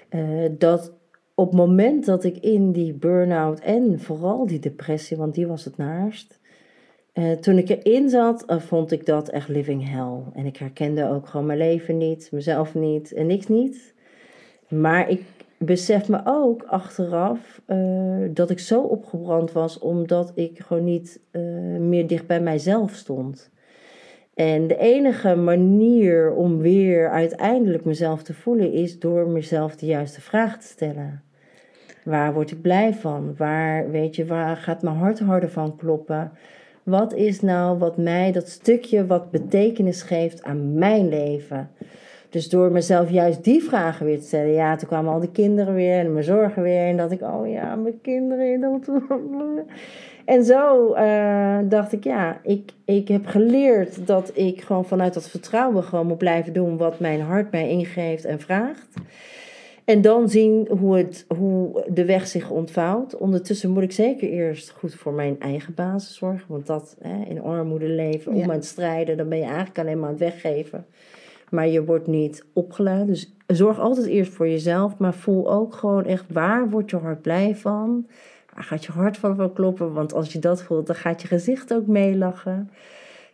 eh, 0.10 0.22
dat 0.58 0.94
op 1.40 1.46
het 1.48 1.56
moment 1.56 2.06
dat 2.06 2.24
ik 2.24 2.38
in 2.38 2.72
die 2.72 2.94
burn-out 2.94 3.60
en 3.60 4.00
vooral 4.00 4.46
die 4.46 4.60
depressie, 4.60 5.18
want 5.18 5.36
die 5.36 5.48
was 5.48 5.66
het 5.66 5.78
naarst. 5.78 6.40
eh, 7.14 7.32
toen 7.32 7.58
ik 7.58 7.70
erin 7.70 8.10
zat, 8.10 8.46
eh, 8.46 8.60
vond 8.60 8.92
ik 8.92 9.06
dat 9.06 9.30
echt 9.30 9.48
living 9.48 9.90
hell. 9.90 10.22
En 10.34 10.46
ik 10.46 10.58
herkende 10.58 11.10
ook 11.10 11.28
gewoon 11.28 11.46
mijn 11.46 11.58
leven 11.58 11.98
niet, 11.98 12.30
mezelf 12.32 12.76
niet 12.76 13.14
en 13.14 13.28
niks 13.28 13.48
niet. 13.48 13.94
Maar 14.70 15.10
ik 15.10 15.24
besef 15.58 16.08
me 16.10 16.22
ook 16.26 16.64
achteraf 16.64 17.62
eh, 17.66 17.78
dat 18.30 18.50
ik 18.50 18.60
zo 18.60 18.82
opgebrand 18.82 19.52
was 19.52 19.80
omdat 19.80 20.32
ik 20.36 20.60
gewoon 20.60 20.84
niet 20.84 21.20
meer 21.80 22.08
dicht 22.08 22.28
bij 22.28 22.42
mijzelf 22.42 22.94
stond. 22.94 23.50
En 24.34 24.68
de 24.68 24.78
enige 24.78 25.36
manier 25.36 26.34
om 26.34 26.58
weer 26.58 27.10
uiteindelijk 27.10 27.86
mezelf 27.86 28.24
te 28.24 28.34
voelen 28.34 28.72
is 28.72 29.00
door 29.00 29.28
mezelf 29.28 29.76
de 29.76 29.86
juiste 29.86 30.22
vraag 30.22 30.60
te 30.60 30.68
stellen. 30.68 31.26
Waar 32.08 32.34
word 32.34 32.51
ik 32.51 32.62
blij 32.62 32.93
van? 32.93 33.34
Waar, 33.38 33.91
weet 33.91 34.16
je, 34.16 34.26
waar 34.26 34.58
gaat 34.58 34.82
mijn 34.82 34.95
hart 34.95 35.20
harder 35.20 35.49
van 35.49 35.76
kloppen? 35.76 36.32
Wat 36.84 37.14
is 37.14 37.41
nou 37.41 37.78
wat 37.78 37.97
mij 37.97 38.32
dat 38.32 38.49
stukje 38.49 39.05
wat 39.05 39.32
betekenis 39.32 40.01
geeft 40.01 40.43
aan 40.43 40.74
mijn 40.74 41.10
leven? 41.10 41.70
Dus 42.30 42.49
door 42.49 42.72
mezelf 42.72 43.10
juist 43.10 43.43
die 43.43 43.64
vragen 43.64 44.05
weer 44.05 44.20
te 44.20 44.26
stellen. 44.26 44.51
Ja, 44.51 44.76
toen 44.76 44.88
kwamen 44.88 45.14
al 45.14 45.20
die 45.20 45.32
kinderen 45.32 45.74
weer 45.74 45.99
en 45.99 46.14
mijn 46.14 46.26
zorgen 46.26 46.64
weer. 46.64 46.88
En 46.88 46.97
dat 46.97 47.12
ik, 47.12 47.22
oh 47.22 47.49
ja, 47.49 47.76
mijn 47.76 48.01
kinderen. 48.01 48.62
Dat... 48.62 48.89
En 50.26 50.43
zo 50.43 50.93
eh, 50.93 51.58
dacht 51.64 51.93
ik, 51.93 52.03
ja, 52.03 52.39
ik, 52.43 52.72
ik 52.86 53.08
heb 53.08 53.26
geleerd 53.26 54.08
dat 54.08 54.32
ik 54.34 54.62
gewoon 54.62 54.86
vanuit 54.86 55.14
dat 55.14 55.30
vertrouwen 55.30 55.84
gewoon 55.84 56.08
moet 56.08 56.18
blijven 56.18 56.53
doen 56.53 56.78
wat 56.78 56.99
mijn 56.99 57.22
hart 57.22 57.51
mij 57.51 57.70
ingeeft 57.70 58.26
en 58.26 58.39
vraagt. 58.39 58.95
En 59.88 60.02
dan 60.02 60.30
zien 60.30 60.68
hoe, 60.80 60.98
het, 60.98 61.26
hoe 61.38 61.84
de 61.90 62.06
weg 62.06 62.28
zich 62.28 62.50
ontvouwt. 62.50 63.18
Ondertussen 63.18 63.70
moet 63.70 63.84
ik 63.84 63.92
zeker 63.92 64.30
eerst 64.30 64.70
goed 64.70 64.96
voor 64.96 65.14
mijn 65.14 65.40
eigen 65.40 65.74
basis 65.74 66.16
zorgen. 66.16 66.46
Want 66.48 66.66
dat 66.68 66.96
hè, 67.02 67.26
in 67.26 67.42
armoede 67.42 67.88
leven, 67.88 68.32
om 68.32 68.38
Ja. 68.38 68.44
aan 68.44 68.50
het 68.50 68.66
strijden, 68.66 69.18
dan 69.18 69.30
ben 69.30 69.38
je 69.38 69.44
eigenlijk 69.44 69.80
alleen 69.80 70.00
maar 70.00 70.10
aan 70.10 70.16
het 70.16 70.24
weggeven. 70.24 70.86
Maar 71.50 71.68
je 71.68 71.86
wordt 71.86 72.08
niet 72.08 72.46
opgeleid. 72.54 73.08
Dus 73.08 73.34
zorg 73.48 73.80
altijd 73.80 74.08
eerst 74.08 74.34
voor 74.34 74.48
jezelf. 74.48 74.98
Maar 74.98 75.14
voel 75.14 75.52
ook 75.52 75.74
gewoon 75.74 76.06
echt 76.06 76.26
waar 76.32 76.70
wordt 76.70 76.90
je 76.90 76.98
hart 76.98 77.22
blij 77.22 77.56
van. 77.56 78.08
Waar 78.54 78.64
gaat 78.64 78.86
je 78.86 78.92
hart 78.92 79.18
van 79.18 79.36
van 79.36 79.54
kloppen? 79.54 79.94
Want 79.94 80.14
als 80.14 80.34
je 80.34 80.40
dat 80.40 80.64
voelt, 80.64 80.88
dan 80.88 80.96
gaat 80.96 81.22
je 81.22 81.28
gezicht 81.28 81.74
ook 81.74 81.88
meelachen. 81.88 82.70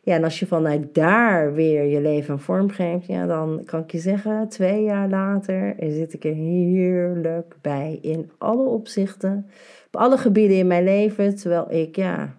Ja, 0.06 0.16
en 0.16 0.24
als 0.24 0.40
je 0.40 0.46
vanuit 0.46 0.94
daar 0.94 1.54
weer 1.54 1.84
je 1.84 2.02
leven 2.02 2.34
een 2.34 2.40
vorm 2.40 2.70
geeft, 2.70 3.06
ja, 3.06 3.26
dan 3.26 3.62
kan 3.66 3.82
ik 3.82 3.92
je 3.92 4.00
zeggen, 4.00 4.50
twee 4.50 4.84
jaar 4.84 5.10
later 5.10 5.76
zit 5.80 6.14
ik 6.14 6.24
er 6.24 6.34
heerlijk 6.34 7.56
bij 7.62 8.00
in 8.02 8.32
alle 8.38 8.64
opzichten, 8.64 9.50
op 9.86 9.96
alle 9.96 10.18
gebieden 10.18 10.58
in 10.58 10.68
mijn 10.68 10.84
leven, 10.84 11.36
terwijl 11.36 11.72
ik 11.72 11.96
ja, 11.96 12.38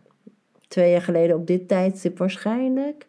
twee 0.69 0.91
jaar 0.91 1.03
geleden 1.03 1.37
op 1.37 1.47
dit 1.47 1.69
tijdstip 1.69 2.19
waarschijnlijk 2.19 3.07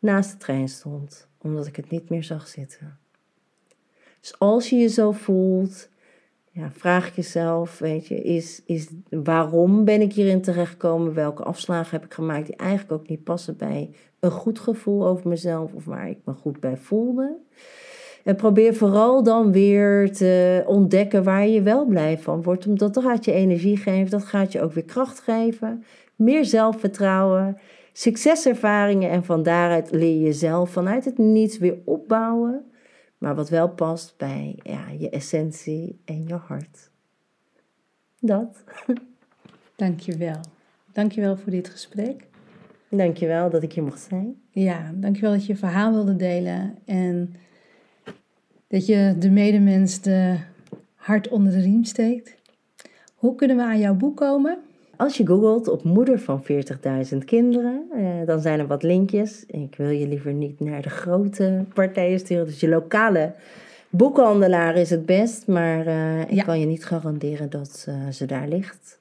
naast 0.00 0.30
de 0.30 0.36
trein 0.36 0.68
stond, 0.68 1.28
omdat 1.38 1.66
ik 1.66 1.76
het 1.76 1.90
niet 1.90 2.08
meer 2.08 2.24
zag 2.24 2.48
zitten. 2.48 2.98
Dus 4.20 4.38
als 4.38 4.70
je 4.70 4.76
je 4.76 4.88
zo 4.88 5.12
voelt, 5.12 5.89
ja, 6.52 6.70
vraag 6.72 7.16
jezelf, 7.16 7.78
weet 7.78 8.06
je, 8.06 8.22
is, 8.22 8.62
is 8.64 8.88
waarom 9.08 9.84
ben 9.84 10.00
ik 10.00 10.12
hierin 10.12 10.42
terechtgekomen? 10.42 11.14
Welke 11.14 11.42
afslagen 11.42 11.90
heb 11.90 12.04
ik 12.04 12.14
gemaakt 12.14 12.46
die 12.46 12.56
eigenlijk 12.56 12.92
ook 12.92 13.08
niet 13.08 13.24
passen 13.24 13.56
bij 13.56 13.90
een 14.20 14.30
goed 14.30 14.58
gevoel 14.58 15.06
over 15.06 15.28
mezelf 15.28 15.72
of 15.72 15.84
waar 15.84 16.08
ik 16.08 16.18
me 16.24 16.32
goed 16.32 16.60
bij 16.60 16.76
voelde? 16.76 17.38
En 18.24 18.36
probeer 18.36 18.74
vooral 18.74 19.22
dan 19.22 19.52
weer 19.52 20.12
te 20.12 20.62
ontdekken 20.66 21.22
waar 21.22 21.46
je 21.46 21.62
wel 21.62 21.86
blij 21.86 22.18
van 22.18 22.42
wordt. 22.42 22.66
Omdat 22.66 22.94
dat 22.94 23.04
gaat 23.04 23.24
je 23.24 23.32
energie 23.32 23.76
geven, 23.76 24.10
dat 24.10 24.24
gaat 24.24 24.52
je 24.52 24.62
ook 24.62 24.72
weer 24.72 24.84
kracht 24.84 25.20
geven. 25.20 25.84
Meer 26.16 26.44
zelfvertrouwen, 26.44 27.58
succeservaringen 27.92 29.10
en 29.10 29.24
van 29.24 29.42
daaruit 29.42 29.90
leer 29.90 30.14
je 30.14 30.20
jezelf 30.20 30.70
vanuit 30.70 31.04
het 31.04 31.18
niets 31.18 31.58
weer 31.58 31.78
opbouwen. 31.84 32.69
Maar 33.20 33.34
wat 33.34 33.48
wel 33.48 33.68
past 33.68 34.14
bij 34.16 34.58
ja, 34.62 34.88
je 34.98 35.10
essentie 35.10 36.00
en 36.04 36.26
je 36.26 36.34
hart. 36.34 36.90
Dat. 38.20 38.64
Dankjewel. 39.76 40.40
Dankjewel 40.92 41.36
voor 41.36 41.50
dit 41.50 41.68
gesprek. 41.68 42.26
Dankjewel 42.88 43.50
dat 43.50 43.62
ik 43.62 43.72
hier 43.72 43.82
mocht 43.82 44.00
zijn. 44.00 44.40
Ja, 44.50 44.92
dankjewel 44.94 45.32
dat 45.32 45.46
je 45.46 45.52
je 45.52 45.58
verhaal 45.58 45.92
wilde 45.92 46.16
delen. 46.16 46.78
En 46.84 47.34
dat 48.66 48.86
je 48.86 49.14
de 49.18 49.30
medemens 49.30 50.00
de 50.00 50.38
hart 50.94 51.28
onder 51.28 51.52
de 51.52 51.60
riem 51.60 51.84
steekt. 51.84 52.34
Hoe 53.14 53.34
kunnen 53.34 53.56
we 53.56 53.62
aan 53.62 53.78
jouw 53.78 53.94
boek 53.94 54.16
komen? 54.16 54.58
Als 55.00 55.16
je 55.16 55.26
googelt 55.26 55.68
op 55.68 55.82
moeder 55.84 56.18
van 56.18 56.42
40.000 57.12 57.18
kinderen, 57.24 57.82
eh, 57.96 58.04
dan 58.26 58.40
zijn 58.40 58.58
er 58.58 58.66
wat 58.66 58.82
linkjes. 58.82 59.44
Ik 59.46 59.74
wil 59.76 59.88
je 59.88 60.08
liever 60.08 60.32
niet 60.32 60.60
naar 60.60 60.82
de 60.82 60.90
grote 60.90 61.64
partijen 61.74 62.18
sturen. 62.18 62.44
Dus 62.46 62.60
je 62.60 62.68
lokale 62.68 63.32
boekhandelaar 63.90 64.74
is 64.76 64.90
het 64.90 65.06
best. 65.06 65.46
Maar 65.46 65.86
eh, 65.86 66.20
ik 66.20 66.30
Ja. 66.30 66.42
kan 66.44 66.60
je 66.60 66.66
niet 66.66 66.84
garanderen 66.84 67.50
dat 67.50 67.84
eh, 67.88 67.94
ze 68.10 68.26
daar 68.26 68.48
ligt. 68.48 68.98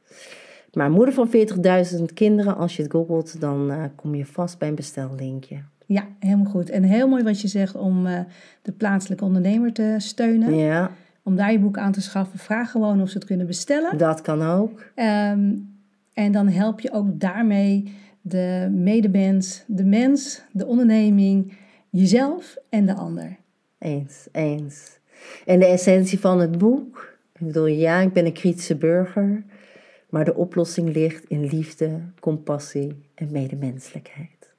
Maar 0.74 0.92
moeder 0.92 1.14
van 1.14 1.30
40.000 1.30 2.14
kinderen, 2.14 2.58
als 2.58 2.76
je 2.76 2.82
het 2.84 2.92
googelt, 2.92 3.42
dan 3.42 3.72
kom 3.96 4.16
je 4.16 4.26
vast 4.26 4.58
bij 4.60 4.68
een 4.68 4.76
bestellinkje. 4.76 5.58
Ja, 5.86 6.04
helemaal 6.20 6.52
goed. 6.52 6.70
En 6.70 6.84
heel 6.84 7.08
mooi 7.08 7.24
wat 7.24 7.42
je 7.42 7.48
zegt 7.48 7.76
om 7.76 8.04
de 8.62 8.72
plaatselijke 8.72 9.24
ondernemer 9.24 9.74
te 9.74 9.96
steunen. 9.98 10.56
Ja, 10.56 10.92
Om 11.24 11.36
daar 11.36 11.52
je 11.52 11.60
boek 11.60 11.78
aan 11.78 11.92
te 11.92 12.02
schaffen. 12.02 12.40
Vraag 12.40 12.72
gewoon 12.72 13.02
of 13.02 13.10
ze 13.10 13.18
het 13.18 13.28
kunnen 13.28 13.48
bestellen. 13.48 13.98
dat 13.98 14.22
kan 14.22 14.42
ook. 14.42 14.84
Ehm, 14.96 15.52
en 16.20 16.32
dan 16.32 16.48
help 16.48 16.80
je 16.80 16.92
ook 16.92 17.20
daarmee 17.20 17.94
de 18.22 18.70
medemens, 18.72 19.64
de 19.68 19.84
mens, 19.84 20.42
de 20.52 20.66
onderneming, 20.66 21.58
jezelf 21.90 22.58
en 22.70 22.86
de 22.86 22.94
ander. 22.94 23.38
Eens, 23.78 24.28
eens. 24.32 25.00
En 25.46 25.60
de 25.60 25.66
essentie 25.66 26.20
van 26.20 26.40
het 26.40 26.58
boek? 26.58 27.18
Ik 27.34 27.46
bedoel, 27.46 27.66
ja, 27.66 28.00
ik 28.00 28.14
ben 28.14 28.26
een 28.26 28.34
kritische 28.34 28.76
burger, 28.76 29.44
maar 30.10 30.26
de 30.26 30.36
oplossing 30.36 30.94
ligt 30.94 31.26
in 31.26 31.46
liefde, 31.46 32.02
compassie 32.20 33.10
en 33.16 33.32
medemenselijkheid. 33.32 34.54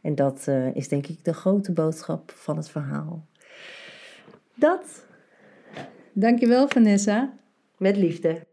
En 0.00 0.14
dat 0.14 0.48
eh, 0.48 0.74
is 0.76 0.88
denk 0.88 1.06
ik 1.06 1.24
de 1.24 1.34
grote 1.34 1.72
boodschap 1.72 2.32
van 2.36 2.56
het 2.56 2.68
verhaal. 2.68 3.26
Dat 4.54 5.06
Dankjewel 6.12 6.68
Vanessa. 6.68 7.32
met 7.76 7.96
liefde. 7.96 8.46